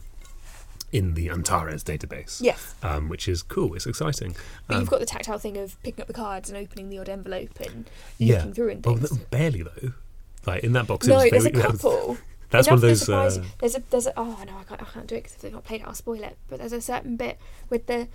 in 0.91 1.13
the 1.13 1.29
Antares 1.29 1.83
database. 1.83 2.41
Yes. 2.41 2.73
Um, 2.83 3.07
which 3.09 3.27
is 3.27 3.43
cool. 3.43 3.75
It's 3.75 3.85
exciting. 3.85 4.35
But 4.67 4.75
Um, 4.75 4.81
you've 4.81 4.89
got 4.89 4.99
the 4.99 5.05
tactile 5.05 5.37
thing 5.39 5.57
of 5.57 5.81
picking 5.83 6.01
up 6.01 6.07
the 6.07 6.13
cards 6.13 6.49
and 6.49 6.57
opening 6.57 6.89
the 6.89 6.99
odd 6.99 7.09
envelope 7.09 7.59
and 7.61 7.89
yeah. 8.17 8.37
looking 8.37 8.53
through 8.53 8.69
and 8.71 8.85
Well, 8.85 8.95
things. 8.97 9.09
th- 9.11 9.29
barely 9.29 9.61
though. 9.63 9.93
Like 10.45 10.63
in 10.63 10.73
that 10.73 10.87
box. 10.87 11.07
it 11.07 11.09
no, 11.09 11.15
was 11.17 11.29
there's 11.31 11.45
a 11.45 11.49
very- 11.49 11.67
was- 11.71 11.81
couple. 11.81 12.17
That's 12.51 12.67
one 12.67 12.75
of 12.75 12.81
those. 12.81 13.09
Uh. 13.09 13.43
There's 13.59 13.75
a 13.75 13.83
there's 13.89 14.07
a 14.07 14.13
oh 14.17 14.43
no 14.45 14.57
I 14.57 14.63
can't 14.63 14.81
I 14.81 14.85
can't 14.85 15.07
do 15.07 15.15
it 15.15 15.23
because 15.23 15.35
if 15.35 15.41
they've 15.41 15.51
not 15.51 15.63
played 15.65 15.81
it 15.81 15.87
I'll 15.87 15.93
spoil 15.95 16.23
it. 16.23 16.37
But 16.47 16.59
there's 16.59 16.71
a 16.73 16.79
certain 16.81 17.17
bit 17.17 17.37
with 17.69 17.87
the 17.87 18.07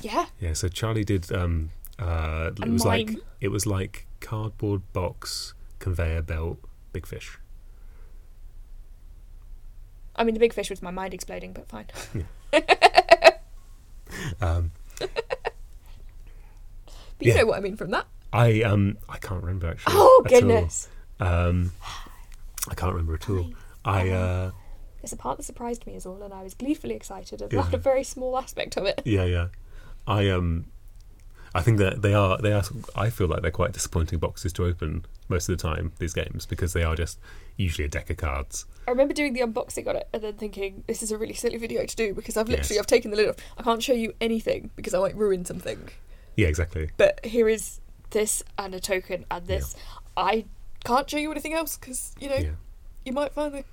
yeah 0.00 0.26
yeah. 0.40 0.52
So 0.54 0.68
Charlie 0.68 1.04
did. 1.04 1.30
Um, 1.32 1.70
uh, 1.98 2.50
A 2.60 2.62
it 2.64 2.68
was 2.70 2.84
like 2.84 3.10
it 3.40 3.48
was 3.48 3.66
like 3.66 4.06
cardboard 4.20 4.82
box 4.92 5.54
conveyor 5.78 6.22
belt 6.22 6.58
big 6.92 7.06
fish. 7.06 7.38
I 10.16 10.22
mean 10.24 10.34
the 10.34 10.40
big 10.40 10.52
fish 10.52 10.70
was 10.70 10.80
my 10.80 10.90
mind 10.92 11.12
exploding 11.12 11.52
but 11.52 11.68
fine. 11.68 11.86
Um, 14.40 14.70
But 14.98 15.10
you 17.20 17.32
Yeah. 17.32 17.40
know 17.40 17.46
what 17.46 17.58
I 17.58 17.60
mean 17.60 17.76
from 17.76 17.90
that. 17.90 18.06
I 18.34 18.62
um 18.62 18.98
I 19.08 19.18
can't 19.18 19.40
remember 19.42 19.68
actually. 19.68 19.94
Oh 19.96 20.24
goodness! 20.28 20.88
Um, 21.20 21.72
I 22.68 22.74
can't 22.74 22.92
remember 22.92 23.14
at 23.14 23.30
all. 23.30 23.50
I 23.84 24.08
uh, 24.10 24.50
There's 25.00 25.12
a 25.12 25.16
part 25.16 25.36
that 25.36 25.44
surprised 25.44 25.86
me 25.86 25.94
as 25.94 26.04
all, 26.04 26.22
and 26.22 26.34
I 26.34 26.42
was 26.42 26.54
gleefully 26.54 26.94
excited 26.94 27.40
about 27.40 27.70
Yeah. 27.70 27.74
a 27.74 27.78
very 27.78 28.02
small 28.04 28.36
aspect 28.36 28.76
of 28.76 28.84
it. 28.86 29.00
yeah 29.04 29.24
yeah. 29.24 29.48
I 30.06 30.28
um, 30.30 30.66
I 31.54 31.62
think 31.62 31.78
that 31.78 32.02
they 32.02 32.12
are 32.12 32.36
they 32.38 32.52
are. 32.52 32.62
I 32.96 33.08
feel 33.10 33.28
like 33.28 33.42
they're 33.42 33.50
quite 33.52 33.72
disappointing 33.72 34.18
boxes 34.18 34.52
to 34.54 34.64
open 34.64 35.06
most 35.28 35.48
of 35.48 35.56
the 35.56 35.62
time. 35.62 35.92
These 36.00 36.12
games 36.14 36.44
because 36.44 36.72
they 36.72 36.82
are 36.82 36.96
just 36.96 37.20
usually 37.56 37.84
a 37.84 37.88
deck 37.88 38.10
of 38.10 38.16
cards. 38.16 38.66
I 38.88 38.90
remember 38.90 39.14
doing 39.14 39.32
the 39.32 39.40
unboxing 39.40 39.86
on 39.86 39.94
it 39.96 40.08
and 40.12 40.22
then 40.22 40.34
thinking, 40.34 40.82
this 40.88 41.02
is 41.02 41.12
a 41.12 41.16
really 41.16 41.34
silly 41.34 41.56
video 41.56 41.86
to 41.86 41.96
do 41.96 42.12
because 42.12 42.36
I've 42.36 42.48
literally 42.48 42.74
Yes. 42.74 42.80
I've 42.80 42.86
taken 42.88 43.12
the 43.12 43.16
lid 43.16 43.28
off. 43.28 43.36
I 43.56 43.62
can't 43.62 43.82
show 43.82 43.92
you 43.94 44.12
anything 44.20 44.70
because 44.76 44.92
I 44.92 44.98
might 44.98 45.16
ruin 45.16 45.44
something. 45.44 45.88
Yeah, 46.36 46.48
exactly. 46.48 46.90
But 46.96 47.24
here 47.24 47.48
is 47.48 47.80
this 48.14 48.42
and 48.56 48.74
a 48.74 48.80
token 48.80 49.26
and 49.30 49.46
this. 49.46 49.76
I 50.16 50.46
can't 50.84 51.08
show 51.10 51.18
you 51.18 51.30
anything 51.30 51.52
else 51.52 51.76
because 51.76 52.14
you 52.18 52.30
know 52.30 52.36
Yeah. 52.36 52.50
you 53.04 53.12
might 53.12 53.32
find 53.34 53.52
the 53.52 53.64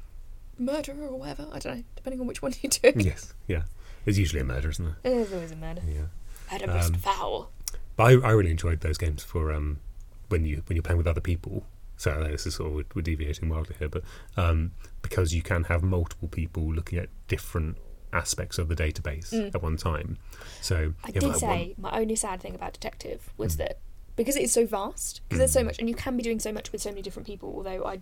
murderer 0.60 1.08
or 1.08 1.18
whatever. 1.20 1.48
I 1.54 1.60
don't 1.60 1.78
know, 1.78 1.84
depending 1.96 2.20
on 2.20 2.28
which 2.28 2.42
one 2.42 2.54
you 2.62 2.68
do. 2.70 2.92
yes. 2.98 3.34
Yeah. 3.48 3.64
it's 4.06 4.18
usually 4.18 4.42
a 4.42 4.44
murder, 4.44 4.70
isn't 4.70 4.86
it? 4.86 4.94
It 5.06 5.14
is 5.14 5.34
always 5.34 5.52
a 5.52 5.56
murder. 5.56 5.82
Yeah. 5.88 6.08
Murder 6.52 6.68
most 6.68 6.88
Um, 6.90 6.94
foul. 6.96 7.52
But 7.96 8.04
I, 8.04 8.28
I 8.28 8.32
really 8.32 8.52
enjoyed 8.52 8.82
those 8.82 8.98
games 8.98 9.24
for 9.24 9.52
um, 9.54 9.80
when 10.30 10.44
you 10.46 10.64
when 10.68 10.76
you're 10.76 10.84
playing 10.84 10.98
with 10.98 11.08
other 11.08 11.22
people. 11.22 11.64
So 11.98 12.12
I 12.12 12.18
know 12.24 12.32
this 12.32 12.48
is 12.48 12.56
sort 12.56 12.70
of 12.70 12.74
we're, 12.76 12.86
we're 12.96 13.02
deviating 13.04 13.48
wildly 13.50 13.76
here, 13.80 13.90
but 13.90 14.04
um, 14.36 14.72
because 15.02 15.34
you 15.36 15.42
can 15.44 15.66
have 15.66 15.84
multiple 15.84 16.28
people 16.28 16.64
looking 16.74 16.98
at 17.00 17.10
different 17.28 17.78
aspects 18.14 18.58
of 18.58 18.68
the 18.68 18.76
database 18.76 19.32
Mm. 19.32 19.54
at 19.56 19.62
one 19.62 19.78
time. 19.78 20.18
So 20.62 20.94
I 21.04 21.12
did 21.12 21.24
like, 21.24 21.36
say 21.38 21.74
one- 21.78 21.94
my 21.94 22.00
only 22.00 22.16
sad 22.16 22.42
thing 22.42 22.56
about 22.56 22.74
Detective 22.74 23.30
was 23.38 23.54
Mm. 23.56 23.58
that 23.60 23.80
because 24.22 24.36
it 24.36 24.44
is 24.44 24.52
so 24.52 24.66
vast, 24.66 25.22
because 25.28 25.40
there's 25.40 25.52
so 25.52 25.62
Mm. 25.62 25.66
much, 25.66 25.80
and 25.80 25.90
you 25.90 25.96
can 25.96 26.16
be 26.18 26.24
doing 26.24 26.40
so 26.40 26.52
much 26.52 26.72
with 26.72 26.82
so 26.82 26.90
many 26.90 27.02
different 27.02 27.28
people. 27.28 27.54
Although 27.56 27.86
I 27.86 28.00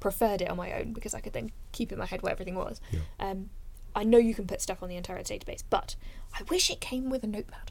preferred 0.00 0.40
it 0.42 0.48
on 0.50 0.56
my 0.56 0.72
own 0.72 0.92
because 0.92 1.14
I 1.14 1.20
could 1.20 1.32
then 1.32 1.50
keep 1.72 1.90
in 1.92 1.98
my 1.98 2.06
head 2.06 2.22
where 2.22 2.32
everything 2.32 2.54
was. 2.54 2.80
Yeah. 2.90 3.00
Um, 3.20 3.50
I 3.94 4.04
know 4.04 4.18
you 4.18 4.34
can 4.34 4.46
put 4.46 4.60
stuff 4.60 4.82
on 4.82 4.88
the 4.88 4.96
entire 4.96 5.18
database, 5.22 5.62
but 5.70 5.96
I 6.38 6.42
wish 6.44 6.70
it 6.70 6.80
came 6.80 7.10
with 7.10 7.24
a 7.24 7.26
notepad. 7.26 7.70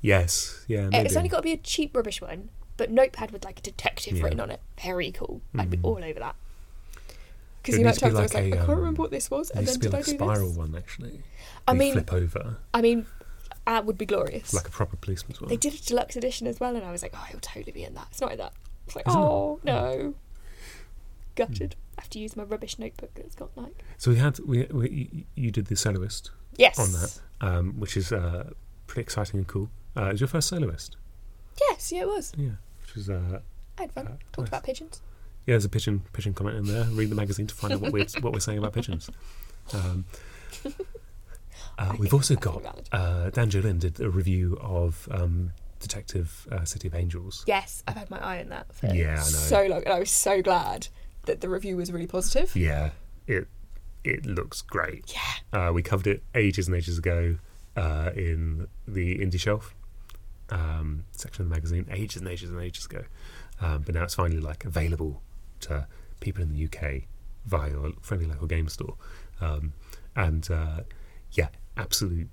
yes, 0.00 0.64
yeah, 0.68 0.88
maybe. 0.88 1.06
It's 1.06 1.16
only 1.16 1.28
got 1.28 1.38
to 1.38 1.42
be 1.42 1.52
a 1.52 1.56
cheap 1.56 1.94
rubbish 1.96 2.20
one, 2.20 2.50
but 2.76 2.90
notepad 2.90 3.30
with 3.30 3.44
like 3.44 3.58
a 3.58 3.62
detective 3.62 4.16
Yeah. 4.18 4.24
written 4.24 4.40
on 4.40 4.50
it. 4.50 4.60
Very 4.82 5.10
cool. 5.12 5.40
I'd 5.58 5.70
be 5.70 5.76
Mhm. 5.78 5.84
all 5.84 6.04
over 6.04 6.20
that. 6.20 6.36
Because 7.62 7.78
you 7.78 7.78
the 7.78 7.82
amount 7.84 7.98
to 7.98 8.00
be 8.00 8.06
times 8.10 8.18
I 8.18 8.22
was 8.22 8.34
like 8.34 8.44
like, 8.44 8.52
a, 8.52 8.56
I 8.56 8.58
can't 8.58 8.70
um, 8.70 8.78
remember 8.78 9.02
what 9.02 9.10
this 9.10 9.30
was, 9.30 9.50
and 9.50 9.66
then 9.66 9.74
to 9.74 9.78
be 9.80 9.86
did 9.86 9.94
I 9.94 9.98
like 9.98 10.06
a 10.06 10.10
do 10.10 10.16
spiral 10.16 10.48
this? 10.48 10.56
one 10.58 10.74
actually. 10.76 11.22
I 11.66 11.72
mean, 11.72 11.92
flip 11.94 12.12
over 12.12 12.58
I 12.74 12.82
mean, 12.82 13.06
that 13.66 13.84
would 13.86 13.96
be 13.98 14.06
glorious. 14.06 14.52
like 14.54 14.68
a 14.68 14.70
proper 14.70 14.96
policeman's 14.96 15.40
one. 15.40 15.48
They 15.48 15.56
did 15.56 15.74
a 15.74 15.78
deluxe 15.78 16.16
edition 16.16 16.46
as 16.46 16.60
well, 16.60 16.76
and 16.76 16.84
I 16.84 16.90
was 16.92 17.02
like, 17.02 17.12
oh, 17.14 17.24
he'll 17.30 17.40
totally 17.40 17.72
be 17.72 17.84
in 17.84 17.94
that. 17.94 18.08
It's 18.10 18.20
not 18.20 18.32
in 18.32 18.38
that. 18.38 18.52
It's 18.86 18.94
like, 18.96 19.06
Is 19.08 19.14
it 19.14 19.18
oh, 19.18 19.60
no. 19.64 20.14
Gutted. 21.36 21.74
Hmm. 21.74 21.80
I 21.98 22.02
have 22.02 22.10
to 22.10 22.18
use 22.18 22.36
my 22.36 22.42
rubbish 22.42 22.78
notebook 22.78 23.10
that's 23.14 23.34
got 23.34 23.50
like. 23.56 23.82
So 23.98 24.10
we 24.10 24.16
had 24.18 24.38
we, 24.40 24.64
we 24.64 25.26
you 25.34 25.50
did 25.50 25.66
the 25.66 25.76
soloist 25.76 26.30
Yes. 26.56 26.78
on 26.78 26.92
that, 26.92 27.20
um, 27.40 27.72
which 27.80 27.96
is 27.96 28.12
uh, 28.12 28.50
pretty 28.86 29.02
exciting 29.02 29.38
and 29.38 29.46
cool. 29.46 29.70
Uh, 29.96 30.06
it 30.06 30.12
was 30.12 30.20
your 30.20 30.28
first 30.28 30.48
soloist, 30.48 30.96
Yes, 31.60 31.90
yeah, 31.92 32.02
it 32.02 32.08
was. 32.08 32.32
yeah, 32.36 32.50
which 32.82 32.96
is 32.96 33.08
uh, 33.10 33.40
I 33.78 33.82
had 33.82 33.92
fun. 33.92 34.06
Uh, 34.06 34.10
Talked 34.32 34.38
nice. 34.38 34.48
about 34.48 34.64
pigeons. 34.64 35.00
Yeah, 35.46 35.52
there's 35.54 35.64
a 35.64 35.68
pigeon 35.68 36.02
pigeon 36.12 36.34
comment 36.34 36.56
in 36.58 36.64
there. 36.66 36.84
Read 36.84 37.10
the 37.10 37.14
magazine 37.16 37.46
to 37.46 37.54
find 37.54 37.72
out 37.74 37.80
what 37.80 37.92
we're 37.92 38.06
what 38.20 38.32
we're 38.32 38.40
saying 38.40 38.58
about 38.58 38.72
pigeons. 38.72 39.08
Um, 39.72 40.04
uh, 41.78 41.94
we've 41.98 42.14
also 42.14 42.36
got 42.36 42.62
uh, 42.92 43.30
Dan 43.30 43.50
Jolin 43.50 43.78
did 43.78 44.00
a 44.00 44.08
review 44.10 44.58
of 44.60 45.08
um, 45.10 45.52
Detective 45.80 46.46
uh, 46.50 46.64
City 46.64 46.88
of 46.88 46.94
Angels. 46.94 47.44
Yes, 47.46 47.82
I've 47.86 47.96
had 47.96 48.10
my 48.10 48.18
eye 48.18 48.40
on 48.40 48.48
that 48.48 48.72
for 48.74 48.86
Yeah, 48.86 49.20
so 49.20 49.66
long, 49.66 49.82
and 49.84 49.92
I 49.92 49.98
was 49.98 50.10
so 50.10 50.42
glad 50.42 50.88
that 51.26 51.40
the 51.40 51.48
review 51.48 51.76
was 51.76 51.92
really 51.92 52.06
positive. 52.06 52.54
Yeah, 52.56 52.90
it 53.26 53.48
it 54.02 54.26
looks 54.26 54.62
great. 54.62 55.14
Yeah. 55.14 55.68
Uh, 55.68 55.72
we 55.72 55.82
covered 55.82 56.06
it 56.06 56.22
ages 56.34 56.68
and 56.68 56.76
ages 56.76 56.98
ago 56.98 57.36
uh, 57.76 58.10
in 58.14 58.68
the 58.86 59.18
indie 59.18 59.40
shelf 59.40 59.74
um, 60.50 61.04
section 61.12 61.42
of 61.42 61.48
the 61.48 61.54
magazine, 61.54 61.86
ages 61.90 62.20
and 62.20 62.30
ages 62.30 62.50
and 62.50 62.60
ages 62.60 62.84
ago. 62.86 63.04
Um, 63.60 63.82
but 63.82 63.94
now 63.94 64.04
it's 64.04 64.14
finally 64.14 64.40
like 64.40 64.64
available 64.64 65.22
to 65.60 65.86
people 66.20 66.42
in 66.42 66.52
the 66.52 66.64
UK 66.64 67.02
via 67.46 67.70
your 67.70 67.92
friendly 68.02 68.26
local 68.26 68.46
game 68.46 68.68
store. 68.68 68.94
Um, 69.40 69.72
and 70.16 70.48
uh, 70.50 70.80
yeah, 71.32 71.48
absolute, 71.76 72.28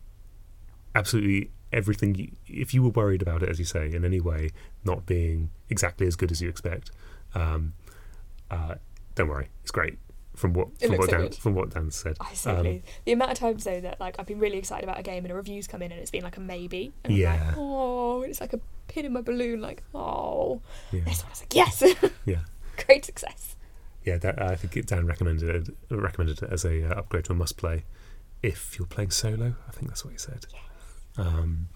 absolutely 0.96 1.52
everything. 1.74 2.16
You, 2.16 2.32
if 2.48 2.74
you 2.74 2.84
were 2.84 2.90
worried 2.90 3.22
about 3.22 3.44
it, 3.44 3.50
as 3.50 3.60
you 3.60 3.66
say, 3.66 3.92
in 3.92 4.04
any 4.06 4.20
way 4.20 4.52
not 4.84 5.06
being 5.06 5.50
exactly 5.70 6.08
as 6.08 6.16
good 6.16 6.32
as 6.32 6.42
you 6.42 6.50
expect, 6.50 6.92
um, 7.36 7.74
uh, 8.50 8.76
don't 9.16 9.30
worry, 9.30 9.50
it's 9.62 9.72
great. 9.72 9.98
From 10.36 10.54
what 10.54 10.70
It 10.80 10.88
from 10.88 10.98
what 10.98 11.10
so 11.10 11.18
Dan 11.18 11.32
from 11.32 11.56
what 11.56 11.70
Dan 11.72 11.92
said, 11.92 12.18
I 12.22 12.34
Um. 12.50 12.82
The 13.06 13.12
amount 13.12 13.32
of 13.32 13.38
times 13.38 13.66
though 13.66 13.82
that 13.82 14.00
like 14.00 14.18
I've 14.18 14.26
been 14.26 14.40
really 14.40 14.58
excited 14.58 14.86
about 14.86 14.98
a 14.98 15.04
game 15.04 15.26
and 15.26 15.32
a 15.32 15.36
review's 15.36 15.68
come 15.68 15.82
in 15.82 15.92
and 15.92 16.00
it's 16.00 16.10
been 16.10 16.24
like 16.24 16.38
a 16.38 16.40
maybe. 16.40 16.94
And 17.04 17.14
I'm 17.14 17.20
Yeah. 17.20 17.48
like, 17.48 17.56
oh, 17.58 18.22
it's 18.22 18.40
like 18.40 18.54
a 18.54 18.60
pin 18.88 19.06
in 19.06 19.12
my 19.14 19.22
balloon. 19.22 19.60
Like, 19.62 19.84
oh, 19.94 20.62
yeah, 20.92 21.02
this 21.04 21.22
one 21.22 21.28
I 21.28 21.30
was 21.32 21.42
like, 21.42 21.54
yes, 21.54 21.84
yeah. 22.26 22.40
great 22.86 23.04
success. 23.04 23.58
Yeah, 24.06 24.18
that, 24.20 24.42
I 24.42 24.56
think 24.56 24.86
Dan 24.86 25.06
recommended 25.06 25.68
it, 25.68 25.76
recommended 25.94 26.42
it 26.42 26.50
as 26.52 26.64
a 26.66 26.90
uh, 26.90 27.00
upgrade 27.00 27.26
to 27.26 27.34
a 27.34 27.36
must 27.36 27.58
play 27.58 27.84
if 28.44 28.78
you're 28.78 28.88
playing 28.88 29.12
solo. 29.12 29.56
I 29.68 29.72
think 29.72 29.88
that's 29.90 30.04
what 30.06 30.12
he 30.12 30.18
said. 30.18 30.46
Um, 31.18 31.68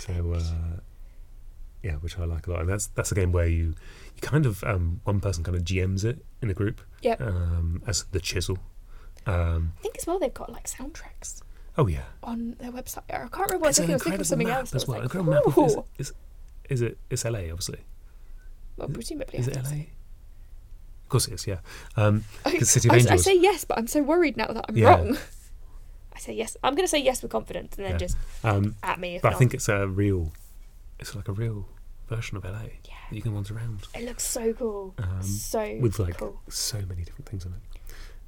so 0.00 0.32
uh, 0.34 0.80
yeah, 1.82 1.94
which 1.94 2.18
I 2.18 2.24
like 2.24 2.46
a 2.46 2.50
lot, 2.50 2.60
and 2.60 2.68
that's 2.68 2.88
that's 2.88 3.12
a 3.12 3.14
game 3.14 3.32
where 3.32 3.46
you 3.46 3.74
you 4.14 4.20
kind 4.20 4.46
of 4.46 4.62
um, 4.64 5.00
one 5.04 5.20
person 5.20 5.44
kind 5.44 5.56
of 5.56 5.64
GMs 5.64 6.04
it 6.04 6.24
in 6.42 6.50
a 6.50 6.54
group 6.54 6.80
Yep. 7.02 7.20
um, 7.20 7.82
as 7.86 8.04
the 8.12 8.20
chisel. 8.20 8.58
Um, 9.26 9.72
I 9.78 9.82
think 9.82 9.98
as 9.98 10.06
well 10.06 10.18
they've 10.18 10.32
got 10.34 10.50
like 10.50 10.66
soundtracks 10.66 11.42
oh 11.78 11.86
yeah, 11.86 12.04
on 12.22 12.56
their 12.58 12.72
website. 12.72 13.02
I 13.08 13.28
can't 13.28 13.32
remember. 13.32 13.58
What 13.58 13.66
I 13.66 13.70
it's. 13.70 13.80
I 13.80 13.92
was 13.92 14.02
thinking 14.02 14.20
of 14.20 14.26
something 14.26 14.48
map 14.48 14.58
else. 14.58 14.74
As 14.74 14.86
well. 14.88 14.98
like, 14.98 15.04
incredible 15.04 15.32
map. 15.34 15.46
Of, 15.46 15.58
is, 15.58 15.76
is, 16.08 16.12
is 16.68 16.82
it? 16.82 16.98
It's 17.10 17.24
LA, 17.24 17.40
obviously. 17.50 17.80
Well, 18.76 18.88
presumably. 18.88 19.38
Is 19.38 19.48
it 19.48 19.56
LA? 19.56 19.62
say. 19.62 19.90
Of 21.04 21.08
course 21.08 21.28
it 21.28 21.34
is. 21.34 21.46
Yeah. 21.46 21.58
Um, 21.96 22.24
I, 22.44 22.58
City 22.58 22.88
of 22.88 22.94
I, 22.94 23.12
I 23.14 23.16
say 23.16 23.36
yes, 23.38 23.64
but 23.64 23.78
I'm 23.78 23.86
so 23.86 24.02
worried 24.02 24.36
now 24.36 24.46
that 24.48 24.64
I'm 24.68 24.76
Yeah. 24.76 24.88
wrong. 24.96 25.18
Say 26.20 26.34
yes. 26.34 26.56
I'm 26.62 26.74
going 26.74 26.84
to 26.84 26.88
say 26.90 26.98
yes 27.00 27.22
with 27.22 27.30
confidence, 27.32 27.76
and 27.76 27.84
then 27.86 27.92
Yeah. 27.92 27.98
just 27.98 28.16
um, 28.44 28.76
at 28.82 29.00
me 29.00 29.16
if 29.16 29.22
but 29.22 29.30
not. 29.30 29.36
I 29.36 29.38
think 29.38 29.54
it's 29.54 29.68
a 29.68 29.86
real. 29.86 30.32
It's 30.98 31.14
like 31.14 31.28
a 31.28 31.32
real 31.32 31.66
version 32.08 32.36
of 32.36 32.44
LA. 32.44 32.50
yeah, 32.84 32.94
that 33.08 33.16
You 33.16 33.22
can 33.22 33.32
wander 33.34 33.54
around. 33.56 33.86
it 33.94 34.04
looks 34.04 34.24
so 34.26 34.52
cool. 34.52 34.94
Um, 34.98 35.22
so 35.22 35.78
with 35.80 35.98
like 35.98 36.18
cool. 36.18 36.40
so 36.48 36.78
many 36.88 37.04
different 37.04 37.26
things 37.28 37.46
on 37.46 37.52
it. 37.54 37.80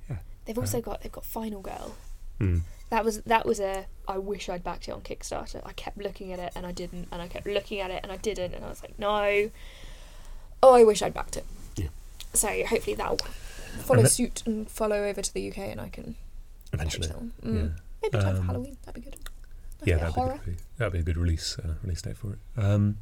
Yeah. 0.08 0.16
They've 0.46 0.58
also 0.58 0.80
got 0.80 1.02
they've 1.02 1.12
got 1.12 1.24
Final 1.24 1.60
Girl. 1.60 1.94
Mm. 2.40 2.60
That 2.90 3.04
was 3.04 3.20
that 3.22 3.44
was 3.44 3.60
a 3.60 3.86
I 4.08 4.18
wish 4.18 4.48
I'd 4.48 4.64
backed 4.64 4.88
it 4.88 4.92
on 4.92 5.00
Kickstarter. 5.02 5.60
I 5.66 5.72
kept 5.72 5.98
looking 5.98 6.32
at 6.32 6.38
it 6.38 6.52
and 6.56 6.64
I 6.66 6.72
didn't, 6.72 7.08
and 7.12 7.20
I 7.20 7.28
kept 7.28 7.46
looking 7.46 7.80
at 7.80 7.90
it 7.90 8.00
and 8.02 8.10
I 8.12 8.16
didn't, 8.16 8.54
and 8.54 8.64
I 8.64 8.68
was 8.68 8.82
like, 8.82 8.98
no. 8.98 9.50
Oh, 10.62 10.74
I 10.74 10.84
wish 10.84 11.02
I'd 11.02 11.12
backed 11.14 11.36
it. 11.36 11.44
Yeah. 11.76 11.88
So 12.32 12.48
hopefully 12.66 12.94
that'll 12.96 13.18
follow 13.80 14.02
that- 14.02 14.08
suit 14.10 14.42
and 14.46 14.70
follow 14.70 15.04
over 15.04 15.20
to 15.20 15.34
the 15.34 15.48
UK, 15.50 15.58
and 15.58 15.80
I 15.80 15.88
can 15.88 16.14
Eventually, 16.72 17.06
purchase 17.08 17.08
that 17.08 17.18
one. 17.20 17.32
Mm. 17.44 17.54
yeah, 17.54 17.82
Maybe 18.02 18.18
time 18.24 18.34
for 18.34 18.40
Um, 18.40 18.46
Halloween. 18.46 18.76
That'd 18.84 19.04
be 19.04 19.10
good. 19.10 19.18
Nice 19.80 19.88
yeah, 19.88 19.94
of 19.94 20.00
that'd 20.00 20.14
horror. 20.14 20.40
be, 20.44 20.50
good, 20.52 20.60
that'd 20.76 20.92
be 20.92 20.98
a 21.00 21.02
good 21.02 21.16
release 21.16 21.58
uh, 21.58 21.74
release 21.82 22.02
date 22.02 22.16
for 22.16 22.32
it. 22.34 22.38
Um, 22.56 22.98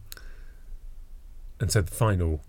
and 1.60 1.70
so 1.70 1.82
the 1.82 1.90
final, 1.90 2.42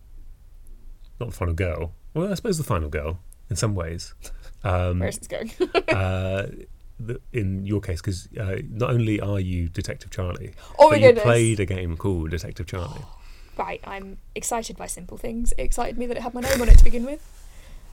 not 1.19 1.30
the 1.30 1.36
final 1.36 1.53
girl. 1.53 1.93
Well, 2.13 2.32
I 2.32 2.36
suppose 2.36 2.57
the 2.57 2.63
final 2.63 2.89
girl 2.89 3.19
in 3.49 3.55
some 3.55 3.76
ways. 3.76 4.13
Um, 4.63 4.99
Where 4.99 5.09
is 5.09 5.17
this 5.17 5.28
going? 5.28 5.51
uh, 5.89 6.45
the, 6.99 7.19
in 7.34 7.65
your 7.65 7.82
case 7.82 7.99
because 7.99 8.30
uh, 8.39 8.57
not 8.69 8.91
only 8.91 9.19
are 9.19 9.39
you 9.39 9.69
Detective 9.69 10.11
Charlie, 10.11 10.51
Oh 10.78 10.91
but 10.91 10.99
you 11.01 11.07
goodness. 11.07 11.24
played 11.24 11.59
a 11.59 11.65
game 11.65 11.97
called 11.97 12.30
Detective 12.30 12.67
Charlie. 12.67 13.01
Right, 13.57 13.82
I'm 13.84 14.17
excited 14.36 14.78
by 14.78 14.86
simple 14.86 15.17
things. 15.17 15.51
It 15.57 15.63
excited 15.63 15.97
me 15.97 16.05
that 16.05 16.15
it 16.17 16.22
had 16.22 16.36
my 16.36 16.41
name 16.41 16.61
on 16.61 16.69
it 16.69 16.78
to 16.78 16.84
begin 16.84 17.05
with. 17.05 17.22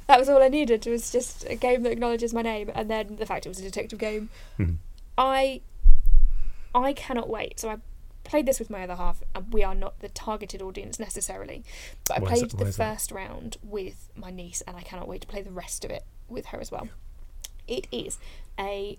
That 0.13 0.19
was 0.19 0.29
all 0.31 0.43
I 0.43 0.49
needed. 0.49 0.87
It 0.87 0.91
was 0.91 1.11
just 1.13 1.45
a 1.49 1.55
game 1.55 1.83
that 1.83 1.93
acknowledges 1.93 2.33
my 2.33 2.41
name, 2.43 2.71
and 2.75 2.91
then 2.91 3.17
the 3.17 3.27
fact 3.27 3.45
it 3.45 3.51
was 3.51 3.59
a 3.59 3.63
detective 3.63 3.99
game. 3.99 4.31
Mhm. 4.59 4.77
I, 5.19 5.61
I 6.75 6.93
cannot 6.95 7.29
wait. 7.29 7.61
So 7.61 7.69
I 7.69 7.77
played 8.25 8.47
this 8.47 8.59
with 8.59 8.71
my 8.71 8.83
other 8.85 8.95
half, 8.97 9.23
and 9.35 9.53
we 9.53 9.63
are 9.63 9.75
not 9.75 10.01
the 10.01 10.09
targeted 10.09 10.63
audience 10.63 10.99
necessarily. 10.99 11.63
But 12.07 12.17
I 12.17 12.21
Why 12.21 12.29
played 12.29 12.51
the 12.53 12.65
is 12.67 12.77
that? 12.77 12.95
first 12.95 13.13
round 13.13 13.59
with 13.63 14.09
my 14.17 14.31
niece, 14.31 14.63
and 14.67 14.77
I 14.79 14.81
cannot 14.81 15.09
wait 15.09 15.21
to 15.21 15.27
play 15.27 15.43
the 15.43 15.51
rest 15.51 15.85
of 15.85 15.91
it 15.91 16.05
with 16.29 16.47
her 16.47 16.59
as 16.61 16.71
well. 16.73 16.89
It 17.67 17.87
is 17.93 18.19
a 18.59 18.99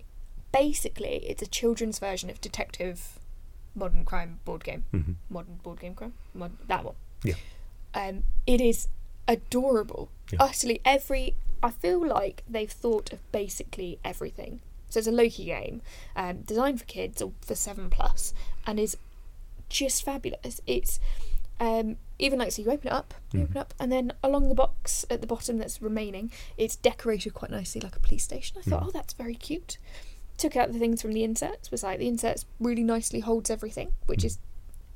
basically 0.52 1.24
it's 1.28 1.42
a 1.42 1.46
children's 1.46 1.98
version 1.98 2.28
of 2.30 2.40
detective 2.40 3.18
modern 3.74 4.04
crime 4.04 4.40
board 4.44 4.64
game 4.64 4.82
hmm 4.90 5.12
modern 5.28 5.54
board 5.62 5.78
game 5.80 5.94
crime 5.94 6.12
Mod- 6.34 6.56
that 6.66 6.82
one 6.84 6.96
Yeah. 7.22 7.34
um 7.94 8.24
it 8.48 8.60
is 8.60 8.88
adorable 9.34 10.08
Yeah. 10.32 10.38
utterly 10.42 10.80
every 10.84 11.34
i 11.62 11.70
feel 11.70 12.04
like 12.06 12.42
they've 12.48 12.70
thought 12.70 13.12
of 13.12 13.18
basically 13.32 13.98
everything 14.04 14.60
so 14.88 14.98
it's 14.98 15.06
a 15.08 15.12
loki 15.12 15.44
game 15.46 15.82
um, 16.16 16.42
designed 16.42 16.80
for 16.80 16.86
kids 16.86 17.22
or 17.22 17.32
for 17.40 17.54
7 17.54 17.90
plus 17.90 18.34
and 18.66 18.78
is 18.80 18.96
just 19.68 20.04
fabulous 20.04 20.60
it's 20.66 20.98
um, 21.60 21.96
even 22.18 22.38
like 22.38 22.50
so 22.52 22.62
you 22.62 22.70
open 22.70 22.88
it 22.88 22.92
up 22.92 23.14
you 23.32 23.40
Mhm. 23.40 23.42
open 23.44 23.56
it 23.56 23.60
up 23.60 23.74
and 23.78 23.92
then 23.92 24.12
along 24.22 24.48
the 24.48 24.54
box 24.54 25.04
at 25.10 25.20
the 25.20 25.26
bottom 25.26 25.58
that's 25.58 25.80
remaining 25.80 26.30
it's 26.56 26.74
decorated 26.76 27.34
quite 27.34 27.50
nicely 27.50 27.80
like 27.80 27.94
a 27.96 28.00
police 28.00 28.24
station 28.24 28.56
i 28.58 28.62
thought 28.68 28.82
Mhm. 28.82 28.86
oh 28.88 28.90
that's 28.90 29.12
very 29.14 29.34
cute 29.36 29.78
took 30.38 30.56
out 30.56 30.72
the 30.72 30.78
things 30.78 31.02
from 31.02 31.12
the 31.12 31.22
inserts 31.22 31.70
was 31.70 31.82
like 31.82 31.98
the 31.98 32.08
inserts 32.08 32.46
really 32.58 32.82
nicely 32.82 33.20
holds 33.20 33.50
everything 33.50 33.92
which 34.06 34.20
Mhm. 34.22 34.24
is 34.26 34.38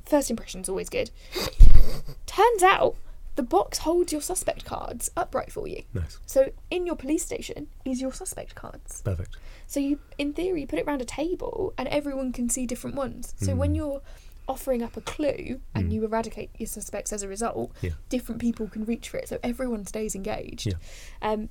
first 0.06 0.30
impression's 0.30 0.68
always 0.68 0.88
good 0.88 1.10
turns 2.26 2.62
out 2.62 2.96
the 3.36 3.42
box 3.42 3.78
holds 3.78 4.12
your 4.12 4.20
suspect 4.20 4.64
cards 4.64 5.10
upright 5.16 5.50
for 5.50 5.66
you 5.66 5.82
Nice, 5.92 6.18
so 6.26 6.50
in 6.70 6.86
your 6.86 6.96
police 6.96 7.24
station 7.24 7.66
is 7.84 8.00
your 8.00 8.12
suspect 8.12 8.54
cards 8.54 9.02
perfect. 9.02 9.36
so 9.66 9.80
you 9.80 9.98
in 10.18 10.32
theory 10.32 10.60
you 10.62 10.66
put 10.66 10.78
it 10.78 10.86
around 10.86 11.00
a 11.02 11.04
table 11.04 11.74
and 11.76 11.88
everyone 11.88 12.32
can 12.32 12.48
see 12.48 12.66
different 12.66 12.96
ones 12.96 13.34
so 13.40 13.54
when 13.54 13.72
Mm. 13.72 13.76
you're 13.76 14.02
offering 14.46 14.82
up 14.82 14.96
a 14.96 15.00
clue 15.00 15.60
and 15.74 15.88
Mm. 15.88 15.92
you 15.94 16.04
eradicate 16.04 16.50
your 16.58 16.66
suspects 16.66 17.12
as 17.12 17.22
a 17.22 17.28
result 17.28 17.72
Yeah. 17.82 17.92
different 18.08 18.40
people 18.40 18.68
can 18.68 18.84
reach 18.84 19.08
for 19.08 19.16
it 19.16 19.28
so 19.28 19.38
everyone 19.42 19.86
stays 19.86 20.14
engaged 20.14 20.66
Yeah. 20.66 20.74
um, 21.22 21.48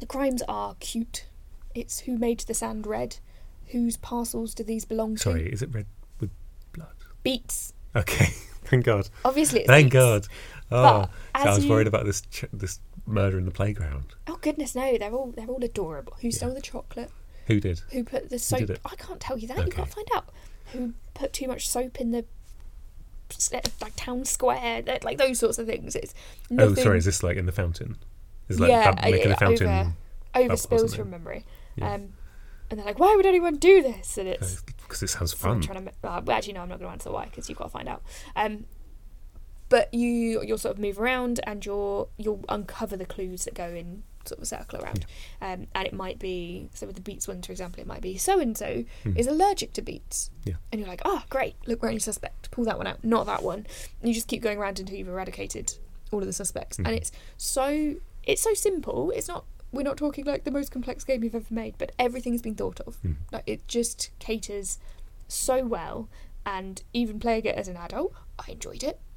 the 0.00 0.06
crimes 0.06 0.42
are 0.48 0.74
cute 0.80 1.26
it's 1.74 2.00
who 2.00 2.18
made 2.18 2.40
the 2.40 2.54
sand 2.54 2.86
red 2.86 3.16
whose 3.66 3.96
parcels 3.96 4.54
do 4.54 4.62
these 4.64 4.84
belong 4.84 5.16
to 5.16 5.22
Sorry, 5.22 5.50
is 5.52 5.62
it 5.62 5.72
red 5.72 5.86
with 6.20 6.30
blood? 6.72 6.96
beats 7.22 7.72
Okay, 7.94 8.26
thank 8.64 8.84
God. 8.86 9.08
obviously 9.24 9.60
it's 9.60 9.68
Thank 9.68 9.86
beets. 9.92 9.92
God. 9.94 10.26
Oh, 10.74 11.04
so 11.42 11.48
I 11.48 11.54
was 11.54 11.64
you- 11.64 11.70
worried 11.70 11.86
about 11.86 12.04
this 12.06 12.20
ch- 12.30 12.44
this 12.52 12.80
murder 13.06 13.36
in 13.38 13.44
the 13.44 13.50
playground. 13.50 14.14
oh 14.28 14.38
goodness 14.40 14.74
no 14.76 14.96
they're 14.96 15.10
all 15.12 15.32
they're 15.36 15.46
all 15.48 15.62
adorable 15.64 16.14
who 16.20 16.30
stole 16.30 16.54
the 16.54 16.60
chocolate 16.60 17.10
Who 17.48 17.58
did? 17.58 17.80
who 17.90 18.04
put 18.04 18.30
the 18.30 18.38
soap 18.38 18.70
i 18.84 18.94
can't 18.94 19.18
tell 19.20 19.36
you 19.38 19.48
that 19.48 19.56
you've 19.58 19.74
got 19.74 19.86
to 19.86 19.92
find 19.92 20.06
out 20.14 20.28
who 20.66 20.94
put 21.14 21.32
too 21.32 21.48
much 21.48 21.68
soap 21.68 22.00
in 22.00 22.12
the 22.12 22.24
like 23.80 23.94
town 23.96 24.24
square 24.24 24.82
like 25.02 25.18
those 25.18 25.38
sorts 25.38 25.58
of 25.58 25.66
things 25.66 25.96
it's 25.96 26.14
Oh, 26.58 26.74
sorry. 26.74 26.98
Is 26.98 27.06
this 27.06 27.22
like 27.22 27.36
in 27.38 27.46
the 27.46 27.52
fountain? 27.52 27.96
Is 28.48 28.58
it 28.58 28.60
like 28.60 28.70
Yeah, 28.70 28.90
uh, 28.90 29.00
making 29.10 29.20
yeah, 29.22 29.28
the 29.28 29.36
fountain? 29.36 29.68
over- 29.68 29.92
over 30.34 30.56
spills 30.56 30.94
from 30.94 31.10
memory 31.10 31.44
Yeah. 31.76 31.94
um 31.94 32.12
and 32.70 32.78
they're 32.78 32.86
like 32.86 32.98
why 32.98 33.14
would 33.16 33.26
anyone 33.26 33.56
do 33.56 33.82
this 33.82 34.16
and 34.18 34.28
it's 34.28 34.62
Because 34.62 35.02
it 35.02 35.08
sounds 35.08 35.32
fun. 35.32 35.60
trying 35.60 35.86
to 35.86 35.90
uh, 36.04 36.20
well, 36.24 36.36
actually 36.36 36.52
no 36.54 36.60
i'm 36.62 36.68
not 36.68 36.78
going 36.78 36.88
to 36.88 36.92
answer 36.92 37.10
why 37.10 37.24
because 37.26 37.48
you've 37.48 37.58
got 37.58 37.64
to 37.64 37.70
find 37.70 37.88
out 37.88 38.02
um 38.36 38.64
but 39.72 39.92
you 39.94 40.42
you'll 40.46 40.58
sort 40.66 40.74
of 40.76 40.80
move 40.80 40.98
around 41.00 41.40
and 41.48 41.64
you'll 41.66 42.10
you'll 42.22 42.44
uncover 42.48 42.96
the 42.96 43.06
clues 43.14 43.44
that 43.46 43.54
go 43.54 43.68
in 43.82 44.02
sort 44.24 44.38
of 44.38 44.42
a 44.44 44.46
circle 44.46 44.78
around. 44.80 45.04
Um, 45.40 45.66
and 45.74 45.84
it 45.88 45.92
might 46.04 46.18
be 46.20 46.68
so 46.74 46.86
with 46.86 46.94
the 46.94 47.02
beets 47.02 47.26
one, 47.26 47.40
for 47.42 47.50
example 47.50 47.80
it 47.80 47.86
might 47.88 48.02
be 48.02 48.16
so 48.16 48.38
and 48.38 48.56
so 48.56 48.84
Hmm. 49.02 49.16
is 49.16 49.26
allergic 49.26 49.72
to 49.72 49.82
beets 49.82 50.30
Yeah. 50.44 50.54
and 50.70 50.80
you're 50.80 50.88
like 50.94 51.02
oh 51.04 51.22
great. 51.28 51.56
Look 51.66 51.82
we're 51.82 51.88
only 51.88 52.00
suspect. 52.00 52.50
Pull 52.52 52.64
that 52.66 52.78
one 52.78 52.86
out. 52.86 53.02
Not 53.02 53.24
that 53.26 53.42
one. 53.42 53.60
And 54.00 54.08
you 54.08 54.14
just 54.14 54.28
keep 54.28 54.42
going 54.42 54.58
around 54.58 54.78
until 54.78 54.96
you've 54.96 55.08
eradicated 55.08 55.74
all 56.12 56.20
of 56.20 56.26
the 56.26 56.32
suspects. 56.32 56.76
Mhm. 56.76 56.86
and 56.86 56.94
it's 56.96 57.10
so 57.36 57.94
it's 58.24 58.42
so 58.42 58.54
simple. 58.54 59.10
It's 59.10 59.26
not 59.28 59.44
we're 59.72 59.82
not 59.90 59.96
talking 59.96 60.24
like 60.26 60.44
the 60.44 60.50
most 60.58 60.70
complex 60.70 61.02
game 61.02 61.24
you've 61.24 61.34
ever 61.34 61.52
made 61.62 61.74
but 61.78 61.92
everything's 61.98 62.42
been 62.42 62.54
thought 62.62 62.78
of. 62.80 62.96
Hmm. 62.96 63.12
like 63.32 63.44
it 63.46 63.66
just 63.66 64.10
caters 64.18 64.78
so 65.28 65.64
well. 65.66 66.08
And 66.44 66.82
even 66.92 67.18
playing 67.20 67.44
it 67.46 67.54
as 67.56 67.68
an 67.68 67.76
adult 67.76 68.12
i 68.38 68.50
enjoyed 68.52 68.82
it. 68.82 68.98
Yeah. 68.98 69.11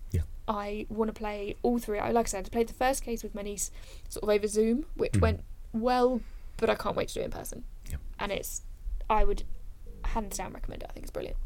I 0.47 0.85
want 0.89 1.07
to 1.09 1.13
play 1.13 1.55
all 1.63 1.79
three 1.79 1.99
I 1.99 2.11
like 2.11 2.27
i 2.27 2.29
said 2.29 2.45
i 2.45 2.49
played 2.49 2.67
the 2.67 2.73
first 2.73 3.03
case 3.03 3.23
with 3.23 3.33
my 3.35 3.41
niece 3.41 3.71
sort 4.09 4.23
of 4.23 4.29
over 4.29 4.47
zoom 4.47 4.85
which 4.95 5.13
Mhm. 5.13 5.21
went 5.21 5.43
well 5.73 6.21
but 6.57 6.69
i 6.69 6.75
can't 6.75 6.95
wait 6.95 7.07
to 7.09 7.13
do 7.15 7.21
it 7.21 7.25
in 7.25 7.31
person 7.31 7.63
Yeah. 7.89 7.97
and 8.19 8.31
it's 8.31 8.61
i 9.09 9.23
would 9.23 9.43
hands 10.03 10.37
down 10.37 10.53
recommend 10.53 10.83
it 10.83 10.89
i 10.89 10.93
think 10.93 11.03
it's 11.05 11.11
brilliant 11.11 11.37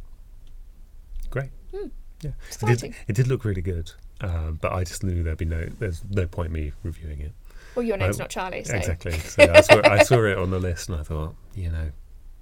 Great. 1.29 1.49
Hmm. 1.73 1.87
Yeah. 2.21 2.31
It 2.63 2.79
did, 2.79 2.95
it 3.07 3.15
did 3.15 3.27
look 3.27 3.45
really 3.45 3.61
good, 3.61 3.91
um, 4.21 4.57
but 4.61 4.73
I 4.73 4.83
just 4.83 5.03
knew 5.03 5.21
there'd 5.23 5.37
be 5.37 5.45
no. 5.45 5.67
There's 5.79 6.03
no 6.09 6.25
point 6.25 6.51
me 6.51 6.73
reviewing 6.83 7.19
it. 7.21 7.31
well 7.75 7.83
your 7.85 7.95
name's 7.97 8.19
I- 8.19 8.23
not 8.23 8.29
charlie 8.31 8.63
so 8.63 8.75
Exactly. 8.75 9.11
So 9.19 9.43
I 9.43 9.61
saw, 9.61 9.81
I 9.83 10.03
saw 10.03 10.23
it 10.25 10.37
on 10.37 10.49
the 10.49 10.59
list, 10.59 10.89
and 10.89 10.99
I 10.99 11.03
thought, 11.03 11.35
you 11.55 11.69
know, 11.69 11.91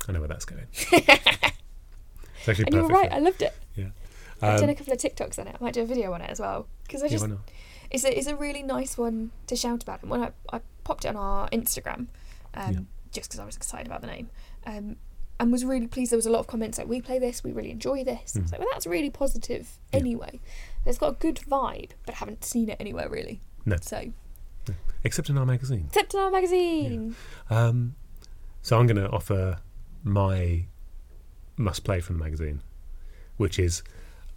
I 0.07 0.11
know 0.13 0.19
where 0.19 0.29
that's 0.29 0.45
going. 0.45 0.65
It's 2.39 2.49
actually 2.49 2.65
and 2.67 2.73
you 2.75 2.81
were 2.83 2.87
right 2.87 3.11
i 3.11 3.19
loved 3.19 3.41
it 3.41 3.53
i've 4.41 4.59
done 4.59 4.69
a 4.69 4.71
Um, 4.71 4.75
couple 4.77 4.93
of 4.93 4.99
tiktoks 4.99 5.39
on 5.39 5.47
it 5.47 5.55
i 5.59 5.63
might 5.63 5.73
do 5.73 5.81
a 5.81 5.85
video 5.85 6.13
on 6.13 6.21
it 6.21 6.29
as 6.29 6.39
well 6.39 6.67
because 6.83 7.03
i 7.03 7.07
just 7.07 7.27
not? 7.27 7.39
it's 7.91 8.03
a, 8.03 8.17
it's 8.17 8.27
a 8.27 8.35
really 8.35 8.63
nice 8.63 8.97
one 8.97 9.31
to 9.47 9.55
shout 9.55 9.81
about. 9.83 10.01
And 10.01 10.11
when 10.11 10.21
I, 10.21 10.31
I 10.51 10.59
popped 10.83 11.05
it 11.05 11.07
on 11.09 11.15
our 11.15 11.47
Instagram, 11.51 12.07
um, 12.53 12.73
Yeah. 12.73 12.79
just 13.13 13.29
because 13.29 13.39
I 13.39 13.45
was 13.45 13.55
excited 13.55 13.87
about 13.87 14.01
the 14.01 14.07
name, 14.07 14.29
um, 14.65 14.97
and 15.39 15.51
was 15.53 15.63
really 15.63 15.87
pleased. 15.87 16.11
There 16.11 16.17
was 16.17 16.25
a 16.25 16.29
lot 16.29 16.39
of 16.39 16.47
comments 16.47 16.77
like, 16.77 16.89
"We 16.89 16.99
play 16.99 17.17
this, 17.17 17.45
we 17.45 17.53
really 17.53 17.71
enjoy 17.71 18.03
this." 18.03 18.35
I 18.35 18.39
was 18.41 18.49
Mm. 18.49 18.51
like, 18.51 18.59
"Well, 18.59 18.69
that's 18.73 18.85
really 18.87 19.09
positive." 19.09 19.79
Yeah. 19.93 19.99
Anyway, 19.99 20.41
it's 20.85 20.97
got 20.97 21.11
a 21.13 21.15
good 21.15 21.37
vibe, 21.37 21.91
but 22.05 22.15
I 22.15 22.17
haven't 22.17 22.43
seen 22.43 22.67
it 22.69 22.75
anywhere 22.77 23.07
really. 23.09 23.39
No. 23.65 23.77
So, 23.81 24.11
Except 25.05 25.29
in 25.29 25.37
our 25.37 25.45
magazine. 25.45 25.85
except 25.87 26.13
in 26.13 26.19
our 26.19 26.29
magazine. 26.31 27.15
Um, 27.49 27.95
so 28.63 28.77
I'm 28.77 28.85
going 28.87 28.97
to 28.97 29.09
offer 29.09 29.59
my 30.03 30.65
must 31.55 31.85
play 31.85 32.01
from 32.01 32.17
the 32.17 32.23
magazine, 32.25 32.61
which 33.37 33.57
is 33.59 33.81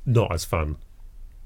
not 0.06 0.32
as 0.32 0.44
fun 0.44 0.76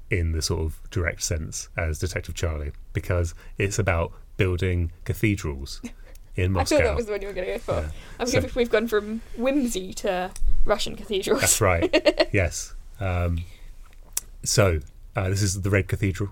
in 0.09 0.31
the 0.33 0.41
sort 0.41 0.61
of 0.61 0.79
direct 0.91 1.23
sense 1.23 1.69
as 1.77 1.99
Detective 1.99 2.35
Charlie 2.35 2.71
because 2.93 3.33
it's 3.57 3.79
about 3.79 4.11
building 4.37 4.91
cathedrals 5.03 5.81
in 6.35 6.51
Moscow. 6.51 6.75
I 6.75 6.79
thought 6.79 6.85
that 6.85 6.95
was 6.95 7.05
the 7.07 7.11
one 7.13 7.21
you 7.21 7.27
were 7.27 7.33
going 7.33 7.47
to 7.47 7.53
go 7.53 7.59
for. 7.59 7.71
Yeah. 7.81 7.89
I'm 8.19 8.27
So- 8.27 8.45
we've 8.55 8.69
gone 8.69 8.87
from 8.87 9.21
whimsy 9.37 9.93
to 9.95 10.31
Russian 10.63 10.95
cathedrals. 10.95 11.41
That's 11.41 11.61
right. 11.61 12.27
yes. 12.33 12.73
Um, 12.99 13.39
so 14.43 14.79
uh, 15.15 15.29
this 15.29 15.41
is 15.41 15.61
the 15.61 15.69
Red 15.69 15.87
Cathedral 15.87 16.29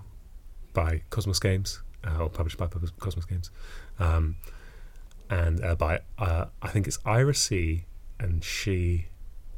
by 0.72 1.02
Cosmos 1.10 1.38
Games, 1.38 1.82
uh, 2.04 2.18
or 2.22 2.28
published 2.28 2.56
by 2.58 2.66
Cosmos 2.66 3.24
Games, 3.26 3.50
um, 3.98 4.36
and 5.30 5.62
uh, 5.64 5.74
by 5.74 6.00
uh, 6.18 6.46
I 6.62 6.68
think 6.68 6.86
it's 6.86 6.98
Ira 7.04 7.34
C 7.34 7.84
and 8.18 8.42
she 8.44 9.06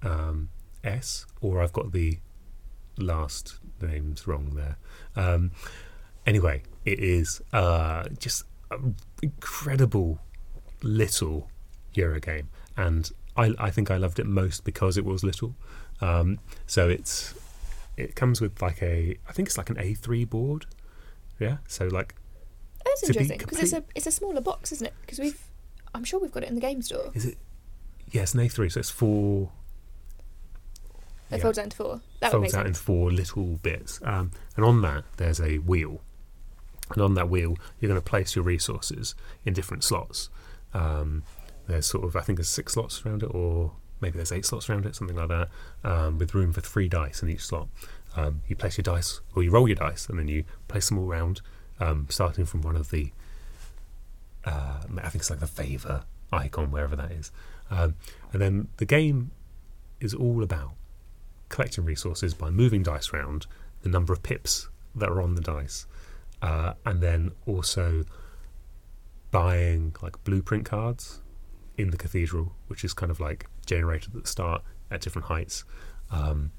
um, 0.02 0.48
S, 0.84 1.26
or 1.40 1.62
I've 1.62 1.72
got 1.72 1.92
the 1.92 2.18
last 2.98 3.58
names 3.80 4.26
wrong 4.26 4.54
there. 4.54 4.76
Um, 5.16 5.52
anyway, 6.26 6.62
it 6.84 6.98
is 6.98 7.40
uh, 7.52 8.04
just 8.18 8.44
an 8.70 8.96
incredible 9.22 10.20
little 10.82 11.48
Euro 11.94 12.20
game, 12.20 12.48
and 12.76 13.10
I, 13.36 13.54
I 13.58 13.70
think 13.70 13.90
I 13.90 13.96
loved 13.96 14.18
it 14.18 14.26
most 14.26 14.64
because 14.64 14.96
it 14.96 15.04
was 15.04 15.24
little. 15.24 15.54
Um, 16.00 16.38
so 16.66 16.88
it's 16.88 17.34
it 17.96 18.14
comes 18.14 18.40
with 18.40 18.60
like 18.60 18.82
a 18.82 19.16
I 19.28 19.32
think 19.32 19.48
it's 19.48 19.58
like 19.58 19.70
an 19.70 19.76
A3 19.76 20.28
board. 20.28 20.66
Yeah, 21.38 21.58
so 21.66 21.86
like 21.86 22.14
That's 22.84 23.08
interesting 23.08 23.38
because 23.38 23.60
it's 23.60 23.72
a 23.72 23.84
it's 23.94 24.06
a 24.06 24.10
smaller 24.10 24.40
box, 24.40 24.72
isn't 24.72 24.86
it? 24.86 24.94
Because 25.00 25.18
we've, 25.18 25.40
I'm 25.94 26.04
sure 26.04 26.20
we've 26.20 26.32
got 26.32 26.42
it 26.42 26.48
in 26.48 26.54
the 26.54 26.60
game 26.60 26.82
store. 26.82 27.10
is 27.14 27.26
it? 27.26 27.38
Yes, 28.10 28.34
an 28.34 28.40
A3. 28.40 28.70
So 28.70 28.80
it's 28.80 28.90
four. 28.90 29.50
It 31.30 31.36
yeah, 31.36 31.42
folds 31.42 31.58
out 31.58 31.64
into 31.64 31.76
four. 31.76 32.00
That 32.20 32.32
folds 32.32 32.54
out 32.54 32.66
sense. 32.66 32.78
into 32.78 32.80
four 32.80 33.10
little 33.10 33.56
bits, 33.62 34.00
um, 34.04 34.30
and 34.56 34.64
on 34.64 34.82
that 34.82 35.04
there's 35.16 35.40
a 35.40 35.56
wheel, 35.58 36.00
and 36.92 37.02
on 37.02 37.14
that 37.14 37.28
wheel 37.28 37.56
you're 37.80 37.88
going 37.88 38.00
to 38.00 38.10
place 38.10 38.36
your 38.36 38.44
resources 38.44 39.14
in 39.44 39.52
different 39.52 39.82
slots. 39.82 40.30
Um, 40.72 41.24
there's 41.66 41.86
sort 41.86 42.04
of 42.04 42.14
I 42.14 42.20
think 42.20 42.38
there's 42.38 42.48
six 42.48 42.74
slots 42.74 43.04
around 43.04 43.22
it, 43.22 43.34
or 43.34 43.72
maybe 44.00 44.16
there's 44.16 44.30
eight 44.32 44.44
slots 44.44 44.70
around 44.70 44.86
it, 44.86 44.94
something 44.94 45.16
like 45.16 45.28
that, 45.28 45.48
um, 45.82 46.18
with 46.18 46.34
room 46.34 46.52
for 46.52 46.60
three 46.60 46.88
dice 46.88 47.22
in 47.22 47.28
each 47.28 47.44
slot. 47.44 47.68
Um, 48.14 48.42
you 48.46 48.56
place 48.56 48.78
your 48.78 48.82
dice, 48.82 49.20
or 49.34 49.42
you 49.42 49.50
roll 49.50 49.68
your 49.68 49.74
dice, 49.74 50.08
and 50.08 50.18
then 50.18 50.28
you 50.28 50.44
place 50.68 50.88
them 50.88 50.98
all 50.98 51.06
around, 51.06 51.42
um, 51.80 52.06
starting 52.08 52.46
from 52.46 52.62
one 52.62 52.76
of 52.76 52.90
the, 52.90 53.10
uh, 54.44 54.80
I 54.98 55.08
think 55.08 55.16
it's 55.16 55.28
like 55.28 55.40
the 55.40 55.46
favour 55.46 56.04
icon, 56.32 56.70
wherever 56.70 56.96
that 56.96 57.10
is, 57.10 57.30
Um, 57.70 57.96
and 58.32 58.40
then 58.40 58.68
the 58.76 58.84
game 58.84 59.32
is 60.00 60.14
all 60.14 60.42
about 60.42 60.72
collecting 61.48 61.84
resources 61.84 62.34
by 62.34 62.50
moving 62.50 62.82
dice 62.82 63.12
around, 63.12 63.46
the 63.82 63.88
number 63.88 64.12
of 64.12 64.22
pips 64.22 64.68
that 64.94 65.08
are 65.08 65.20
on 65.20 65.34
the 65.34 65.40
dice, 65.40 65.86
uh, 66.42 66.74
and 66.84 67.00
then 67.00 67.32
also 67.46 68.04
buying 69.30 69.94
like 70.02 70.22
blueprint 70.24 70.64
cards 70.64 71.20
in 71.76 71.90
the 71.90 71.96
cathedral, 71.96 72.54
which 72.68 72.84
is 72.84 72.94
kind 72.94 73.10
of 73.10 73.20
like 73.20 73.46
generated 73.66 74.14
at 74.14 74.22
the 74.22 74.28
start 74.28 74.62
at 74.90 75.00
different 75.00 75.26
heights, 75.26 75.64
um, 76.10 76.50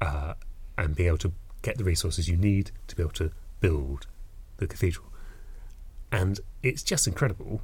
uh, 0.00 0.34
and 0.76 0.96
be 0.96 1.06
able 1.06 1.18
to 1.18 1.32
get 1.62 1.78
the 1.78 1.84
resources 1.84 2.28
you 2.28 2.36
need 2.36 2.70
to 2.86 2.96
be 2.96 3.02
able 3.02 3.12
to 3.12 3.30
build 3.60 4.06
the 4.58 4.66
cathedral. 4.66 5.06
And 6.12 6.40
it's 6.62 6.82
just 6.82 7.06
incredible, 7.06 7.60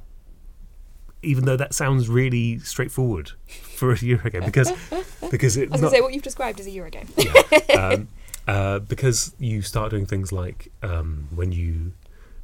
even 1.21 1.45
though 1.45 1.57
that 1.57 1.73
sounds 1.73 2.09
really 2.09 2.59
straightforward 2.59 3.31
for 3.47 3.93
a 3.93 3.97
Euro 3.99 4.29
game 4.29 4.43
because 4.43 4.71
because 5.33 5.57
I 5.57 5.61
was 5.61 5.81
going 5.81 5.81
to 5.81 5.89
say 5.89 6.01
what 6.01 6.13
you've 6.13 6.21
described 6.21 6.59
is 6.59 6.67
a 6.67 6.69
Euro 6.69 6.91
game. 6.91 7.07
um, 7.75 8.07
uh, 8.47 8.77
because 8.77 9.33
you 9.39 9.63
start 9.63 9.89
doing 9.89 10.05
things 10.05 10.31
like 10.31 10.71
um, 10.83 11.27
when 11.33 11.51
you 11.51 11.93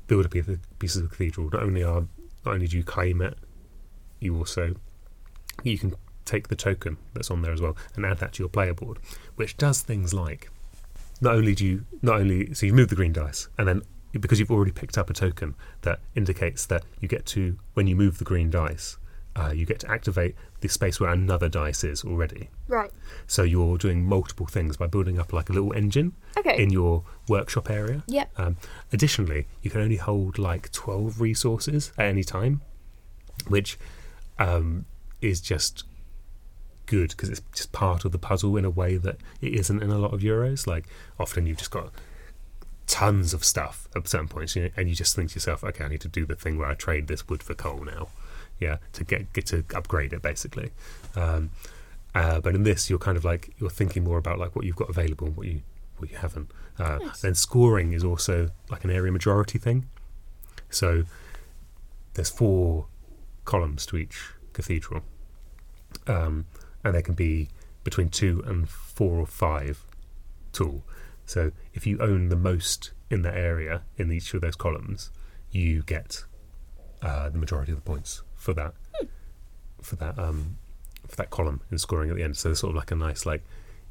build 0.08 0.26
a 0.26 0.30
piece 0.30 0.48
of, 0.48 0.80
piece 0.80 0.96
of 0.96 1.04
the 1.04 1.08
cathedral. 1.08 1.52
Not 1.52 1.62
only 1.62 1.84
are 1.84 2.08
not 2.44 2.56
only 2.56 2.68
do 2.68 2.78
you 2.78 2.84
claim 2.84 3.22
it, 3.22 3.38
you 4.20 4.36
also 4.36 4.74
you 5.62 5.78
can 5.78 5.94
take 6.26 6.48
the 6.48 6.56
token 6.56 6.98
that's 7.14 7.30
on 7.30 7.44
there 7.44 7.52
as 7.52 7.62
well 7.62 7.78
and 7.96 8.08
add 8.08 8.18
that 8.18 8.34
to 8.34 8.42
your 8.42 8.50
player 8.50 8.74
board, 8.74 8.98
which 9.36 9.56
does 9.56 9.82
things 9.82 10.12
like 10.12 10.50
not 11.22 11.36
only 11.36 11.54
do 11.54 11.68
you 11.68 11.86
not 12.02 12.20
only 12.20 12.56
so 12.56 12.66
you 12.66 12.74
move 12.74 12.90
the 12.90 12.96
green 12.96 13.14
dice 13.14 13.50
and 13.60 13.68
then 13.68 13.84
because 14.20 14.40
you've 14.40 14.50
already 14.50 14.72
picked 14.72 14.98
up 14.98 15.12
a 15.12 15.14
token 15.14 15.54
that 15.84 16.00
indicates 16.16 16.66
that 16.66 16.84
you 17.00 17.08
get 17.08 17.28
to 17.28 17.60
when 17.76 17.86
you 17.86 17.96
move 17.96 18.18
the 18.18 18.26
green 18.26 18.50
dice. 18.50 18.98
Uh, 19.40 19.52
you 19.52 19.66
get 19.66 19.80
to 19.80 19.90
activate 19.90 20.36
the 20.62 20.68
space 20.68 21.00
where 21.00 21.12
another 21.12 21.48
dice 21.48 21.84
is 21.84 22.04
already. 22.04 22.50
right. 22.68 22.92
So 23.28 23.44
you're 23.44 23.78
doing 23.78 24.04
multiple 24.04 24.48
things 24.48 24.76
by 24.76 24.88
building 24.88 25.18
up 25.20 25.32
like 25.32 25.50
a 25.50 25.54
little 25.54 25.72
engine 25.74 26.14
Okay. 26.38 26.62
in 26.62 26.70
your 26.72 27.04
workshop 27.28 27.70
area. 27.70 28.04
Yep. 28.08 28.28
Um, 28.38 28.58
additionally, 28.92 29.48
you 29.62 29.70
can 29.72 29.82
only 29.82 29.96
hold 29.98 30.38
like 30.38 30.72
12 30.72 31.22
resources 31.22 31.92
at 31.98 32.06
any 32.08 32.24
time, 32.24 32.62
which 33.48 33.78
um, 34.40 34.86
is 35.22 35.40
just 35.40 35.84
good 36.86 37.10
because 37.12 37.30
it's 37.30 37.42
just 37.54 37.72
part 37.72 38.04
of 38.04 38.12
the 38.12 38.18
puzzle 38.20 38.58
in 38.58 38.66
a 38.66 38.70
way 38.70 38.98
that 38.98 39.18
it 39.42 39.54
isn't 39.54 39.82
in 39.82 39.92
a 39.92 39.98
lot 40.00 40.14
of 40.14 40.22
Euros. 40.22 40.66
Like, 40.68 40.86
often 41.20 41.46
you've 41.46 41.58
just 41.60 41.72
got 41.72 41.92
tons 42.88 43.34
of 43.34 43.46
stuff 43.46 43.88
at 43.96 44.08
certain 44.08 44.28
points, 44.28 44.56
you 44.56 44.64
know, 44.64 44.70
and 44.76 44.90
you 44.90 44.96
just 44.96 45.16
think 45.16 45.30
to 45.30 45.36
yourself, 45.36 45.64
okay, 45.64 45.86
I 45.86 45.88
need 45.88 46.02
to 46.02 46.08
do 46.08 46.26
the 46.26 46.36
thing 46.36 46.58
where 46.58 46.68
I 46.68 46.74
trade 46.74 47.08
this 47.08 47.28
wood 47.30 47.44
for 47.44 47.54
coal 47.54 47.84
now. 47.86 48.08
Yeah, 48.60 48.78
to 48.94 49.04
get 49.04 49.32
get 49.34 49.46
to 49.48 49.64
upgrade 49.74 50.14
it 50.14 50.22
basically. 50.22 50.72
Um, 51.16 51.52
uh, 52.16 52.40
but 52.40 52.56
in 52.56 52.64
this, 52.64 52.90
you're 52.90 53.00
kind 53.00 53.18
of 53.18 53.24
like 53.24 53.54
you're 53.60 53.70
thinking 53.70 54.04
more 54.04 54.18
about 54.18 54.40
like 54.40 54.56
what 54.56 54.66
you've 54.66 54.76
got 54.76 54.90
available 54.90 55.28
and 55.28 55.38
what 55.38 55.48
you 55.48 55.62
what 55.98 56.10
you 56.10 56.18
haven't. 56.18 56.52
Uh, 56.78 56.98
Nice. 56.98 57.22
Then 57.22 57.36
scoring 57.36 57.94
is 57.94 58.04
also 58.04 58.50
like 58.70 58.84
an 58.84 58.90
area 58.90 59.12
majority 59.12 59.60
thing. 59.60 59.88
So 60.70 61.04
there's 62.14 62.30
four 62.30 62.88
columns 63.46 63.86
to 63.88 63.98
each 63.98 64.32
cathedral, 64.54 65.04
um, 66.08 66.46
and 66.84 66.96
there 66.96 67.02
can 67.02 67.16
be 67.16 67.50
between 67.84 68.10
two 68.10 68.44
and 68.46 68.70
four 68.70 69.20
or 69.20 69.26
five 69.26 69.86
tall. 70.52 70.84
So 71.26 71.52
if 71.74 71.86
you 71.86 72.00
own 72.00 72.30
the 72.30 72.36
most 72.36 72.92
in 73.10 73.22
that 73.24 73.36
area 73.36 73.84
in 73.98 74.12
each 74.12 74.34
of 74.34 74.42
those 74.42 74.56
columns, 74.56 75.12
you 75.52 75.84
get 75.84 76.24
uh, 77.02 77.30
the 77.30 77.38
majority 77.38 77.72
of 77.72 77.78
the 77.78 77.84
points 77.84 78.22
for 78.40 78.54
that 78.56 78.74
for 79.82 79.96
that 79.98 80.18
um, 80.18 80.58
for 81.08 81.16
that 81.18 81.30
column 81.30 81.62
in 81.72 81.78
scoring 81.78 82.10
at 82.10 82.16
the 82.16 82.24
end. 82.24 82.36
So 82.38 82.50
it's 82.52 82.62
sort 82.62 82.72
of 82.72 82.76
like 82.78 82.92
a 82.92 82.96
nice 82.96 83.26
like 83.26 83.44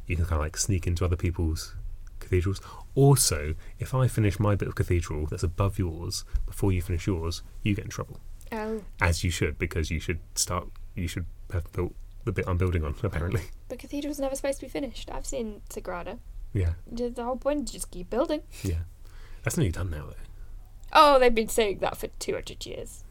you 0.07 0.17
can 0.17 0.25
kind 0.25 0.41
of 0.41 0.45
like 0.45 0.57
sneak 0.57 0.87
into 0.87 1.05
other 1.05 1.17
people's 1.17 1.75
cathedrals. 2.21 2.61
Also, 2.95 3.55
if 3.79 3.95
I 3.95 4.09
finish 4.09 4.41
my 4.41 4.55
bit 4.57 4.67
of 4.69 4.75
cathedral 4.75 5.27
that's 5.27 5.43
above 5.45 5.79
yours 5.79 6.25
before 6.47 6.73
you 6.73 6.83
finish 6.83 7.07
yours, 7.07 7.43
you 7.63 7.75
get 7.75 7.85
in 7.85 7.91
trouble, 7.91 8.19
Oh, 8.51 8.83
as 9.01 9.23
you 9.23 9.31
should, 9.31 9.59
because 9.59 9.91
you 9.91 10.01
should 10.01 10.19
start. 10.35 10.67
You 10.95 11.07
should 11.07 11.27
have 11.53 11.71
built 11.73 11.95
the 12.25 12.33
bit 12.33 12.47
I'm 12.49 12.57
building 12.59 12.85
on. 12.85 12.95
Apparently, 13.03 13.43
the 13.69 13.77
cathedral's 13.77 14.19
never 14.19 14.35
supposed 14.35 14.59
to 14.61 14.67
be 14.67 14.71
finished. 14.71 15.11
I've 15.13 15.27
seen 15.27 15.61
Sagrada. 15.71 16.19
yeah, 16.53 16.73
The 16.91 17.13
whole 17.23 17.37
point 17.37 17.65
is 17.69 17.73
just 17.73 17.91
keep 17.91 18.11
building. 18.11 18.43
yeah. 18.63 18.81
That's 19.45 19.57
nearly 19.57 19.71
done 19.73 19.91
now, 19.91 20.07
though. 20.07 20.15
Oh, 20.93 21.19
they've 21.19 21.35
been 21.35 21.49
saying 21.49 21.79
that 21.79 21.97
for 21.97 22.09
200 22.19 22.67
years. 22.67 23.05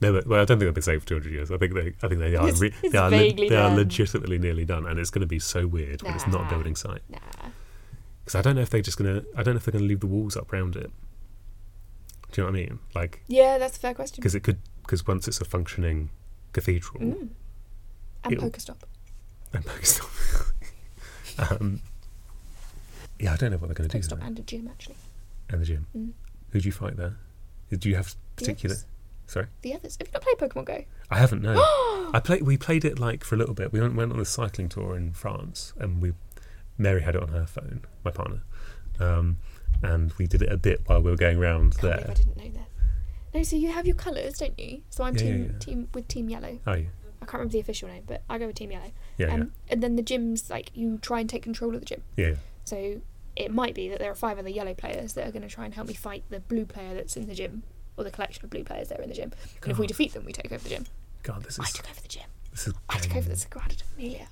No, 0.00 0.12
but, 0.12 0.26
well, 0.26 0.40
I 0.42 0.44
don't 0.44 0.58
think 0.58 0.66
they've 0.68 0.74
been 0.74 0.82
saved 0.82 1.02
for 1.04 1.08
200 1.08 1.32
years. 1.32 1.50
I 1.50 1.56
think 1.56 1.72
they, 1.74 1.94
I 2.02 2.08
think 2.08 2.18
they 2.20 2.36
are, 2.36 2.46
It's- 2.48 2.60
re- 2.60 2.72
it's 2.82 2.92
they, 2.92 2.98
are 2.98 3.10
le- 3.10 3.32
they 3.34 3.56
are 3.56 3.74
legitimately 3.74 4.38
nearly 4.38 4.64
done, 4.66 4.86
and 4.86 4.98
it's 5.00 5.08
going 5.10 5.20
to 5.22 5.26
be 5.26 5.38
so 5.38 5.66
weird 5.66 6.02
when 6.02 6.14
it's 6.14 6.26
not 6.26 6.46
a 6.46 6.48
building 6.54 6.76
site. 6.76 7.00
Nah. 7.08 7.18
Because 8.24 8.34
I 8.34 8.42
don't 8.42 8.56
know 8.56 8.62
if 8.62 8.70
they're 8.70 8.82
just 8.82 8.98
going 8.98 9.20
to, 9.22 9.26
I 9.36 9.42
don't 9.42 9.54
know 9.54 9.58
if 9.58 9.64
they're 9.64 9.72
going 9.72 9.84
to 9.84 9.88
leave 9.88 10.00
the 10.00 10.06
walls 10.06 10.36
up 10.36 10.52
around 10.52 10.76
it. 10.76 10.90
Do 12.32 12.42
you 12.42 12.46
know 12.46 12.52
what 12.52 12.58
I 12.58 12.62
mean? 12.66 12.78
Like, 12.94 13.22
Yeah, 13.28 13.56
that's 13.56 13.76
a 13.76 13.80
fair 13.80 13.94
question. 13.94 14.16
because 14.20 14.34
it 14.34 14.40
could, 14.40 14.58
because 14.82 15.06
once 15.06 15.26
it's 15.28 15.40
a 15.40 15.44
functioning 15.44 16.10
cathedral, 16.52 17.00
Mm. 17.00 17.28
And 18.24 18.36
Pokestop. 18.38 18.78
and 19.52 19.64
Pakistan. 19.64 20.08
um, 21.38 21.80
yeah, 23.20 23.32
I 23.32 23.36
don't 23.36 23.50
know 23.52 23.56
what 23.58 23.68
they're 23.68 23.74
going 23.74 23.88
to 23.88 23.96
do 23.98 24.02
Pokestop 24.06 24.18
there. 24.18 24.26
and 24.26 24.38
a 24.38 24.42
gym, 24.42 24.68
actually. 24.68 24.96
And 25.48 25.60
the 25.60 25.64
gym. 25.66 25.86
Mm. 25.96 26.10
Who 26.50 26.60
do 26.60 26.66
you 26.68 26.72
fight 26.72 26.96
there? 26.96 27.16
Do 27.70 27.88
you 27.88 27.94
have 27.96 28.14
particular? 28.36 28.74
others. 28.74 28.84
Sorry, 29.26 29.46
The 29.62 29.74
others. 29.74 29.96
Have 29.98 30.08
you 30.08 30.12
not 30.12 30.22
played 30.22 30.38
Pokemon 30.38 30.64
Go? 30.66 30.84
I 31.10 31.18
haven't. 31.18 31.42
No, 31.42 31.54
I 32.14 32.20
played. 32.22 32.42
We 32.42 32.56
played 32.56 32.84
it 32.84 32.98
like 32.98 33.24
for 33.24 33.34
a 33.34 33.38
little 33.38 33.54
bit. 33.54 33.72
We 33.72 33.80
went, 33.80 33.94
went 33.96 34.12
on 34.12 34.20
a 34.20 34.24
cycling 34.24 34.68
tour 34.68 34.96
in 34.96 35.12
France, 35.12 35.72
and 35.78 36.00
we 36.00 36.12
Mary 36.78 37.02
had 37.02 37.14
it 37.16 37.22
on 37.22 37.28
her 37.28 37.46
phone, 37.46 37.82
my 38.04 38.10
partner, 38.10 38.42
um, 39.00 39.38
and 39.82 40.12
we 40.14 40.26
did 40.26 40.42
it 40.42 40.52
a 40.52 40.56
bit 40.56 40.82
while 40.86 41.00
we 41.02 41.10
were 41.10 41.16
going 41.16 41.38
around 41.38 41.72
Can't 41.78 41.82
there. 41.82 42.06
I 42.10 42.14
didn't 42.14 42.36
know 42.36 42.50
that. 42.50 42.68
No, 43.34 43.42
so 43.42 43.56
you 43.56 43.70
have 43.72 43.86
your 43.86 43.96
colours, 43.96 44.38
don't 44.38 44.58
you? 44.58 44.82
So 44.90 45.04
I'm 45.04 45.14
Yeah, 45.16 45.22
team 45.22 45.42
yeah, 45.42 45.48
yeah. 45.52 45.58
team 45.58 45.88
with 45.92 46.08
Team 46.08 46.28
Yellow. 46.30 46.58
Oh, 46.66 46.72
yeah, 46.74 46.86
I 47.20 47.24
can't 47.26 47.34
remember 47.34 47.52
the 47.52 47.60
official 47.60 47.88
name, 47.88 48.04
but 48.06 48.22
I 48.30 48.38
go 48.38 48.46
with 48.46 48.56
Team 48.56 48.70
Yellow. 48.70 48.92
yeah, 49.18 49.34
um, 49.34 49.52
And 49.68 49.82
then 49.82 49.96
the 49.96 50.02
gyms, 50.02 50.48
like 50.48 50.70
you 50.74 50.98
try 50.98 51.20
and 51.20 51.28
take 51.28 51.42
control 51.42 51.74
of 51.74 51.80
the 51.80 51.86
gym. 51.86 52.02
yeah, 52.16 52.28
yeah. 52.28 52.34
So 52.64 53.00
it 53.34 53.50
might 53.52 53.74
be 53.74 53.88
that 53.90 53.98
there 53.98 54.10
are 54.10 54.14
five 54.14 54.38
other 54.38 54.48
yellow 54.48 54.72
players 54.74 55.12
that 55.14 55.26
are 55.26 55.30
going 55.32 55.42
to 55.42 55.48
try 55.48 55.64
and 55.66 55.74
help 55.74 55.88
me 55.88 55.94
fight 55.94 56.24
the 56.30 56.40
blue 56.40 56.64
player 56.64 56.94
that's 56.94 57.16
in 57.16 57.26
the 57.26 57.34
gym, 57.34 57.62
or 57.96 58.04
the 58.04 58.10
collection 58.10 58.44
of 58.44 58.50
blue 58.50 58.64
players 58.64 58.88
that 58.88 58.98
are 59.00 59.02
in 59.02 59.08
the 59.08 59.14
gym. 59.14 59.32
And 59.62 59.72
if 59.72 59.78
we 59.78 59.86
defeat 59.86 60.12
them, 60.12 60.24
we 60.24 60.32
take 60.32 60.52
over 60.52 60.62
the 60.62 60.68
gym. 60.70 60.86
God, 61.22 61.42
this 61.44 61.58
I 61.58 61.64
is 61.64 61.72
took 61.72 61.90
over 61.90 62.00
the 62.00 62.08
gym. 62.08 62.24
this 62.52 62.66
is 62.68 62.74
I 62.88 62.98
took 62.98 63.16
over 63.16 63.28
the 63.28 63.34
Sagrada 63.36 63.82
Familia. 63.82 64.28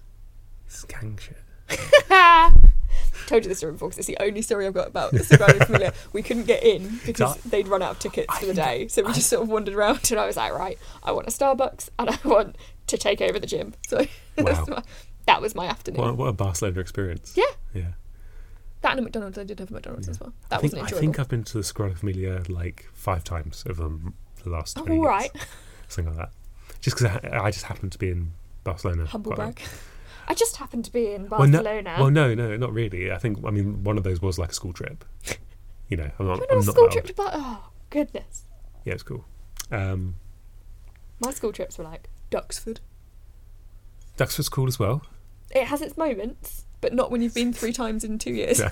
this 0.67 0.79
is 0.79 0.85
gang 0.85 1.19
shit. 1.21 1.39
Told 3.27 3.43
you 3.45 3.49
the 3.49 3.55
story 3.55 3.73
before 3.73 3.89
because 3.89 3.99
it's 3.99 4.07
the 4.07 4.23
only 4.23 4.43
story 4.43 4.67
I've 4.67 4.75
got 4.75 4.89
about 4.89 5.11
the 5.13 5.19
Sagrada 5.21 5.65
Familia. 5.67 5.93
We 6.13 6.23
couldn't 6.23 6.45
get 6.45 6.63
in 6.63 7.01
because 7.07 7.35
So- 7.41 7.49
they'd 7.49 7.67
run 7.67 7.83
out 7.83 7.93
of 7.93 7.99
tickets 7.99 8.27
I 8.29 8.41
for 8.41 8.47
the 8.47 8.55
day, 8.55 8.87
so 8.89 9.03
we 9.03 9.13
just 9.13 9.29
sort 9.31 9.43
of 9.43 9.49
wandered 9.49 9.75
around. 9.75 10.11
And 10.11 10.21
I 10.21 10.27
was 10.27 10.37
like, 10.37 10.53
right, 10.53 10.79
I 11.03 11.13
want 11.13 11.27
a 11.27 11.31
Starbucks 11.31 11.89
and 11.99 12.11
I 12.11 12.19
want 12.25 12.57
to 12.89 12.97
take 12.99 13.21
over 13.23 13.39
the 13.39 13.47
gym. 13.47 13.75
So 13.89 14.07
Wow. 14.39 14.65
my, 14.69 14.83
that 15.27 15.41
was 15.41 15.55
my 15.55 15.67
afternoon. 15.67 16.03
What, 16.03 16.17
what 16.17 16.27
a 16.27 16.33
Barcelona 16.33 16.81
experience. 16.81 17.33
Yeah. 17.37 17.45
yeah. 17.73 17.93
That 18.85 18.93
and 18.93 19.01
a 19.01 19.03
McDonald's. 19.03 19.37
I 19.39 19.43
did 19.45 19.59
have 19.59 19.71
a 19.71 19.75
McDonald's 19.75 20.07
Yeah. 20.07 20.13
as 20.13 20.21
well. 20.21 20.33
That 20.51 20.57
I 20.57 20.61
think, 20.61 20.73
wasn't 20.75 20.93
I 20.95 21.01
think 21.01 21.19
I've 21.19 21.29
been 21.29 21.43
to 21.45 21.55
the 21.55 21.65
Sagrada 21.65 21.99
Familia 21.99 22.43
like 22.49 22.87
five 22.95 23.25
times 23.25 23.65
over 23.69 23.83
the, 23.89 24.13
the 24.45 24.51
last 24.51 24.79
Oh, 24.79 24.85
20 24.85 25.01
all 25.05 25.21
years. 25.21 25.31
Something 25.89 26.15
like 26.17 26.29
that. 26.29 26.33
Just 26.81 26.97
because 26.99 27.19
I, 27.33 27.45
I 27.47 27.51
just 27.51 27.65
happened 27.65 27.91
to 27.93 27.99
be 27.99 28.11
in 28.11 28.33
Barcelona. 28.63 29.07
Humble 29.07 29.33
quite 29.33 29.43
a 29.43 29.47
lot. 29.47 29.55
brag. 29.57 29.69
I 30.29 30.33
just 30.35 30.57
happened 30.57 30.85
to 30.87 30.93
be 30.93 31.13
in 31.13 31.29
Well, 31.29 31.41
no- 31.47 31.59
Barcelona. 31.63 31.97
Well, 31.99 32.11
no, 32.11 32.35
no, 32.35 32.57
not 32.57 32.73
really. 32.73 33.11
I 33.13 33.19
think 33.19 33.39
I 33.45 33.51
mean 33.51 33.83
one 33.85 33.99
of 33.99 34.05
those 34.05 34.23
was 34.23 34.39
like 34.39 34.51
a 34.51 34.55
school 34.55 34.73
trip. 34.73 35.05
You 35.91 35.99
know, 35.99 36.11
I'm 36.19 36.27
not. 36.27 36.37
I 36.37 36.39
went 36.41 36.51
I'm 36.51 36.57
on 36.57 36.63
a 36.69 36.73
school 36.73 36.89
trip 36.89 37.07
to 37.09 37.15
Bar- 37.15 37.31
Oh, 37.35 37.69
goodness. 37.91 38.45
Yeah, 38.87 38.95
it's 38.95 39.03
cool. 39.03 39.27
Um, 39.71 40.15
My 41.21 41.31
school 41.31 41.53
trips 41.53 41.77
were 41.77 41.85
like 41.85 42.09
Duxford. 42.31 42.79
Duxford's 44.17 44.49
cool 44.49 44.67
as 44.67 44.79
well. 44.79 45.03
It 45.51 45.65
has 45.67 45.83
its 45.83 45.97
moments, 45.99 46.65
but 46.81 46.93
not 46.95 47.11
when 47.11 47.23
you've 47.23 47.35
been 47.35 47.53
three 47.53 47.73
times 47.73 48.05
in 48.05 48.19
two 48.19 48.33
years. 48.33 48.59
Yeah. 48.61 48.71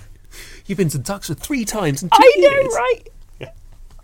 You've 0.66 0.78
been 0.78 0.88
to 0.90 0.98
Duxford 0.98 1.38
three 1.38 1.64
times 1.64 2.02
in 2.02 2.08
two 2.08 2.16
I 2.18 2.32
know, 2.38 2.48
years. 2.50 2.74
right? 2.74 3.08
Yeah. 3.40 3.50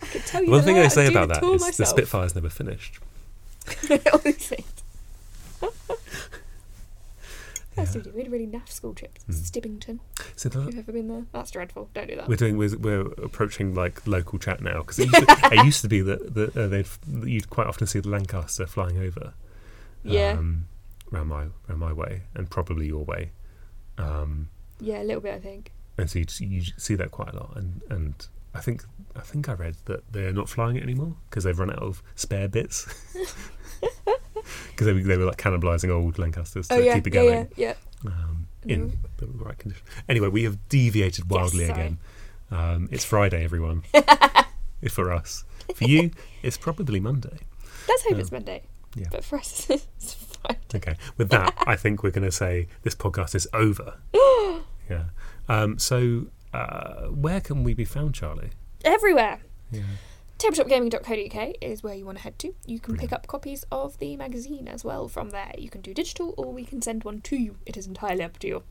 I 0.02 0.06
could 0.06 0.26
tell 0.26 0.44
you 0.44 0.50
One 0.50 0.60
the 0.60 0.66
thing 0.66 0.78
I 0.78 0.88
say 0.88 1.06
about 1.06 1.28
that 1.30 1.42
is 1.42 1.66
is 1.66 1.76
the. 1.78 1.84
Spitfire's 1.86 2.34
never 2.34 2.48
finished. 2.50 2.98
Things. 3.66 4.64
Yeah. 7.76 7.84
Really, 7.94 8.10
we 8.10 8.18
had 8.22 8.26
a 8.26 8.30
really 8.30 8.46
naff 8.46 8.68
school 8.70 8.92
trip. 8.92 9.18
Mm. 9.30 9.34
Stibbington. 9.34 10.00
So 10.34 10.48
If 10.48 10.54
you've 10.56 10.78
ever 10.78 10.90
been 10.92 11.06
there, 11.08 11.24
that's 11.32 11.52
dreadful. 11.52 11.88
Don't 11.94 12.08
do 12.08 12.16
that. 12.16 12.28
we're 12.28 12.34
doing 12.36 12.56
we're, 12.56 12.76
we're 12.76 13.02
approaching 13.22 13.72
like 13.74 14.04
local 14.06 14.38
chat 14.40 14.60
now 14.60 14.78
because 14.82 14.98
it, 14.98 15.06
used 15.12 15.28
to- 15.28 15.48
it 15.52 15.64
used 15.64 15.82
to 15.82 15.88
be 15.88 16.00
that, 16.00 16.34
that 16.34 16.56
uh, 16.56 16.66
they'd 16.66 16.86
you'd 17.24 17.48
quite 17.50 17.68
often 17.68 17.86
see 17.86 18.00
the 18.00 18.08
Lancaster 18.08 18.66
flying 18.66 18.98
over. 18.98 19.32
yeah, 20.02 20.32
Um, 20.32 20.66
around 21.12 21.28
my 21.28 21.46
around 21.68 21.78
my 21.78 21.92
way 21.92 22.22
and 22.34 22.50
probably 22.50 22.86
your 22.88 23.04
way. 23.04 23.30
Um, 23.98 24.48
yeah, 24.80 25.02
a 25.02 25.04
little 25.04 25.20
bit. 25.20 25.34
I 25.34 25.40
think. 25.40 25.72
and 25.98 26.08
so 26.08 26.18
you, 26.20 26.26
you 26.40 26.62
see 26.76 26.94
that 26.94 27.10
quite 27.10 27.30
a 27.34 27.36
lot 27.36 27.56
and 27.56 27.82
and 27.90 28.14
I 28.54 28.60
think 28.60 28.84
I 29.16 29.20
think 29.20 29.48
I 29.48 29.54
read 29.54 29.76
that 29.86 30.10
they're 30.12 30.32
not 30.32 30.48
flying 30.48 30.76
it 30.76 30.82
anymore 30.84 31.16
because 31.28 31.44
they've 31.44 31.58
run 31.58 31.70
out 31.70 31.80
of 31.82 32.02
spare 32.14 32.48
bits 32.48 32.86
because 33.80 34.86
they, 34.86 34.92
were- 34.92 35.02
they 35.02 35.16
were 35.16 35.24
like 35.24 35.36
cannibalising 35.36 35.90
old 35.90 36.18
Lancasters 36.18 36.68
to 36.68 36.74
oh 36.74 36.78
yeah, 36.78 36.94
keep 36.94 37.06
it 37.08 37.14
yeah, 37.14 37.20
going 37.22 37.48
yeah, 37.56 37.74
yeah. 38.04 38.10
um, 38.10 38.46
in 38.64 38.98
the 39.18 39.26
right 39.26 39.58
condition. 39.58 39.84
Anyway, 40.08 40.28
we 40.28 40.44
have 40.44 40.68
deviated 40.68 41.30
wildly 41.30 41.66
sorry. 41.66 41.80
again. 41.80 41.98
Um, 42.50 42.88
it's 42.90 43.04
Friday, 43.04 43.44
everyone. 43.44 43.82
for 44.90 45.12
us, 45.12 45.44
for 45.74 45.84
you, 45.84 46.10
it's 46.42 46.56
probably 46.56 47.00
Monday. 47.00 47.38
Let's 47.88 48.02
hope 48.04 48.14
Um, 48.14 48.20
it's 48.20 48.32
Monday. 48.32 48.62
yeah. 48.96 49.08
But 49.10 49.24
for 49.24 49.38
us, 49.38 49.68
it's 49.70 50.14
Okay. 50.74 50.96
With 51.16 51.30
that, 51.30 51.54
I 51.66 51.76
think 51.76 52.02
we're 52.02 52.10
going 52.10 52.26
to 52.26 52.32
say 52.32 52.68
this 52.82 52.94
podcast 52.94 53.34
is 53.34 53.48
over. 53.54 53.96
yeah. 54.90 55.04
Um, 55.48 55.78
so, 55.78 56.26
uh, 56.52 57.06
where 57.06 57.40
can 57.40 57.64
we 57.64 57.72
be 57.72 57.86
found, 57.86 58.14
Charlie? 58.14 58.50
Everywhere. 58.84 59.40
Yeah. 59.70 59.82
tabletopgaming.co.uk 60.38 61.54
is 61.60 61.82
where 61.82 61.94
you 61.94 62.04
want 62.06 62.18
to 62.18 62.24
head 62.24 62.38
to. 62.40 62.54
You 62.64 62.78
can 62.78 62.96
pick 62.96 63.12
up 63.12 63.26
copies 63.26 63.64
of 63.72 63.98
the 63.98 64.16
magazine 64.16 64.68
as 64.68 64.84
well 64.84 65.08
from 65.08 65.30
there. 65.30 65.52
You 65.58 65.68
can 65.68 65.80
do 65.80 65.92
digital 65.92 66.34
or 66.36 66.52
we 66.52 66.64
can 66.64 66.80
send 66.80 67.04
one 67.04 67.20
to 67.22 67.36
you. 67.36 67.56
It 67.66 67.76
is 67.76 67.86
entirely 67.86 68.22
up 68.22 68.38
to 68.40 68.46
you. 68.46 68.62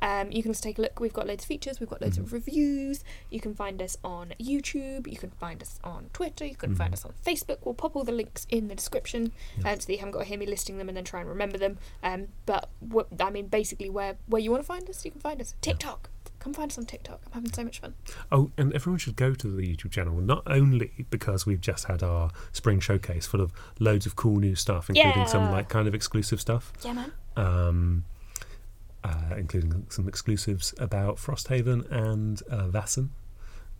Um, 0.00 0.32
you 0.32 0.42
can 0.42 0.50
also 0.50 0.62
take 0.62 0.78
a 0.78 0.82
look. 0.82 0.98
We've 1.00 1.12
got 1.12 1.26
loads 1.26 1.44
of 1.44 1.48
features, 1.48 1.78
we've 1.80 1.88
got 1.88 2.00
loads 2.02 2.12
Mm-hmm. 2.16 2.24
of 2.26 2.32
reviews. 2.32 3.04
You 3.30 3.40
can 3.40 3.54
find 3.54 3.80
us 3.80 3.96
on 4.04 4.34
YouTube, 4.40 5.06
you 5.10 5.16
can 5.16 5.30
find 5.30 5.62
us 5.62 5.78
on 5.82 6.10
Twitter, 6.12 6.44
you 6.44 6.56
can 6.56 6.74
find 6.74 6.90
Mhm. 6.90 6.94
us 6.94 7.04
on 7.04 7.12
Facebook. 7.24 7.58
We'll 7.64 7.74
pop 7.74 7.96
all 7.96 8.04
the 8.04 8.12
links 8.12 8.46
in 8.50 8.68
the 8.68 8.74
description 8.74 9.32
Yeah. 9.58 9.72
um, 9.72 9.80
so 9.80 9.86
that 9.86 9.92
you 9.92 9.98
haven't 9.98 10.12
got 10.12 10.18
to 10.20 10.24
hear 10.26 10.38
me 10.38 10.46
listing 10.46 10.76
them 10.78 10.88
and 10.88 10.96
then 10.96 11.04
try 11.04 11.20
and 11.20 11.28
remember 11.28 11.56
them. 11.56 11.78
Um, 12.02 12.28
but 12.46 12.68
what, 12.80 13.06
I 13.20 13.30
mean, 13.30 13.46
basically, 13.46 13.88
where, 13.88 14.16
where 14.26 14.42
you 14.42 14.50
want 14.50 14.62
to 14.62 14.66
find 14.66 14.88
us, 14.90 15.04
you 15.04 15.10
can 15.10 15.20
find 15.20 15.40
us. 15.40 15.54
TikTok. 15.62 16.10
Come 16.42 16.52
find 16.54 16.70
us 16.72 16.76
on 16.78 16.86
TikTok. 16.86 17.20
I'm 17.26 17.32
having 17.32 17.52
so 17.52 17.62
much 17.62 17.80
fun. 17.80 17.94
Oh, 18.32 18.50
and 18.58 18.72
everyone 18.74 18.98
should 18.98 19.14
go 19.14 19.32
to 19.32 19.46
the 19.48 19.62
YouTube 19.62 19.92
channel, 19.92 20.14
not 20.20 20.42
only 20.46 21.06
because 21.08 21.46
we've 21.46 21.60
just 21.60 21.84
had 21.84 22.02
our 22.02 22.30
spring 22.50 22.80
showcase 22.80 23.26
full 23.26 23.40
of 23.40 23.52
loads 23.78 24.06
of 24.06 24.16
cool 24.16 24.38
new 24.38 24.56
stuff, 24.56 24.90
including 24.90 25.26
some 25.28 25.52
like 25.52 25.68
kind 25.68 25.86
of 25.86 25.94
exclusive 25.94 26.40
stuff, 26.40 26.72
Yeah, 26.84 26.94
man. 26.94 27.12
um, 27.36 28.04
uh, 29.04 29.34
including 29.36 29.86
some 29.88 30.08
exclusives 30.08 30.74
about 30.78 31.16
Frosthaven 31.16 31.88
and 31.92 32.42
uh, 32.50 32.66
Vassen. 32.66 33.10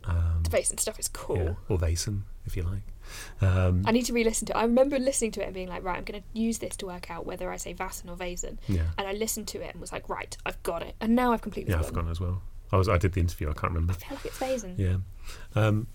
Um, 0.05 0.41
The 0.43 0.49
face 0.49 0.73
stuff 0.77 0.99
is 0.99 1.07
cool. 1.09 1.37
yeah, 1.37 1.53
or 1.69 1.77
Vaesen, 1.77 2.21
if 2.45 2.55
you 2.57 2.63
like. 2.63 2.83
Um, 3.41 3.83
I 3.85 3.91
need 3.91 4.05
to 4.05 4.13
re-listen 4.13 4.45
to 4.47 4.53
it. 4.53 4.57
I 4.57 4.63
remember 4.63 4.99
listening 4.99 5.31
to 5.31 5.41
it 5.41 5.45
and 5.45 5.53
being 5.53 5.67
like, 5.69 5.83
right, 5.83 5.97
I'm 5.97 6.03
going 6.05 6.21
to 6.21 6.39
use 6.39 6.59
this 6.59 6.75
to 6.77 6.85
work 6.85 7.11
out 7.11 7.25
whether 7.25 7.51
I 7.51 7.57
say 7.57 7.73
Vassen 7.73 8.09
or 8.09 8.15
Vasen. 8.15 8.57
yeah, 8.67 8.83
And 8.97 9.05
I 9.07 9.11
listened 9.13 9.47
to 9.49 9.61
it 9.61 9.71
and 9.73 9.81
was 9.81 9.91
like, 9.91 10.07
right, 10.09 10.35
I've 10.45 10.61
got 10.63 10.81
it. 10.81 10.95
And 11.01 11.15
now 11.15 11.31
I've 11.33 11.41
completely 11.41 11.71
yeah, 11.73 11.79
I've 11.79 11.87
forgotten. 11.87 12.07
forgotten 12.07 12.11
as 12.11 12.19
well. 12.21 12.41
I 12.71 12.77
was 12.77 12.87
I 12.89 12.97
did 12.97 13.13
the 13.13 13.19
interview. 13.21 13.49
I 13.49 13.53
can't 13.53 13.73
remember. 13.73 13.93
I 13.93 13.95
feel 13.95 14.17
like 14.17 14.25
it's 14.25 14.39
Vasen. 14.39 14.77
Yeah, 14.77 14.97
um, 15.55 15.87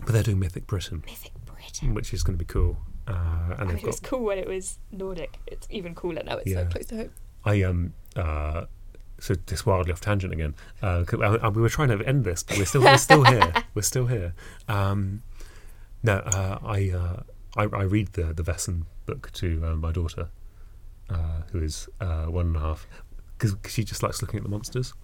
but 0.00 0.12
they're 0.12 0.22
doing 0.22 0.38
Mythic 0.38 0.66
Britain, 0.66 1.02
Mythic 1.06 1.32
Britain. 1.44 1.94
which 1.94 2.12
is 2.12 2.22
going 2.22 2.38
to 2.38 2.44
be 2.44 2.48
cool. 2.52 2.76
Uh, 3.06 3.54
and 3.58 3.60
I 3.60 3.64
mean, 3.74 3.76
it 3.78 3.84
was 3.84 4.00
cool 4.00 4.20
when 4.24 4.38
it 4.38 4.48
was 4.48 4.78
Nordic. 4.92 5.38
It's 5.46 5.66
even 5.70 5.94
cooler 5.94 6.22
now. 6.24 6.36
It's 6.38 6.46
Yeah. 6.50 6.64
so 6.64 6.70
close 6.70 6.86
to 6.86 6.96
home. 6.96 7.10
I 7.44 7.62
um 7.62 7.92
uh 8.16 8.64
so 9.20 9.34
this 9.46 9.64
wildly 9.66 9.92
off 9.92 10.00
tangent 10.00 10.32
again. 10.32 10.54
Uh, 10.82 11.04
'cause 11.04 11.20
I- 11.20 11.36
I- 11.46 11.48
we 11.48 11.60
were 11.62 11.68
trying 11.68 11.88
to 11.88 12.04
end 12.06 12.24
this, 12.24 12.42
but 12.42 12.58
we're 12.58 12.64
still 12.64 12.82
we're 12.82 12.96
still 12.98 13.24
here. 13.32 13.52
We're 13.74 13.82
still 13.82 14.06
here. 14.06 14.34
Um, 14.68 15.22
no, 16.02 16.14
uh, 16.18 16.58
I, 16.62 16.90
uh, 16.90 17.22
I 17.56 17.62
I 17.64 17.82
read 17.82 18.08
the 18.14 18.32
the 18.32 18.42
Vesson 18.42 18.84
book 19.06 19.30
to 19.34 19.62
uh, 19.64 19.74
my 19.76 19.92
daughter, 19.92 20.28
uh, 21.10 21.42
who 21.52 21.60
is 21.62 21.88
uh, 22.00 22.24
one 22.26 22.46
and 22.48 22.56
a 22.56 22.60
half, 22.60 22.86
because 23.38 23.56
she 23.70 23.84
just 23.84 24.02
likes 24.02 24.20
looking 24.22 24.38
at 24.38 24.42
the 24.42 24.48
monsters. 24.50 24.94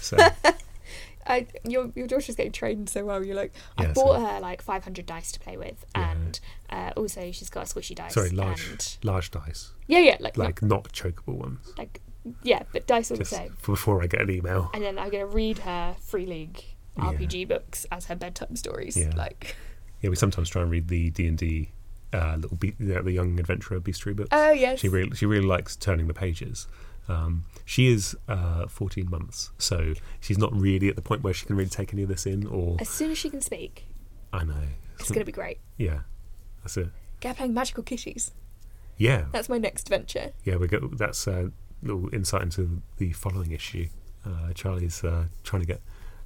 So 0.00 0.16
I, 1.26 1.46
your 1.64 1.92
your 1.94 2.06
daughter's 2.08 2.34
getting 2.34 2.50
trained 2.52 2.88
so 2.88 3.04
well. 3.04 3.24
You're 3.24 3.36
like, 3.36 3.52
I 3.78 3.84
Yeah, 3.84 3.92
bought 3.92 4.18
so- 4.18 4.26
her 4.26 4.40
like 4.40 4.60
500 4.62 5.06
dice 5.06 5.30
to 5.32 5.40
play 5.40 5.56
with, 5.56 5.84
Yeah. 5.96 6.10
and 6.10 6.40
uh, 6.70 6.90
also 6.96 7.30
she's 7.30 7.48
got 7.48 7.70
a 7.70 7.74
squishy 7.74 7.94
dice. 7.94 8.14
sorry, 8.14 8.30
large 8.30 8.68
And, 8.68 8.96
large 9.04 9.30
dice, 9.30 9.72
yeah, 9.86 10.00
yeah, 10.00 10.16
like 10.20 10.36
like, 10.36 10.60
like 10.60 10.62
not 10.62 10.84
chokeable 10.92 11.34
ones. 11.36 11.72
like 11.78 12.00
yeah, 12.42 12.62
but 12.72 12.86
dice 12.86 13.10
all 13.10 13.16
the 13.16 13.24
same. 13.24 13.56
before 13.64 14.02
I 14.02 14.06
get 14.08 14.20
an 14.20 14.30
email. 14.30 14.70
And 14.74 14.82
then 14.82 14.98
I'm 14.98 15.10
gonna 15.10 15.26
read 15.26 15.58
her 15.58 15.94
Free 16.00 16.26
League 16.26 16.64
Yeah. 16.96 17.04
RPG 17.12 17.48
books 17.48 17.86
as 17.92 18.06
her 18.06 18.16
bedtime 18.16 18.54
stories. 18.56 18.96
Yeah. 18.96 19.12
Like, 19.16 19.56
Yeah, 20.00 20.10
we 20.10 20.16
sometimes 20.16 20.48
try 20.48 20.62
and 20.62 20.70
read 20.70 20.88
the 20.88 21.10
D 21.10 21.26
and 21.28 21.38
D 21.38 21.70
uh, 22.12 22.36
little 22.36 22.56
be- 22.56 22.74
the, 22.78 23.00
the 23.02 23.12
young 23.12 23.38
adventurer 23.40 23.80
bestiary 23.80 24.14
books. 24.16 24.28
oh 24.32 24.50
yes, 24.50 24.80
She 24.80 24.88
really, 24.88 25.16
she 25.16 25.24
really 25.26 25.46
likes 25.46 25.76
turning 25.76 26.08
the 26.08 26.14
pages. 26.14 26.66
Um, 27.08 27.44
she 27.64 27.88
is 27.92 28.16
uh, 28.28 28.66
14 28.68 29.08
months, 29.10 29.50
so 29.58 29.94
she's 30.20 30.38
not 30.38 30.52
really 30.54 30.88
at 30.88 30.96
the 30.96 31.02
point 31.02 31.22
where 31.22 31.34
she 31.34 31.46
can 31.46 31.56
really 31.56 31.68
take 31.70 31.92
any 31.92 32.02
of 32.02 32.08
this 32.08 32.26
in. 32.26 32.46
Or 32.46 32.76
as 32.80 32.88
soon 32.88 33.10
as 33.10 33.18
she 33.18 33.28
can 33.30 33.40
speak, 33.40 33.84
I 34.32 34.44
know, 34.44 34.54
it's 34.98 35.10
gonna 35.10 35.24
be 35.24 35.32
great. 35.32 35.58
yeah, 35.78 36.00
that's 36.62 36.76
it. 36.76 36.88
Get 37.20 37.36
playing 37.36 37.54
magical 37.54 37.82
kitties. 37.82 38.30
Yeah, 38.98 39.24
That's 39.32 39.48
my 39.48 39.58
next 39.58 39.88
venture. 39.88 40.32
yeah. 40.44 40.56
We 40.56 40.68
go. 40.68 40.88
That's 40.92 41.26
a 41.26 41.50
little 41.82 42.12
insight 42.14 42.42
into 42.42 42.82
the 42.98 43.12
following 43.12 43.50
issue. 43.52 43.88
Uh, 44.24 44.52
Charlie's 44.54 45.02
uh, 45.02 45.24
trying 45.42 45.62
to 45.62 45.66
get 45.66 45.80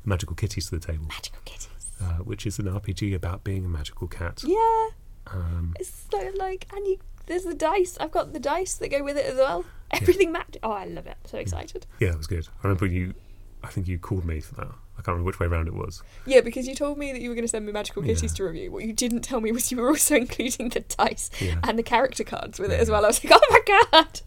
magical 0.04 0.34
kitties 0.36 0.68
to 0.68 0.78
the 0.78 0.86
table, 0.86 1.06
Magical 1.06 1.38
kitties. 1.46 1.68
uh, 2.02 2.18
which 2.24 2.46
is 2.46 2.58
an 2.58 2.66
RPG 2.66 3.14
about 3.14 3.44
being 3.44 3.64
a 3.64 3.68
magical 3.68 4.08
cat. 4.08 4.42
Yeah, 4.44 4.88
Um, 5.28 5.74
it's 5.80 6.06
so 6.10 6.30
like, 6.36 6.66
and 6.74 6.86
you. 6.86 6.98
There's 7.26 7.44
the 7.44 7.54
dice. 7.54 7.96
I've 7.98 8.10
got 8.12 8.32
the 8.34 8.38
dice 8.40 8.74
that 8.74 8.88
go 8.90 9.02
with 9.02 9.16
it 9.16 9.26
as 9.26 9.36
well. 9.36 9.64
Everything 9.92 10.32
match. 10.32 10.56
Oh, 10.62 10.70
I 10.72 10.84
love 10.84 11.06
it. 11.06 11.16
I'm 11.24 11.30
so 11.30 11.38
excited. 11.38 11.86
yeah, 12.00 12.08
it 12.10 12.16
was 12.18 12.26
good. 12.26 12.46
I 12.62 12.66
remember 12.66 12.86
you. 12.86 13.14
I 13.62 13.68
think 13.68 13.88
you 13.88 13.98
called 13.98 14.24
me 14.24 14.40
for 14.40 14.54
that. 14.56 14.68
I 14.68 15.02
can't 15.02 15.08
remember 15.08 15.26
which 15.26 15.40
way 15.40 15.46
around 15.46 15.66
it 15.68 15.74
was. 15.74 16.02
Yeah, 16.24 16.40
because 16.40 16.66
you 16.68 16.74
told 16.74 16.98
me 16.98 17.12
that 17.12 17.20
you 17.20 17.28
were 17.28 17.34
going 17.34 17.44
to 17.44 17.48
send 17.48 17.66
me 17.66 17.72
magical 17.72 18.02
kitties 18.02 18.22
Yeah. 18.32 18.36
to 18.36 18.44
review. 18.44 18.70
What 18.72 18.84
you 18.84 18.92
didn't 18.92 19.22
tell 19.22 19.40
me 19.40 19.52
was 19.52 19.70
you 19.70 19.78
were 19.78 19.88
also 19.88 20.14
including 20.24 20.70
the 20.70 20.80
dice 20.80 21.30
Yeah. 21.40 21.58
and 21.64 21.78
the 21.78 21.82
character 21.82 22.24
cards 22.24 22.58
with 22.58 22.72
it 22.72 22.80
as 22.80 22.90
well. 22.90 23.04
I 23.04 23.08
was 23.08 23.22
like, 23.22 23.32
oh 23.36 23.46
my 23.50 23.60
god. 23.92 24.20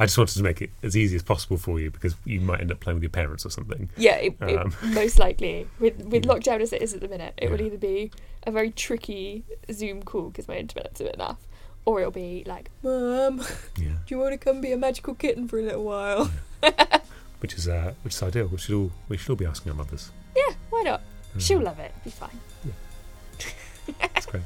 I 0.00 0.06
just 0.06 0.16
wanted 0.16 0.36
to 0.36 0.42
make 0.44 0.62
it 0.62 0.70
as 0.82 0.96
easy 0.96 1.16
as 1.16 1.22
possible 1.24 1.56
for 1.56 1.80
you 1.80 1.90
because 1.90 2.14
you 2.24 2.40
might 2.40 2.60
end 2.60 2.70
up 2.70 2.78
playing 2.80 2.94
with 2.96 3.02
your 3.02 3.10
parents 3.10 3.44
or 3.44 3.50
something. 3.50 3.90
Yeah, 3.96 4.14
it, 4.16 4.36
it- 4.40 4.58
Um. 4.58 4.72
most 4.94 5.18
likely 5.18 5.66
with 5.80 6.04
with 6.04 6.24
Yeah. 6.24 6.32
lockdown 6.32 6.60
as 6.60 6.72
it 6.72 6.82
is 6.82 6.94
at 6.94 7.00
the 7.00 7.08
minute, 7.08 7.34
it 7.36 7.50
will 7.50 7.60
either 7.60 7.78
be 7.78 8.10
a 8.44 8.50
very 8.52 8.70
tricky 8.70 9.44
Zoom 9.72 10.02
call 10.02 10.30
because 10.30 10.46
my 10.48 10.56
internet's 10.56 11.00
a 11.00 11.04
bit 11.04 11.18
naff, 11.18 11.36
or 11.88 12.00
it'll 12.00 12.10
be 12.12 12.42
like, 12.46 12.70
Mum, 12.82 13.42
do 13.74 13.84
you 14.08 14.18
want 14.18 14.32
to 14.32 14.38
come 14.38 14.60
be 14.60 14.72
a 14.72 14.76
magical 14.76 15.14
kitten 15.14 15.48
for 15.48 15.58
a 15.58 15.62
little 15.62 15.84
while? 15.84 16.30
which 17.40 17.54
is 17.54 17.66
uh, 17.66 17.94
which 18.02 18.12
is 18.14 18.22
ideal. 18.22 18.46
We 18.48 18.58
should 18.58 18.74
all 18.74 18.90
we 19.08 19.16
should 19.16 19.30
all 19.30 19.36
be 19.36 19.46
asking 19.46 19.72
our 19.72 19.78
mothers. 19.78 20.10
Yeah, 20.36 20.52
why 20.68 20.82
not? 20.82 21.00
She'll 21.38 21.58
Um, 21.58 21.64
love 21.64 21.78
it. 21.78 21.92
It'll 21.96 22.04
be 22.04 22.10
fine. 22.10 22.40
That's 24.12 24.26
great. 24.26 24.42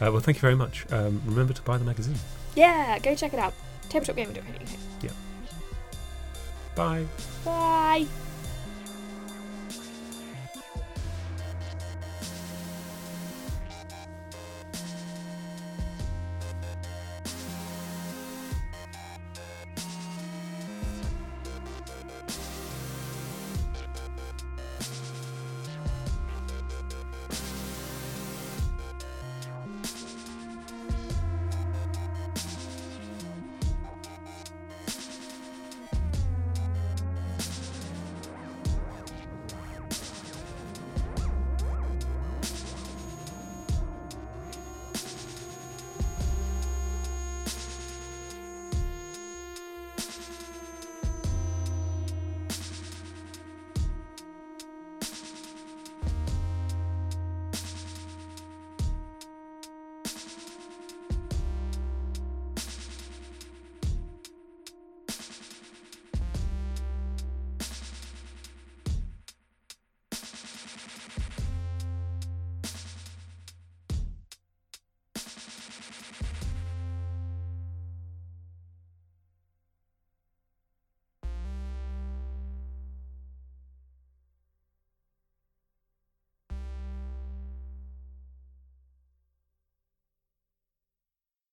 Uh, 0.00 0.10
well, 0.12 0.20
thank 0.20 0.36
you 0.36 0.42
very 0.42 0.54
much. 0.56 0.84
Um, 0.92 1.22
remember 1.24 1.54
to 1.54 1.62
buy 1.62 1.78
the 1.78 1.84
magazine. 1.84 2.16
Yeah, 2.54 2.98
go 2.98 3.14
check 3.14 3.32
it 3.32 3.38
out. 3.38 3.54
Tabletopgaming.co.uk. 3.88 4.68
Yeah. 5.02 5.10
Bye. 6.74 7.06
Bye. 7.44 8.06